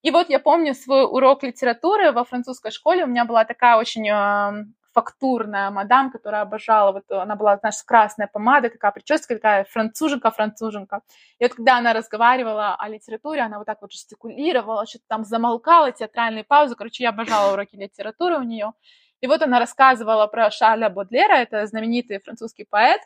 И 0.04 0.12
вот 0.12 0.30
я 0.30 0.40
помню 0.40 0.74
свой 0.74 1.04
урок 1.04 1.44
литературы 1.44 2.14
во 2.14 2.24
французской 2.24 2.72
школе, 2.72 3.04
у 3.04 3.08
меня 3.08 3.26
была 3.26 3.44
такая 3.44 3.76
очень 3.76 4.08
э, 4.08 4.66
фактурная 4.98 5.70
мадам, 5.70 6.12
которая 6.12 6.42
обожала, 6.42 6.92
вот 6.92 7.04
она 7.12 7.36
была, 7.36 7.58
знаешь, 7.58 7.76
с 7.76 7.84
красной 7.84 8.28
помадой, 8.28 8.72
такая 8.72 8.92
прическа, 8.92 9.36
такая 9.36 9.64
француженка-француженка. 9.66 11.02
И 11.38 11.44
вот 11.44 11.54
когда 11.54 11.78
она 11.78 11.94
разговаривала 11.94 12.76
о 12.76 12.90
литературе, 12.90 13.42
она 13.42 13.60
вот 13.60 13.66
так 13.68 13.80
вот 13.80 13.92
жестикулировала, 13.92 14.88
что-то 14.88 15.06
там 15.08 15.24
замолкала, 15.24 15.92
театральные 15.92 16.46
паузы. 16.46 16.74
Короче, 16.76 17.04
я 17.04 17.10
обожала 17.10 17.54
уроки 17.54 17.76
литературы 17.76 18.40
у 18.40 18.42
нее. 18.42 18.74
И 19.22 19.28
вот 19.28 19.44
она 19.44 19.60
рассказывала 19.60 20.26
про 20.26 20.50
Шарля 20.50 20.90
Бодлера, 20.90 21.36
это 21.36 21.68
знаменитый 21.68 22.20
французский 22.20 22.66
поэт, 22.68 23.02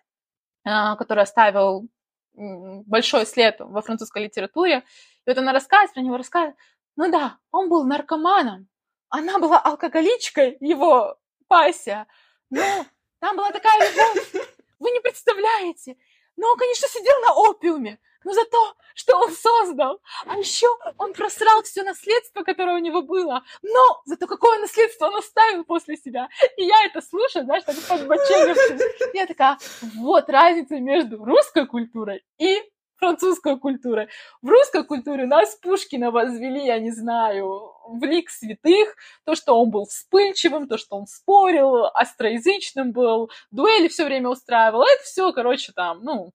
а, 0.64 0.96
который 0.96 1.24
оставил 1.24 1.90
большой 2.34 3.26
след 3.26 3.58
во 3.60 3.82
французской 3.82 4.24
литературе. 4.24 4.84
И 5.26 5.30
вот 5.30 5.38
она 5.38 5.52
рассказывает 5.52 5.94
про 5.94 6.02
него, 6.02 6.16
рассказывает, 6.16 6.56
ну 6.96 7.12
да, 7.12 7.38
он 7.52 7.68
был 7.68 7.84
наркоманом, 7.84 8.70
она 9.10 9.40
была 9.40 9.60
алкоголичкой, 9.60 10.56
его 10.62 11.18
Пася. 11.52 12.08
Но 12.50 12.86
там 13.20 13.36
была 13.36 13.52
такая 13.52 13.78
любовь, 13.78 14.48
вы 14.80 14.92
не 14.92 15.02
представляете. 15.02 15.98
Но 16.38 16.48
он, 16.50 16.58
конечно, 16.58 16.88
сидел 16.88 17.20
на 17.20 17.34
опиуме, 17.34 18.00
но 18.24 18.32
за 18.32 18.46
то, 18.46 18.74
что 18.96 19.18
он 19.18 19.34
создал. 19.34 20.02
А 20.28 20.38
еще 20.38 20.68
он 20.98 21.12
просрал 21.12 21.62
все 21.64 21.84
наследство, 21.84 22.44
которое 22.44 22.78
у 22.78 22.80
него 22.80 23.02
было. 23.02 23.44
Но 23.64 24.02
зато 24.06 24.28
какое 24.28 24.60
наследство 24.60 25.08
он 25.08 25.18
оставил 25.18 25.66
после 25.66 25.98
себя. 25.98 26.30
И 26.56 26.64
я 26.64 26.86
это 26.86 27.02
слушаю, 27.02 27.44
знаешь, 27.44 27.64
так 27.66 27.76
подбоченившись. 27.86 29.12
Я 29.14 29.28
такая, 29.28 29.58
вот 29.98 30.30
разница 30.30 30.80
между 30.80 31.22
русской 31.22 31.68
культурой 31.68 32.24
и 32.38 32.64
французской 33.02 33.58
культуры. 33.58 34.10
В 34.42 34.48
русской 34.48 34.84
культуре 34.84 35.26
нас 35.26 35.56
Пушкина 35.56 36.12
возвели, 36.12 36.66
я 36.66 36.80
не 36.80 36.92
знаю, 36.92 37.74
в 37.88 38.04
лик 38.04 38.30
святых, 38.30 38.96
то, 39.26 39.36
что 39.36 39.60
он 39.60 39.72
был 39.72 39.86
вспыльчивым, 39.86 40.68
то, 40.68 40.78
что 40.78 40.98
он 40.98 41.08
спорил, 41.08 41.86
остроязычным 41.86 42.92
был, 42.92 43.32
дуэли 43.50 43.88
все 43.88 44.06
время 44.06 44.30
устраивал, 44.30 44.84
это 44.84 45.04
все, 45.04 45.34
короче, 45.34 45.72
там, 45.74 46.04
ну, 46.04 46.32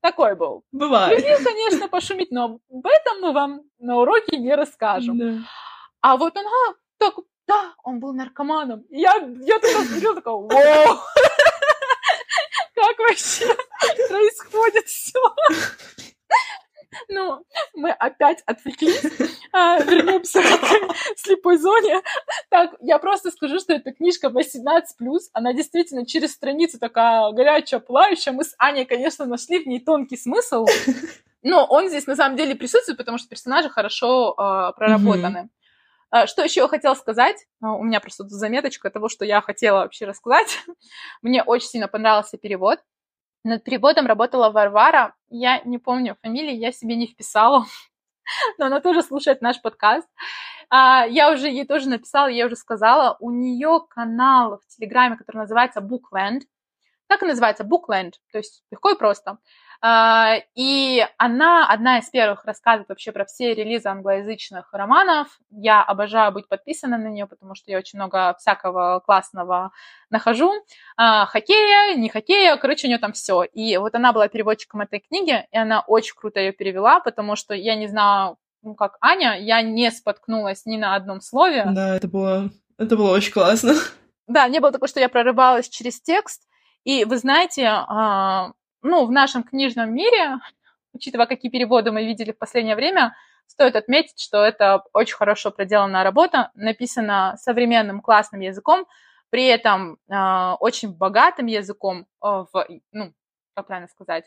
такой 0.00 0.34
был. 0.34 0.64
Бывает. 0.72 1.18
Любил, 1.18 1.38
конечно, 1.44 1.88
пошуметь, 1.88 2.32
но 2.32 2.58
об 2.70 2.86
этом 2.86 3.20
мы 3.20 3.32
вам 3.32 3.62
на 3.78 3.98
уроке 3.98 4.38
не 4.38 4.54
расскажем. 4.54 5.18
Да. 5.18 5.38
А 6.00 6.16
вот 6.16 6.36
он, 6.36 6.46
а, 6.46 6.74
так, 6.98 7.14
да, 7.46 7.74
он 7.84 8.00
был 8.00 8.12
наркоманом. 8.12 8.84
Я, 8.90 9.14
я 9.40 9.58
тогда 9.60 9.84
смотрела, 9.84 10.14
такая, 10.16 10.34
вау! 10.34 10.98
Как 12.74 12.98
вообще 12.98 13.46
происходит 14.08 14.86
все? 14.86 15.20
Ну, 17.08 17.44
мы 17.74 17.90
опять 17.90 18.42
отвлеклись. 18.46 19.02
А, 19.52 19.78
вернемся 19.82 20.40
к 20.40 21.16
слепой 21.16 21.56
зоне. 21.56 22.02
Так, 22.50 22.74
я 22.80 22.98
просто 22.98 23.30
скажу, 23.30 23.58
что 23.58 23.72
эта 23.72 23.92
книжка 23.92 24.28
18+, 24.28 24.84
она 25.32 25.52
действительно 25.52 26.06
через 26.06 26.32
страницу 26.32 26.78
такая 26.78 27.30
горячая, 27.32 27.80
плавающая. 27.80 28.32
Мы 28.32 28.44
с 28.44 28.54
Аней, 28.58 28.84
конечно, 28.84 29.26
нашли 29.26 29.62
в 29.62 29.66
ней 29.66 29.80
тонкий 29.80 30.16
смысл, 30.16 30.66
но 31.42 31.64
он 31.64 31.88
здесь 31.88 32.06
на 32.06 32.16
самом 32.16 32.36
деле 32.36 32.54
присутствует, 32.54 32.98
потому 32.98 33.18
что 33.18 33.28
персонажи 33.28 33.68
хорошо 33.68 34.32
э, 34.32 34.72
проработаны. 34.76 35.48
Mm-hmm. 36.12 36.26
Что 36.26 36.42
еще 36.42 36.60
я 36.60 36.68
хотела 36.68 36.94
сказать? 36.94 37.36
У 37.60 37.84
меня 37.84 38.00
просто 38.00 38.26
заметочка 38.28 38.90
того, 38.90 39.10
что 39.10 39.26
я 39.26 39.42
хотела 39.42 39.80
вообще 39.80 40.06
рассказать. 40.06 40.58
Мне 41.22 41.42
очень 41.42 41.68
сильно 41.68 41.86
понравился 41.86 42.38
перевод. 42.38 42.80
Над 43.44 43.64
переводом 43.64 44.06
работала 44.06 44.50
Варвара. 44.50 45.14
Я 45.28 45.60
не 45.64 45.78
помню 45.78 46.16
фамилии, 46.22 46.54
я 46.54 46.72
себе 46.72 46.96
не 46.96 47.06
вписала, 47.06 47.66
но 48.58 48.66
она 48.66 48.80
тоже 48.80 49.02
слушает 49.02 49.42
наш 49.42 49.60
подкаст. 49.60 50.08
А, 50.70 51.06
я 51.06 51.30
уже 51.32 51.48
ей 51.48 51.66
тоже 51.66 51.88
написала, 51.88 52.26
я 52.28 52.46
уже 52.46 52.56
сказала, 52.56 53.16
у 53.20 53.30
нее 53.30 53.80
канал 53.88 54.60
в 54.60 54.76
Телеграме, 54.76 55.16
который 55.16 55.38
называется 55.38 55.80
Bookland. 55.80 56.42
Так 57.06 57.22
и 57.22 57.26
называется, 57.26 57.64
Bookland, 57.64 58.12
то 58.32 58.38
есть 58.38 58.62
легко 58.70 58.90
и 58.90 58.98
просто. 58.98 59.38
А, 59.80 60.34
и 60.56 61.06
она 61.18 61.68
одна 61.68 61.98
из 61.98 62.08
первых 62.10 62.44
рассказывает 62.44 62.88
вообще 62.88 63.12
про 63.12 63.24
все 63.24 63.54
релизы 63.54 63.88
англоязычных 63.88 64.72
романов. 64.72 65.38
Я 65.50 65.82
обожаю 65.82 66.32
быть 66.32 66.48
подписана 66.48 66.98
на 66.98 67.08
нее, 67.08 67.26
потому 67.26 67.54
что 67.54 67.70
я 67.70 67.78
очень 67.78 67.98
много 67.98 68.34
всякого 68.38 69.00
классного 69.04 69.70
нахожу. 70.10 70.52
А, 70.96 71.26
хоккея, 71.26 71.94
не 71.94 72.08
хоккея, 72.08 72.56
короче, 72.56 72.86
у 72.86 72.90
нее 72.90 72.98
там 72.98 73.12
все. 73.12 73.44
И 73.44 73.76
вот 73.76 73.94
она 73.94 74.12
была 74.12 74.28
переводчиком 74.28 74.80
этой 74.80 74.98
книги, 74.98 75.46
и 75.50 75.56
она 75.56 75.80
очень 75.86 76.14
круто 76.16 76.40
ее 76.40 76.52
перевела, 76.52 76.98
потому 76.98 77.36
что 77.36 77.54
я 77.54 77.76
не 77.76 77.86
знаю, 77.86 78.36
ну, 78.62 78.74
как 78.74 78.96
Аня, 79.00 79.38
я 79.40 79.62
не 79.62 79.90
споткнулась 79.92 80.66
ни 80.66 80.76
на 80.76 80.96
одном 80.96 81.20
слове. 81.20 81.64
Да, 81.68 81.96
это 81.96 82.08
было, 82.08 82.50
это 82.78 82.96
было 82.96 83.12
очень 83.12 83.32
классно. 83.32 83.74
Да, 84.26 84.46
не 84.48 84.60
было 84.60 84.72
такого, 84.72 84.88
что 84.88 85.00
я 85.00 85.08
прорывалась 85.08 85.68
через 85.68 86.00
текст. 86.00 86.42
И 86.84 87.04
вы 87.04 87.16
знаете, 87.18 87.66
а, 87.66 88.52
ну, 88.82 89.06
в 89.06 89.10
нашем 89.10 89.42
книжном 89.42 89.94
мире, 89.94 90.38
учитывая, 90.92 91.26
какие 91.26 91.50
переводы 91.50 91.92
мы 91.92 92.04
видели 92.04 92.32
в 92.32 92.38
последнее 92.38 92.76
время, 92.76 93.14
стоит 93.46 93.76
отметить, 93.76 94.20
что 94.20 94.44
это 94.44 94.84
очень 94.92 95.16
хорошо 95.16 95.50
проделанная 95.50 96.04
работа, 96.04 96.50
написана 96.54 97.36
современным 97.38 98.00
классным 98.00 98.40
языком, 98.40 98.86
при 99.30 99.46
этом 99.46 99.98
э, 100.08 100.54
очень 100.60 100.92
богатым 100.96 101.46
языком, 101.46 102.06
э, 102.22 102.44
в, 102.52 102.66
ну, 102.92 103.12
как 103.54 103.66
правильно 103.66 103.88
сказать, 103.88 104.24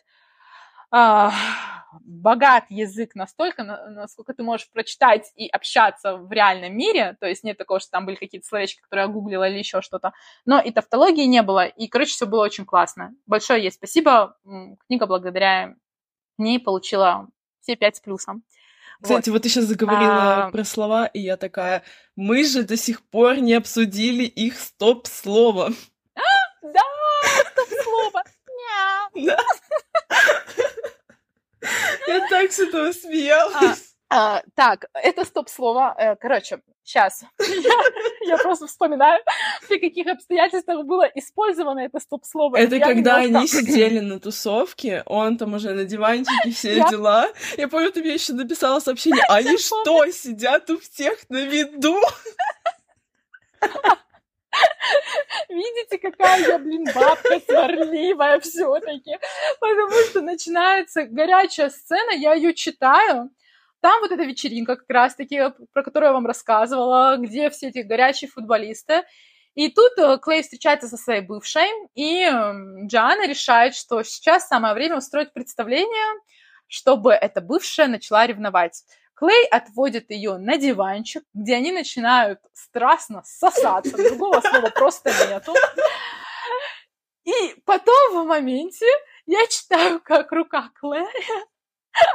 богат 2.03 2.65
язык 2.69 3.15
настолько, 3.15 3.63
насколько 3.63 4.33
ты 4.33 4.43
можешь 4.43 4.69
прочитать 4.71 5.31
и 5.35 5.47
общаться 5.47 6.15
в 6.15 6.31
реальном 6.31 6.75
мире, 6.75 7.17
то 7.19 7.27
есть 7.27 7.43
нет 7.43 7.57
такого, 7.57 7.79
что 7.79 7.91
там 7.91 8.05
были 8.05 8.15
какие-то 8.15 8.47
словечки, 8.47 8.81
которые 8.81 9.05
я 9.05 9.11
гуглила 9.11 9.47
или 9.47 9.57
еще 9.57 9.81
что-то, 9.81 10.13
но 10.45 10.59
и 10.59 10.71
тавтологии 10.71 11.25
не 11.25 11.41
было, 11.41 11.65
и, 11.65 11.87
короче, 11.87 12.11
все 12.11 12.25
было 12.25 12.43
очень 12.43 12.65
классно. 12.65 13.13
Большое 13.25 13.61
ей 13.61 13.71
спасибо, 13.71 14.37
книга 14.87 15.05
благодаря 15.05 15.75
ней 16.37 16.59
получила 16.59 17.27
все 17.61 17.75
пять 17.75 17.97
с 17.97 17.99
плюсом. 17.99 18.43
Кстати, 19.01 19.29
вот, 19.29 19.37
вот 19.37 19.43
ты 19.43 19.49
сейчас 19.49 19.65
заговорила 19.65 20.45
а... 20.45 20.51
про 20.51 20.63
слова, 20.63 21.07
и 21.07 21.19
я 21.19 21.35
такая, 21.35 21.83
мы 22.15 22.43
же 22.43 22.63
до 22.63 22.77
сих 22.77 23.01
пор 23.01 23.37
не 23.37 23.53
обсудили 23.53 24.23
их 24.23 24.59
стоп-слово. 24.59 25.71
Да, 26.61 26.81
стоп-слово. 27.51 28.23
Да. 29.13 29.37
Я 32.07 32.27
так 32.29 32.51
с 32.51 32.59
этого 32.59 32.91
смеялась. 32.91 33.91
А, 34.13 34.41
так, 34.55 34.87
это 34.93 35.23
стоп-слово. 35.23 35.95
Э, 35.97 36.15
короче, 36.17 36.59
сейчас. 36.83 37.23
Я, 37.39 37.71
я 38.27 38.37
просто 38.37 38.67
вспоминаю, 38.67 39.23
при 39.69 39.79
каких 39.79 40.07
обстоятельствах 40.07 40.85
было 40.85 41.09
использовано 41.15 41.79
это 41.79 41.99
стоп-слово. 41.99 42.57
Это 42.57 42.75
я 42.75 42.87
когда 42.87 43.23
немножко... 43.23 43.57
они 43.59 43.65
сидели 43.65 43.99
на 43.99 44.19
тусовке, 44.19 45.03
он 45.05 45.37
там 45.37 45.53
уже 45.53 45.73
на 45.73 45.85
диванчике, 45.85 46.51
все 46.51 46.75
я... 46.75 46.89
дела. 46.89 47.27
Я 47.57 47.69
помню, 47.69 47.91
ты 47.91 48.01
мне 48.01 48.13
еще 48.13 48.33
написала 48.33 48.81
сообщение, 48.81 49.23
они 49.29 49.57
что, 49.57 50.05
сидят 50.11 50.69
у 50.69 50.77
всех 50.79 51.29
на 51.29 51.45
виду? 51.45 51.97
Видите, 55.51 55.97
какая 55.97 56.47
я, 56.47 56.59
блин, 56.59 56.85
бабка 56.95 57.39
сварливая 57.45 58.39
все-таки. 58.39 59.17
Потому 59.59 59.95
что 60.09 60.21
начинается 60.21 61.03
горячая 61.03 61.69
сцена, 61.69 62.11
я 62.11 62.33
ее 62.33 62.53
читаю, 62.53 63.29
там 63.81 63.99
вот 64.01 64.11
эта 64.11 64.23
вечеринка 64.23 64.75
как 64.75 64.89
раз-таки, 64.89 65.41
про 65.73 65.83
которую 65.83 66.09
я 66.09 66.13
вам 66.13 66.27
рассказывала, 66.27 67.17
где 67.17 67.49
все 67.49 67.69
эти 67.69 67.79
горячие 67.79 68.29
футболисты. 68.29 69.03
И 69.55 69.69
тут 69.69 69.91
э, 69.97 70.17
Клей 70.21 70.43
встречается 70.43 70.87
со 70.87 70.95
своей 70.95 71.21
бывшей, 71.21 71.67
и 71.93 72.21
эм, 72.23 72.87
Джоанна 72.87 73.27
решает, 73.27 73.75
что 73.75 74.01
сейчас 74.01 74.47
самое 74.47 74.73
время 74.73 74.97
устроить 74.97 75.33
представление, 75.33 76.21
чтобы 76.67 77.11
эта 77.11 77.41
бывшая 77.41 77.87
начала 77.87 78.25
ревновать. 78.25 78.83
Клей 79.21 79.45
отводит 79.51 80.09
ее 80.09 80.37
на 80.37 80.57
диванчик, 80.57 81.23
где 81.35 81.55
они 81.57 81.71
начинают 81.71 82.39
страстно 82.53 83.21
сосаться, 83.23 83.95
другого 83.95 84.41
слова 84.41 84.71
просто 84.71 85.11
нету. 85.29 85.53
И 87.23 87.53
потом 87.65 88.23
в 88.23 88.25
моменте 88.25 88.87
я 89.27 89.45
читаю, 89.45 90.01
как 90.03 90.31
рука 90.31 90.71
Клэри 90.79 91.05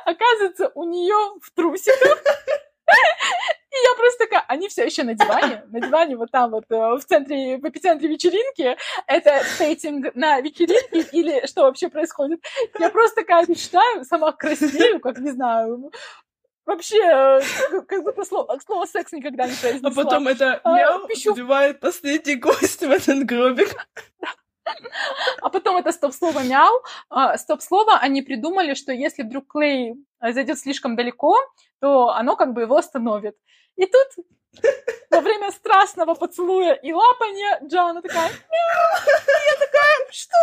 оказывается, 0.05 0.73
у 0.75 0.83
нее 0.83 1.39
в 1.41 1.49
трусиках. 1.53 2.25
И 3.77 3.79
я 3.85 3.95
просто 3.97 4.25
такая, 4.25 4.45
они 4.49 4.69
все 4.69 4.85
еще 4.85 5.03
на 5.03 5.15
диване, 5.15 5.65
на 5.69 5.81
диване 5.81 6.17
вот 6.17 6.31
там 6.31 6.51
вот 6.51 6.65
э, 6.71 6.75
в 6.75 7.05
центре, 7.05 7.59
в 7.59 7.69
эпицентре 7.69 8.09
вечеринки. 8.09 8.77
Это 9.07 9.45
стейтинг 9.45 10.15
на 10.15 10.41
вечеринке 10.41 11.01
или 11.13 11.47
что 11.47 11.63
вообще 11.63 11.89
происходит? 11.89 12.41
Я 12.79 12.89
просто 12.89 13.23
такая 13.23 13.47
читаю, 13.55 14.05
сама 14.05 14.33
краснею, 14.33 14.99
как 15.01 15.19
не 15.19 15.31
знаю, 15.31 15.93
Вообще, 16.67 16.99
э, 16.99 17.41
как 17.89 18.03
будто 18.03 18.25
слово, 18.25 18.59
слово 18.67 18.87
секс 18.87 19.12
никогда 19.12 19.47
не 19.47 19.55
произнесла. 19.55 19.89
А 19.89 19.95
потом 19.95 20.27
это 20.27 20.61
а, 20.64 20.77
мяу 20.77 21.07
пищу... 21.07 21.31
убивает 21.33 21.79
последний 21.79 22.35
гость 22.35 22.81
в 22.81 22.91
этот 22.91 23.25
гробик. 23.25 23.77
А 25.43 25.49
потом 25.49 25.77
это 25.77 25.93
стоп-слово 25.93 26.43
мяу. 26.43 26.83
А, 27.09 27.39
стоп-слово 27.39 27.99
они 27.99 28.23
придумали, 28.23 28.75
что 28.75 28.91
если 28.93 29.23
вдруг 29.23 29.53
Клей 29.53 29.95
зайдет 30.21 30.59
слишком 30.59 30.97
далеко, 30.97 31.37
то 31.81 32.09
оно 32.09 32.35
как 32.35 32.53
бы 32.53 32.62
его 32.62 32.77
остановит. 32.77 33.37
И 33.77 33.87
тут 33.87 34.09
во 35.11 35.21
время 35.21 35.53
страстного 35.53 36.14
поцелуя 36.14 36.73
и 36.73 36.93
лапания 36.93 37.61
Джоанна 37.64 38.03
такая 38.03 38.29
мяу. 38.29 38.37
И 39.07 39.11
я 39.47 39.55
такая, 39.67 40.11
что? 40.11 40.37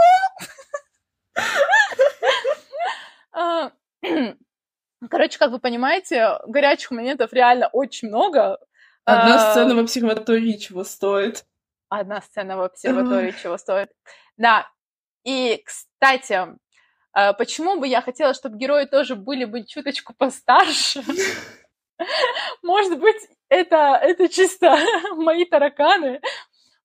А, 5.03 5.07
короче, 5.07 5.37
как 5.37 5.51
вы 5.51 5.59
понимаете, 5.59 6.39
горячих 6.47 6.91
моментов 6.91 7.33
реально 7.33 7.67
очень 7.67 8.07
много. 8.07 8.57
Одна 9.05 9.51
сцена 9.51 9.75
в 9.75 9.79
обсерватории 9.79 10.53
чего 10.53 10.83
стоит. 10.83 11.45
Одна 11.89 12.21
сцена 12.21 12.57
в 12.57 12.61
обсерватории 12.61 13.35
чего 13.41 13.57
стоит. 13.57 13.89
Да. 14.37 14.67
И, 15.25 15.61
кстати, 15.65 16.47
э, 17.15 17.33
почему 17.33 17.79
бы 17.79 17.87
я 17.87 18.01
хотела, 18.01 18.33
чтобы 18.33 18.57
герои 18.57 18.85
тоже 18.85 19.15
были 19.15 19.45
бы 19.45 19.65
чуточку 19.65 20.13
постарше? 20.13 21.03
Может 22.63 22.99
быть, 22.99 23.29
это, 23.49 23.99
это 24.01 24.29
чисто 24.29 24.77
мои 25.15 25.45
тараканы, 25.45 26.21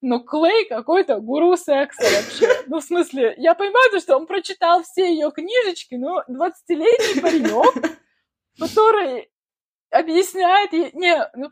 но 0.01 0.21
Клей 0.21 0.67
какой-то 0.69 1.21
гуру 1.21 1.57
секса 1.57 2.03
вообще. 2.03 2.65
Ну, 2.67 2.81
в 2.81 2.85
смысле, 2.85 3.35
я 3.39 3.55
понимаю, 3.55 4.01
что 4.01 4.17
он 4.17 4.27
прочитал 4.27 4.83
все 4.83 5.11
ее 5.11 5.31
книжечки, 5.31 5.95
но 5.95 6.23
20-летний 6.29 7.21
паренек, 7.21 7.99
который 8.59 9.31
объясняет. 9.91 10.73
Не, 10.95 11.31
ну, 11.35 11.51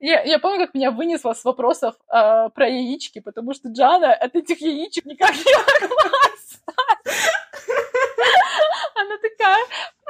я, 0.00 0.22
я 0.22 0.38
помню, 0.38 0.66
как 0.66 0.74
меня 0.74 0.90
вынесло 0.90 1.34
с 1.34 1.44
вопросов 1.44 1.94
э, 2.08 2.50
про 2.50 2.68
яички, 2.68 3.20
потому 3.20 3.54
что 3.54 3.68
Джана 3.68 4.12
от 4.14 4.34
этих 4.34 4.60
яичек 4.60 5.04
никак 5.04 5.30
не 5.32 5.54
могла 5.54 6.18
Она 8.94 9.18
такая, 9.18 9.64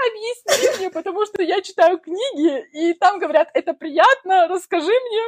объясни 0.09 0.79
мне, 0.79 0.91
потому 0.91 1.27
что 1.27 1.43
я 1.43 1.61
читаю 1.61 1.99
книги, 1.99 2.67
и 2.73 2.95
там 2.95 3.19
говорят, 3.19 3.51
это 3.55 3.75
приятно, 3.75 4.49
расскажи 4.49 4.87
мне, 4.87 5.23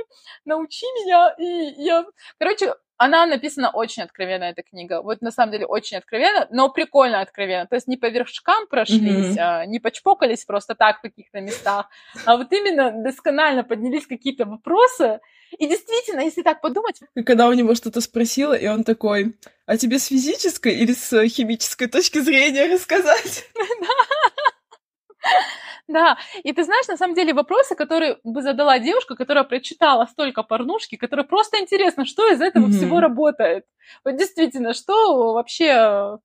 научи 0.45 0.87
меня. 0.87 1.35
И 1.39 1.83
я, 1.83 2.07
короче, 2.39 2.75
она 2.99 3.27
написана 3.27 3.71
очень 3.71 4.03
откровенно, 4.03 4.45
эта 4.45 4.63
книга. 4.63 5.03
Вот 5.03 5.23
на 5.23 5.31
самом 5.31 5.53
деле 5.53 5.67
очень 5.67 5.97
откровенно, 5.97 6.49
но 6.51 6.69
прикольно 6.69 7.21
откровенно. 7.21 7.67
То 7.67 7.77
есть 7.77 7.87
не 7.87 7.97
по 7.97 8.07
вершкам 8.07 8.67
прошлись, 8.67 9.37
mm-hmm. 9.37 9.67
не 9.67 9.79
почпокались 9.79 10.45
просто 10.45 10.75
так 10.75 10.99
в 10.99 11.03
каких-то 11.03 11.41
местах, 11.41 11.89
а 12.25 12.37
вот 12.37 12.53
именно 12.53 12.91
досконально 12.91 13.63
поднялись 13.63 14.07
какие-то 14.07 14.45
вопросы. 14.45 15.21
И 15.59 15.67
действительно, 15.67 16.21
если 16.21 16.43
так 16.43 16.61
подумать... 16.61 17.01
Когда 17.25 17.49
у 17.49 17.53
него 17.53 17.75
что-то 17.75 18.01
спросила, 18.01 18.53
и 18.53 18.67
он 18.67 18.85
такой, 18.85 19.37
а 19.65 19.77
тебе 19.77 19.99
с 19.99 20.09
физической 20.09 20.75
или 20.75 20.93
с 20.93 21.27
химической 21.29 21.87
точки 21.87 22.19
зрения 22.19 22.67
рассказать? 22.67 23.49
Да, 25.89 26.19
и 26.43 26.53
ты 26.53 26.65
знаешь, 26.65 26.87
на 26.87 26.99
самом 26.99 27.15
деле 27.15 27.33
вопросы, 27.33 27.75
которые 27.75 28.19
бы 28.23 28.43
задала 28.43 28.79
девушка, 28.79 29.17
которая 29.17 29.45
прочитала 29.45 30.05
столько 30.05 30.43
порнушки, 30.43 30.97
которая 30.97 31.27
просто 31.27 31.59
интересно, 31.59 32.05
что 32.05 32.31
из 32.31 32.43
этого 32.43 32.67
mm-hmm. 32.67 32.73
всего 32.73 33.01
работает. 33.01 33.65
Вот 34.05 34.17
действительно, 34.17 34.75
что 34.75 35.33
вообще 35.33 36.19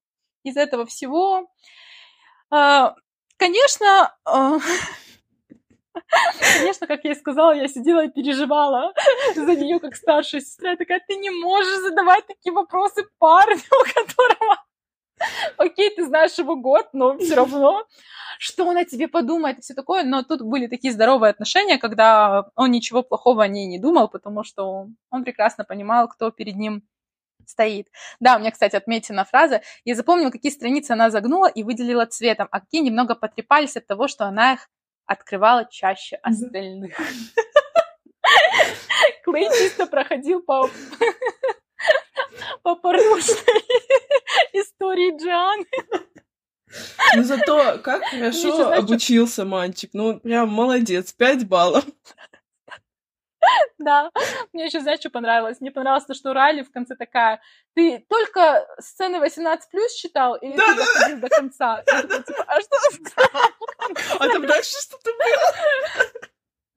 из 0.43 0.57
этого 0.57 0.85
всего... 0.85 1.47
А, 2.51 2.95
конечно, 3.37 4.13
а, 4.25 4.57
Конечно, 6.57 6.87
как 6.87 7.05
я 7.05 7.11
и 7.11 7.15
сказала, 7.15 7.53
я 7.53 7.67
сидела 7.67 8.03
и 8.05 8.09
переживала 8.09 8.93
за 9.35 9.55
нее 9.55 9.79
как 9.79 9.95
старшая 9.95 10.41
сестра. 10.41 10.71
Я 10.71 10.77
такая, 10.77 11.01
ты 11.07 11.15
не 11.15 11.29
можешь 11.29 11.79
задавать 11.79 12.27
такие 12.27 12.53
вопросы 12.53 13.05
парню, 13.17 13.61
у 13.71 13.93
которого 13.93 14.57
окей, 15.57 15.89
ты 15.95 16.05
знаешь 16.05 16.37
его 16.37 16.55
год, 16.55 16.89
но 16.93 17.17
все 17.17 17.35
равно, 17.35 17.85
что 18.43 18.65
он 18.65 18.75
о 18.75 18.83
тебе 18.83 19.07
подумает 19.07 19.59
и 19.59 19.61
все 19.61 19.73
такое. 19.73 20.03
Но 20.03 20.21
тут 20.21 20.41
были 20.41 20.67
такие 20.67 20.93
здоровые 20.93 21.31
отношения, 21.31 21.77
когда 21.77 22.49
он 22.55 22.71
ничего 22.71 23.01
плохого 23.01 23.43
о 23.43 23.47
ней 23.47 23.67
не 23.67 23.79
думал, 23.79 24.09
потому 24.09 24.43
что 24.43 24.89
он 25.09 25.23
прекрасно 25.23 25.63
понимал, 25.63 26.09
кто 26.09 26.29
перед 26.29 26.57
ним 26.57 26.83
стоит. 27.47 27.87
Да, 28.19 28.35
у 28.35 28.39
меня, 28.39 28.51
кстати, 28.51 28.75
отметена 28.75 29.23
фраза. 29.23 29.61
Я 29.85 29.95
запомнила, 29.95 30.29
какие 30.29 30.51
страницы 30.51 30.91
она 30.91 31.09
загнула 31.09 31.47
и 31.47 31.63
выделила 31.63 32.05
цветом, 32.05 32.49
а 32.51 32.59
какие 32.59 32.81
немного 32.81 33.15
потрепались 33.15 33.77
от 33.77 33.87
того, 33.87 34.09
что 34.09 34.25
она 34.25 34.53
их 34.53 34.69
открывала 35.05 35.65
чаще 35.71 36.17
остальных. 36.17 36.97
Клей 39.23 39.47
чисто 39.57 39.85
проходил 39.85 40.41
по 40.41 40.69
по 42.61 42.75
порнушной 42.75 43.63
истории 44.53 45.17
Джианы. 45.17 45.65
Ну 47.15 47.23
зато 47.23 47.79
как 47.79 48.03
хорошо 48.03 48.71
обучился 48.73 49.45
мальчик. 49.45 49.91
Ну, 49.93 50.19
прям 50.19 50.49
молодец, 50.49 51.13
пять 51.13 51.47
баллов. 51.47 51.85
Да, 53.77 54.09
мне 54.53 54.65
еще, 54.65 54.79
знаешь, 54.79 54.99
что 54.99 55.09
понравилось? 55.09 55.59
Мне 55.59 55.71
понравилось 55.71 56.05
то, 56.05 56.13
что 56.13 56.33
Райли 56.33 56.63
в 56.63 56.71
конце 56.71 56.95
такая, 56.95 57.41
ты 57.75 58.05
только 58.09 58.65
сцены 58.79 59.19
18 59.19 59.69
плюс 59.69 59.93
читал 59.93 60.35
или 60.35 60.55
да, 60.55 60.65
ты 60.65 60.75
да. 60.75 60.85
доходил 60.85 61.17
до 61.19 61.29
конца? 61.29 61.83
типа, 61.83 62.45
а 62.47 62.61
что? 62.61 62.77
А 64.19 64.27
там 64.29 64.45
дальше 64.45 64.71
что-то 64.81 65.11
было? 65.11 66.23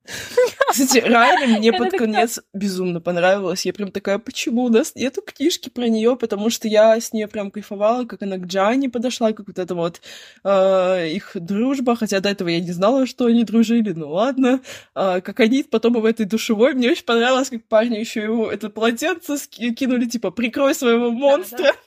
Кстати, 0.70 0.98
Райли 0.98 1.46
мне 1.59 1.72
под 1.72 1.92
конец 1.92 2.40
безумно 2.52 3.00
понравилась. 3.00 3.66
Я 3.66 3.72
прям 3.72 3.90
такая, 3.90 4.18
почему 4.18 4.64
у 4.64 4.68
нас 4.68 4.94
нету 4.94 5.22
книжки 5.22 5.68
про 5.68 5.88
нее, 5.88 6.16
потому 6.16 6.50
что 6.50 6.68
я 6.68 6.98
с 7.00 7.12
ней 7.12 7.26
прям 7.26 7.50
кайфовала, 7.50 8.04
как 8.04 8.22
она 8.22 8.36
к 8.36 8.46
Джанни 8.46 8.88
подошла, 8.88 9.32
как 9.32 9.46
вот 9.46 9.59
это 9.59 9.74
вот 9.74 10.00
э, 10.44 11.09
их 11.09 11.32
дружба, 11.34 11.96
хотя 11.96 12.20
до 12.20 12.28
этого 12.28 12.48
я 12.48 12.61
не 12.61 12.72
знала, 12.72 13.07
что 13.07 13.26
они 13.26 13.44
дружили, 13.44 13.92
ну 13.92 14.11
ладно. 14.11 14.61
Э, 14.94 15.20
как 15.20 15.40
они 15.40 15.62
потом 15.62 15.94
в 15.94 16.04
этой 16.04 16.26
душевой, 16.26 16.74
мне 16.74 16.90
очень 16.90 17.04
понравилось, 17.04 17.50
как 17.50 17.64
парни 17.66 17.96
еще 17.96 18.22
ему 18.22 18.46
это 18.46 18.70
полотенце 18.70 19.36
кинули, 19.48 20.07
типа, 20.07 20.30
прикрой 20.30 20.74
своего 20.74 21.11
монстра. 21.11 21.72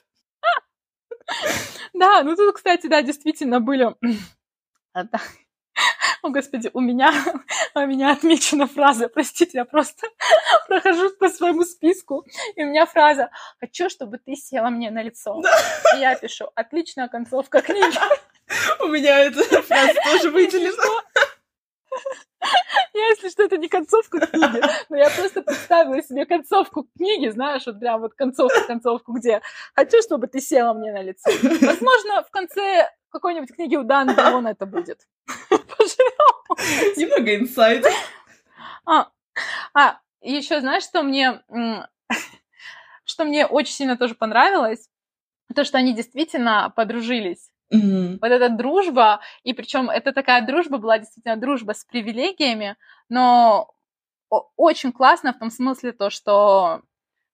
Да, 1.94 2.24
ну 2.24 2.34
тут, 2.34 2.56
кстати, 2.56 2.88
да, 2.88 3.02
действительно 3.02 3.60
были 3.60 3.94
о, 6.22 6.28
Господи, 6.28 6.70
у 6.72 6.80
меня, 6.80 7.12
у 7.74 7.80
меня 7.86 8.12
отмечена 8.12 8.66
фраза, 8.66 9.08
простите, 9.08 9.58
я 9.58 9.64
просто 9.64 10.06
прохожу 10.68 11.10
по 11.18 11.28
своему 11.28 11.64
списку, 11.64 12.26
и 12.56 12.64
у 12.64 12.66
меня 12.66 12.86
фраза 12.86 13.30
«Хочу, 13.60 13.88
чтобы 13.88 14.18
ты 14.18 14.34
села 14.36 14.70
мне 14.70 14.90
на 14.90 15.02
лицо». 15.02 15.40
Да. 15.40 15.96
И 15.96 16.00
я 16.00 16.14
пишу 16.16 16.50
«Отличная 16.54 17.08
концовка 17.08 17.60
книги». 17.62 17.98
У 18.80 18.88
меня 18.88 19.20
эта 19.20 19.42
фраза 19.62 19.94
тоже 20.04 20.30
выделена. 20.30 21.02
Я, 22.94 23.08
если 23.08 23.28
что, 23.28 23.44
это 23.44 23.56
не 23.58 23.68
концовка 23.68 24.26
книги, 24.26 24.60
но 24.88 24.96
я 24.96 25.10
просто 25.10 25.42
представила 25.42 26.02
себе 26.02 26.26
концовку 26.26 26.88
книги, 26.96 27.28
знаешь, 27.28 27.66
вот 27.66 27.78
прям 27.78 28.00
вот 28.00 28.14
концовку-концовку, 28.14 29.12
где 29.12 29.40
«Хочу, 29.74 30.02
чтобы 30.02 30.26
ты 30.26 30.40
села 30.40 30.72
мне 30.74 30.92
на 30.92 31.02
лицо». 31.02 31.30
Возможно, 31.42 32.22
в 32.22 32.30
конце 32.30 32.90
какой-нибудь 33.10 33.54
книги 33.54 33.76
у 33.76 33.82
Дана 33.82 34.14
Дилона 34.14 34.48
это 34.48 34.66
будет. 34.66 35.00
Немного 36.96 37.36
инсайд. 37.36 37.86
А, 38.86 39.08
а 39.74 39.98
еще 40.20 40.60
знаешь, 40.60 40.84
что 40.84 41.02
мне, 41.02 41.42
что 43.04 43.24
мне 43.24 43.46
очень 43.46 43.74
сильно 43.74 43.96
тоже 43.96 44.14
понравилось? 44.14 44.88
То, 45.54 45.64
что 45.64 45.78
они 45.78 45.94
действительно 45.94 46.72
подружились. 46.74 47.50
Mm-hmm. 47.72 48.18
Вот 48.20 48.30
эта 48.30 48.48
дружба, 48.48 49.20
и 49.44 49.52
причем 49.52 49.90
это 49.90 50.12
такая 50.12 50.44
дружба 50.44 50.78
была 50.78 50.98
действительно 50.98 51.36
дружба 51.36 51.72
с 51.72 51.84
привилегиями, 51.84 52.76
но 53.08 53.72
очень 54.56 54.92
классно 54.92 55.32
в 55.32 55.38
том 55.38 55.50
смысле 55.50 55.92
то, 55.92 56.10
что 56.10 56.82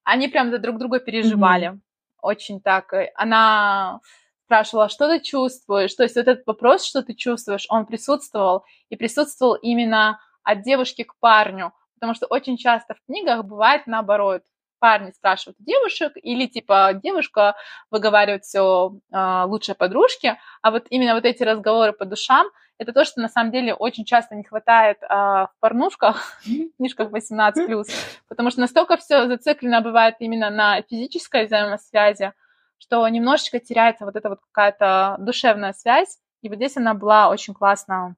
они 0.04 0.28
прям 0.28 0.50
за 0.50 0.58
друг 0.58 0.78
друга 0.78 1.00
переживали. 1.00 1.68
Mm-hmm. 1.68 1.80
Очень 2.22 2.60
так. 2.60 2.92
Э, 2.92 3.12
она 3.14 4.00
спрашивала, 4.46 4.88
что 4.88 5.08
ты 5.08 5.20
чувствуешь. 5.20 5.94
То 5.94 6.04
есть 6.04 6.16
вот 6.16 6.28
этот 6.28 6.46
вопрос, 6.46 6.84
что 6.84 7.02
ты 7.02 7.14
чувствуешь, 7.14 7.66
он 7.68 7.84
присутствовал. 7.84 8.64
И 8.88 8.96
присутствовал 8.96 9.54
именно 9.54 10.20
от 10.44 10.62
девушки 10.62 11.02
к 11.02 11.14
парню. 11.18 11.72
Потому 11.94 12.14
что 12.14 12.26
очень 12.26 12.56
часто 12.56 12.94
в 12.94 13.04
книгах 13.06 13.44
бывает 13.44 13.86
наоборот. 13.86 14.42
Парни 14.78 15.10
спрашивают 15.10 15.56
девушек, 15.58 16.12
или 16.16 16.46
типа 16.46 16.92
девушка 17.02 17.56
выговаривает 17.90 18.44
все 18.44 18.92
э, 19.10 19.44
лучшей 19.46 19.74
подружке, 19.74 20.38
а 20.60 20.70
вот 20.70 20.86
именно 20.90 21.14
вот 21.14 21.24
эти 21.24 21.42
разговоры 21.42 21.94
по 21.94 22.04
душам, 22.04 22.46
это 22.76 22.92
то, 22.92 23.06
что 23.06 23.22
на 23.22 23.30
самом 23.30 23.52
деле 23.52 23.72
очень 23.72 24.04
часто 24.04 24.34
не 24.34 24.44
хватает 24.44 24.98
э, 25.02 25.06
в 25.08 25.50
порнушках, 25.60 26.38
книжках 26.76 27.10
18+, 27.10 27.84
потому 28.28 28.50
что 28.50 28.60
настолько 28.60 28.98
все 28.98 29.26
зациклено 29.26 29.80
бывает 29.80 30.16
именно 30.18 30.50
на 30.50 30.82
физической 30.82 31.46
взаимосвязи, 31.46 32.34
что 32.78 33.06
немножечко 33.08 33.58
теряется 33.58 34.04
вот 34.04 34.16
эта 34.16 34.28
вот 34.28 34.40
какая-то 34.40 35.16
душевная 35.18 35.72
связь, 35.72 36.18
и 36.42 36.48
вот 36.48 36.56
здесь 36.56 36.76
она 36.76 36.94
была 36.94 37.28
очень 37.28 37.54
классно 37.54 38.16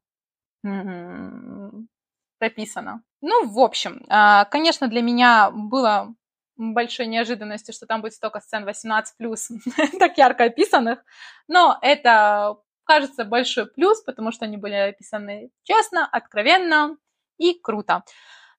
прописана. 2.38 3.02
Ну, 3.20 3.48
в 3.48 3.58
общем, 3.58 4.04
а, 4.08 4.44
конечно, 4.44 4.88
для 4.88 5.02
меня 5.02 5.50
было 5.50 6.14
большой 6.56 7.06
неожиданностью, 7.06 7.72
что 7.72 7.86
там 7.86 8.00
будет 8.00 8.14
столько 8.14 8.40
сцен 8.40 8.68
18+, 8.68 9.02
так 9.98 10.18
ярко 10.18 10.44
описанных, 10.44 11.04
но 11.46 11.78
это, 11.82 12.56
кажется, 12.84 13.24
большой 13.24 13.66
плюс, 13.66 14.02
потому 14.02 14.32
что 14.32 14.44
они 14.44 14.56
были 14.56 14.74
описаны 14.74 15.50
честно, 15.62 16.06
откровенно 16.06 16.96
и 17.38 17.54
круто. 17.54 18.02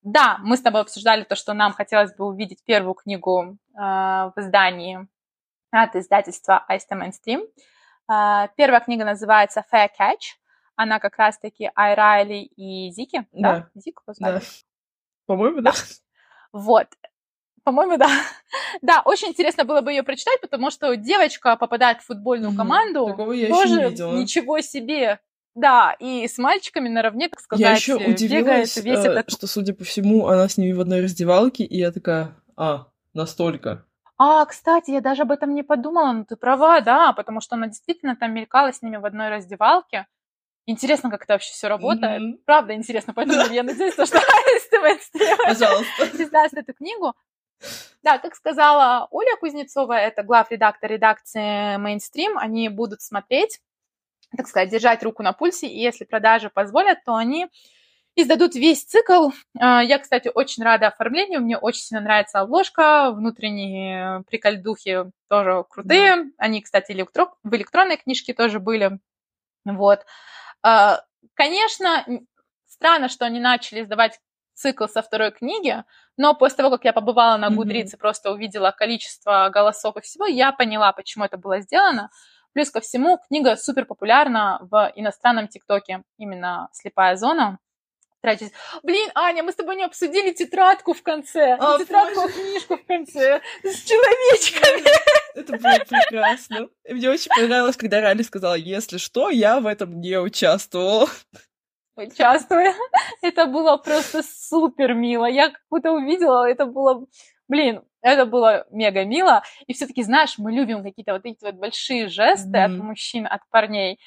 Да, 0.01 0.37
мы 0.41 0.55
с 0.55 0.61
тобой 0.61 0.81
обсуждали 0.81 1.23
то, 1.23 1.35
что 1.35 1.53
нам 1.53 1.73
хотелось 1.73 2.15
бы 2.15 2.25
увидеть 2.25 2.63
первую 2.63 2.93
книгу 2.93 3.57
э, 3.75 3.77
в 3.77 4.33
издании 4.37 5.07
от 5.71 5.95
издательства 5.95 6.65
Ice 6.69 6.89
Mainstream. 6.91 7.47
А, 8.07 8.47
первая 8.55 8.81
книга 8.81 9.05
называется 9.05 9.63
Fair 9.71 9.89
Catch. 9.99 10.37
Она 10.75 10.99
как 10.99 11.17
раз-таки 11.17 11.69
Ай 11.75 11.93
Райли 11.93 12.43
и 12.55 12.89
Зики. 12.91 13.27
Да, 13.33 13.69
да? 13.73 13.81
Зик 13.81 14.01
да. 14.19 14.41
По-моему, 15.25 15.61
да. 15.61 15.73
Вот. 16.53 16.87
По-моему, 17.63 17.97
да. 17.97 18.09
Да, 18.81 19.01
очень 19.03 19.29
интересно 19.29 19.65
было 19.65 19.81
бы 19.81 19.91
ее 19.91 20.03
прочитать, 20.03 20.41
потому 20.41 20.71
что 20.71 20.95
девочка 20.95 21.55
попадает 21.55 22.01
в 22.01 22.05
футбольную 22.05 22.55
команду. 22.55 23.07
Такого 23.07 23.31
я 23.31 23.47
тоже 23.47 23.73
еще 23.73 23.83
не 23.83 23.89
видела. 23.89 24.15
ничего 24.15 24.61
себе. 24.61 25.19
Да, 25.55 25.95
и 25.99 26.27
с 26.27 26.37
мальчиками 26.37 26.87
наравне, 26.87 27.27
так 27.27 27.39
сказать, 27.41 27.61
я 27.61 27.73
еще 27.73 27.95
удивилась, 27.95 28.29
бегает 28.29 28.75
весь 28.77 29.05
э, 29.05 29.11
этот... 29.11 29.31
что, 29.31 29.47
судя 29.47 29.73
по 29.73 29.83
всему, 29.83 30.27
она 30.27 30.47
с 30.47 30.57
ними 30.57 30.71
в 30.71 30.79
одной 30.79 31.01
раздевалке, 31.01 31.63
и 31.65 31.77
я 31.77 31.91
такая, 31.91 32.35
а, 32.55 32.87
настолько. 33.13 33.85
А, 34.21 34.45
кстати, 34.45 34.91
я 34.91 34.99
даже 34.99 35.21
об 35.21 35.31
этом 35.31 35.55
не 35.55 35.63
подумала, 35.63 36.11
но 36.11 36.25
ты 36.25 36.35
права, 36.35 36.81
да, 36.81 37.13
потому 37.13 37.39
что 37.39 37.55
она 37.55 37.67
действительно 37.67 38.17
там 38.17 38.33
мелькала 38.33 38.73
с 38.73 38.81
ними 38.81 38.97
в 38.97 39.05
одной 39.05 39.29
раздевалке. 39.29 40.07
Интересно, 40.65 41.09
как 41.09 41.23
это 41.23 41.33
вообще 41.33 41.53
все 41.53 41.69
работает. 41.69 42.21
Mm-hmm. 42.21 42.41
Правда 42.45 42.75
интересно, 42.75 43.13
поэтому 43.13 43.51
я 43.53 43.63
надеюсь, 43.63 43.93
что 43.93 44.05
Пожалуйста. 45.45 46.21
издаст 46.21 46.53
эту 46.53 46.73
книгу. 46.73 47.15
Да, 48.03 48.17
как 48.17 48.35
сказала 48.35 49.07
Оля 49.09 49.37
Кузнецова, 49.37 49.93
это 49.93 50.23
глав-редактор 50.23 50.91
редакции 50.91 51.77
Mainstream, 51.77 52.35
они 52.35 52.67
будут 52.67 53.01
смотреть, 53.01 53.61
так 54.35 54.49
сказать, 54.49 54.69
держать 54.69 55.01
руку 55.01 55.23
на 55.23 55.31
пульсе, 55.31 55.67
и 55.67 55.79
если 55.79 56.03
продажи 56.03 56.49
позволят, 56.49 57.03
то 57.05 57.15
они 57.15 57.47
издадут 58.15 58.55
весь 58.55 58.83
цикл. 58.83 59.29
А, 59.59 59.83
я, 59.83 59.99
кстати, 59.99 60.29
очень 60.33 60.63
рада 60.63 60.87
оформлению, 60.87 61.41
мне 61.41 61.57
очень 61.57 61.81
сильно 61.81 62.03
нравится 62.03 62.39
обложка, 62.39 63.11
внутренние 63.11 64.23
прикольдухи 64.23 65.11
тоже 65.29 65.63
крутые. 65.69 66.15
Да. 66.15 66.23
Они, 66.37 66.61
кстати, 66.61 66.91
электро... 66.91 67.33
в 67.43 67.55
электронной 67.55 67.97
книжке 67.97 68.33
тоже 68.33 68.59
были. 68.59 68.99
Вот. 69.65 70.05
А, 70.63 71.01
конечно, 71.33 72.05
странно, 72.67 73.09
что 73.09 73.25
они 73.25 73.39
начали 73.39 73.83
издавать 73.83 74.19
цикл 74.53 74.87
со 74.87 75.01
второй 75.01 75.31
книги, 75.31 75.83
но 76.17 76.35
после 76.35 76.57
того, 76.57 76.71
как 76.71 76.83
я 76.83 76.91
побывала 76.91 77.37
на 77.37 77.47
Goodreads 77.47 77.85
mm-hmm. 77.85 77.95
и 77.95 77.97
просто 77.97 78.31
увидела 78.31 78.71
количество 78.71 79.49
голосов 79.53 79.95
и 79.95 80.01
всего, 80.01 80.25
я 80.25 80.51
поняла, 80.51 80.91
почему 80.91 81.23
это 81.23 81.37
было 81.37 81.61
сделано. 81.61 82.09
Плюс 82.51 82.69
ко 82.69 82.81
всему, 82.81 83.19
книга 83.29 83.55
супер 83.55 83.85
популярна 83.85 84.57
в 84.61 84.91
иностранном 84.95 85.47
ТикТоке, 85.47 86.03
именно 86.17 86.67
«Слепая 86.73 87.15
зона» 87.15 87.59
тратить. 88.21 88.51
Блин, 88.83 89.09
Аня, 89.15 89.43
мы 89.43 89.51
с 89.51 89.55
тобой 89.55 89.75
не 89.75 89.83
обсудили 89.83 90.31
тетрадку 90.31 90.93
в 90.93 91.01
конце. 91.03 91.57
А, 91.59 91.77
тетрадку, 91.77 92.21
боже. 92.21 92.33
книжку 92.33 92.77
в 92.77 92.85
конце 92.85 93.41
с 93.63 93.83
человечками. 93.83 94.83
Это 95.35 95.53
было 95.57 95.79
прекрасно. 95.87 96.69
Мне 96.89 97.09
очень 97.09 97.29
понравилось, 97.29 97.77
когда 97.77 98.01
Ралли 98.01 98.23
сказала, 98.23 98.55
если 98.55 98.97
что, 98.97 99.29
я 99.29 99.59
в 99.59 99.67
этом 99.67 99.99
не 99.99 100.19
участвовала. 100.19 101.07
Участвуя. 101.95 102.73
Это 103.21 103.45
было 103.45 103.77
просто 103.77 104.23
супер 104.23 104.93
мило. 104.93 105.25
Я 105.25 105.49
как 105.49 105.61
будто 105.69 105.91
увидела, 105.91 106.49
это 106.49 106.65
было... 106.65 107.05
Блин, 107.47 107.83
это 108.01 108.25
было 108.25 108.65
мега 108.71 109.03
мило. 109.05 109.43
И 109.67 109.73
все-таки, 109.73 110.03
знаешь, 110.03 110.37
мы 110.37 110.51
любим 110.51 110.83
какие-то 110.83 111.13
вот 111.13 111.25
эти 111.25 111.43
вот 111.43 111.55
большие 111.55 112.07
жесты 112.07 112.49
mm-hmm. 112.49 112.65
от 112.65 112.71
мужчин, 112.71 113.27
от 113.27 113.41
парней. 113.49 113.99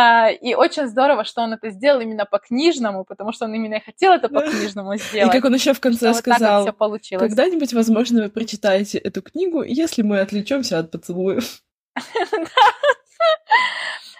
А, 0.00 0.30
и 0.30 0.54
очень 0.54 0.86
здорово, 0.86 1.24
что 1.24 1.42
он 1.42 1.54
это 1.54 1.70
сделал 1.70 2.00
именно 2.00 2.24
по-книжному, 2.24 3.04
потому 3.04 3.32
что 3.32 3.46
он 3.46 3.54
именно 3.54 3.74
и 3.74 3.84
хотел 3.84 4.12
это 4.12 4.28
по-книжному 4.28 4.96
сделать. 4.96 5.34
И 5.34 5.36
как 5.36 5.44
он 5.44 5.54
еще 5.54 5.72
в 5.72 5.80
конце 5.80 6.14
сказал, 6.14 6.66
вот 6.66 6.76
получилось. 6.76 7.28
когда-нибудь, 7.28 7.72
возможно, 7.72 8.22
вы 8.22 8.28
прочитаете 8.28 8.98
эту 8.98 9.22
книгу, 9.22 9.64
если 9.64 10.02
мы 10.02 10.20
отвлечемся 10.20 10.78
от 10.78 10.92
поцелуев. 10.92 11.62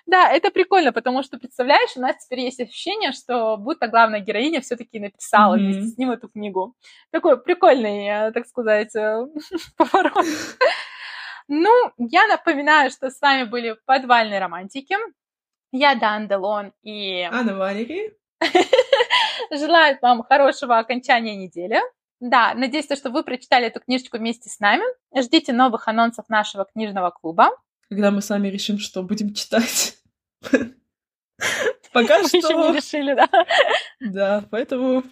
Да, 0.07 0.33
это 0.33 0.51
прикольно, 0.51 0.91
потому 0.91 1.23
что, 1.23 1.37
представляешь, 1.37 1.91
у 1.95 2.01
нас 2.01 2.17
теперь 2.25 2.41
есть 2.41 2.59
ощущение, 2.59 3.13
что 3.13 3.59
будто 3.59 3.89
главная 3.89 4.21
героиня 4.21 4.63
все-таки 4.63 4.99
написала 4.99 5.55
mm-hmm. 5.55 5.59
вместе 5.59 5.83
с 5.83 5.99
ним 5.99 6.11
эту 6.11 6.29
книгу. 6.31 6.75
Такой 7.11 7.39
прикольный, 7.39 8.07
э, 8.07 8.33
так 8.33 8.47
сказать, 8.47 8.97
э, 8.97 9.27
поворот. 9.77 10.25
Ну, 11.51 11.71
я 11.97 12.27
напоминаю, 12.27 12.91
что 12.91 13.11
с 13.11 13.21
вами 13.23 13.45
были 13.45 13.77
подвальные 13.87 14.39
романтики. 14.39 14.97
Я 15.73 15.95
Дан 15.95 16.29
Делон 16.29 16.73
и... 16.83 17.23
Анна 17.31 17.55
Валерий. 17.55 18.15
Желаю 19.51 19.99
вам 20.01 20.23
хорошего 20.23 20.79
окончания 20.79 21.37
недели. 21.37 21.81
Да, 22.21 22.55
надеюсь, 22.55 22.87
что 22.87 23.11
вы 23.11 23.23
прочитали 23.23 23.67
эту 23.67 23.81
книжечку 23.81 24.19
вместе 24.19 24.49
с 24.49 24.59
нами. 24.61 24.83
Ждите 25.17 25.53
новых 25.53 25.87
анонсов 25.87 26.29
нашего 26.29 26.65
книжного 26.65 27.11
клуба. 27.11 27.51
Когда 27.89 28.11
мы 28.11 28.23
сами 28.23 28.49
решим, 28.49 28.79
что 28.79 29.03
будем 29.03 29.35
читать. 29.35 29.99
Пока 31.93 32.27
что... 32.27 32.37
еще 32.37 32.55
не 32.55 32.77
решили, 32.77 33.15
да. 33.15 33.29
Да, 34.01 34.45
поэтому 34.51 35.05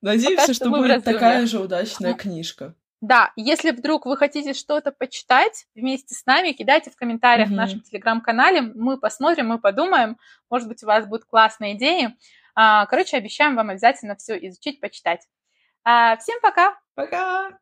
надеемся, 0.00 0.54
что 0.54 0.70
будет 0.70 1.04
такая 1.04 1.46
же 1.46 1.60
удачная 1.60 2.14
книжка. 2.14 2.74
Да, 3.04 3.32
если 3.36 3.70
вдруг 3.70 4.06
вы 4.06 4.16
хотите 4.16 4.54
что-то 4.54 4.90
почитать 4.90 5.66
вместе 5.74 6.14
с 6.14 6.24
нами, 6.24 6.52
кидайте 6.52 6.90
в 6.90 6.96
комментариях 6.96 7.50
в 7.50 7.52
нашем 7.52 7.82
телеграм-канале. 7.82 8.62
Мы 8.62 8.98
посмотрим, 8.98 9.48
мы 9.48 9.58
подумаем. 9.58 10.16
Может 10.48 10.68
быть, 10.68 10.82
у 10.82 10.86
вас 10.86 11.06
будут 11.06 11.26
классные 11.26 11.74
идеи. 11.74 12.16
А, 12.54 12.86
короче, 12.86 13.18
обещаем 13.18 13.56
вам 13.56 13.68
обязательно 13.68 14.16
все 14.16 14.38
изучить, 14.48 14.80
почитать. 14.80 15.20
А, 15.84 16.16
всем 16.16 16.40
пока! 16.40 16.80
Пока! 16.94 17.58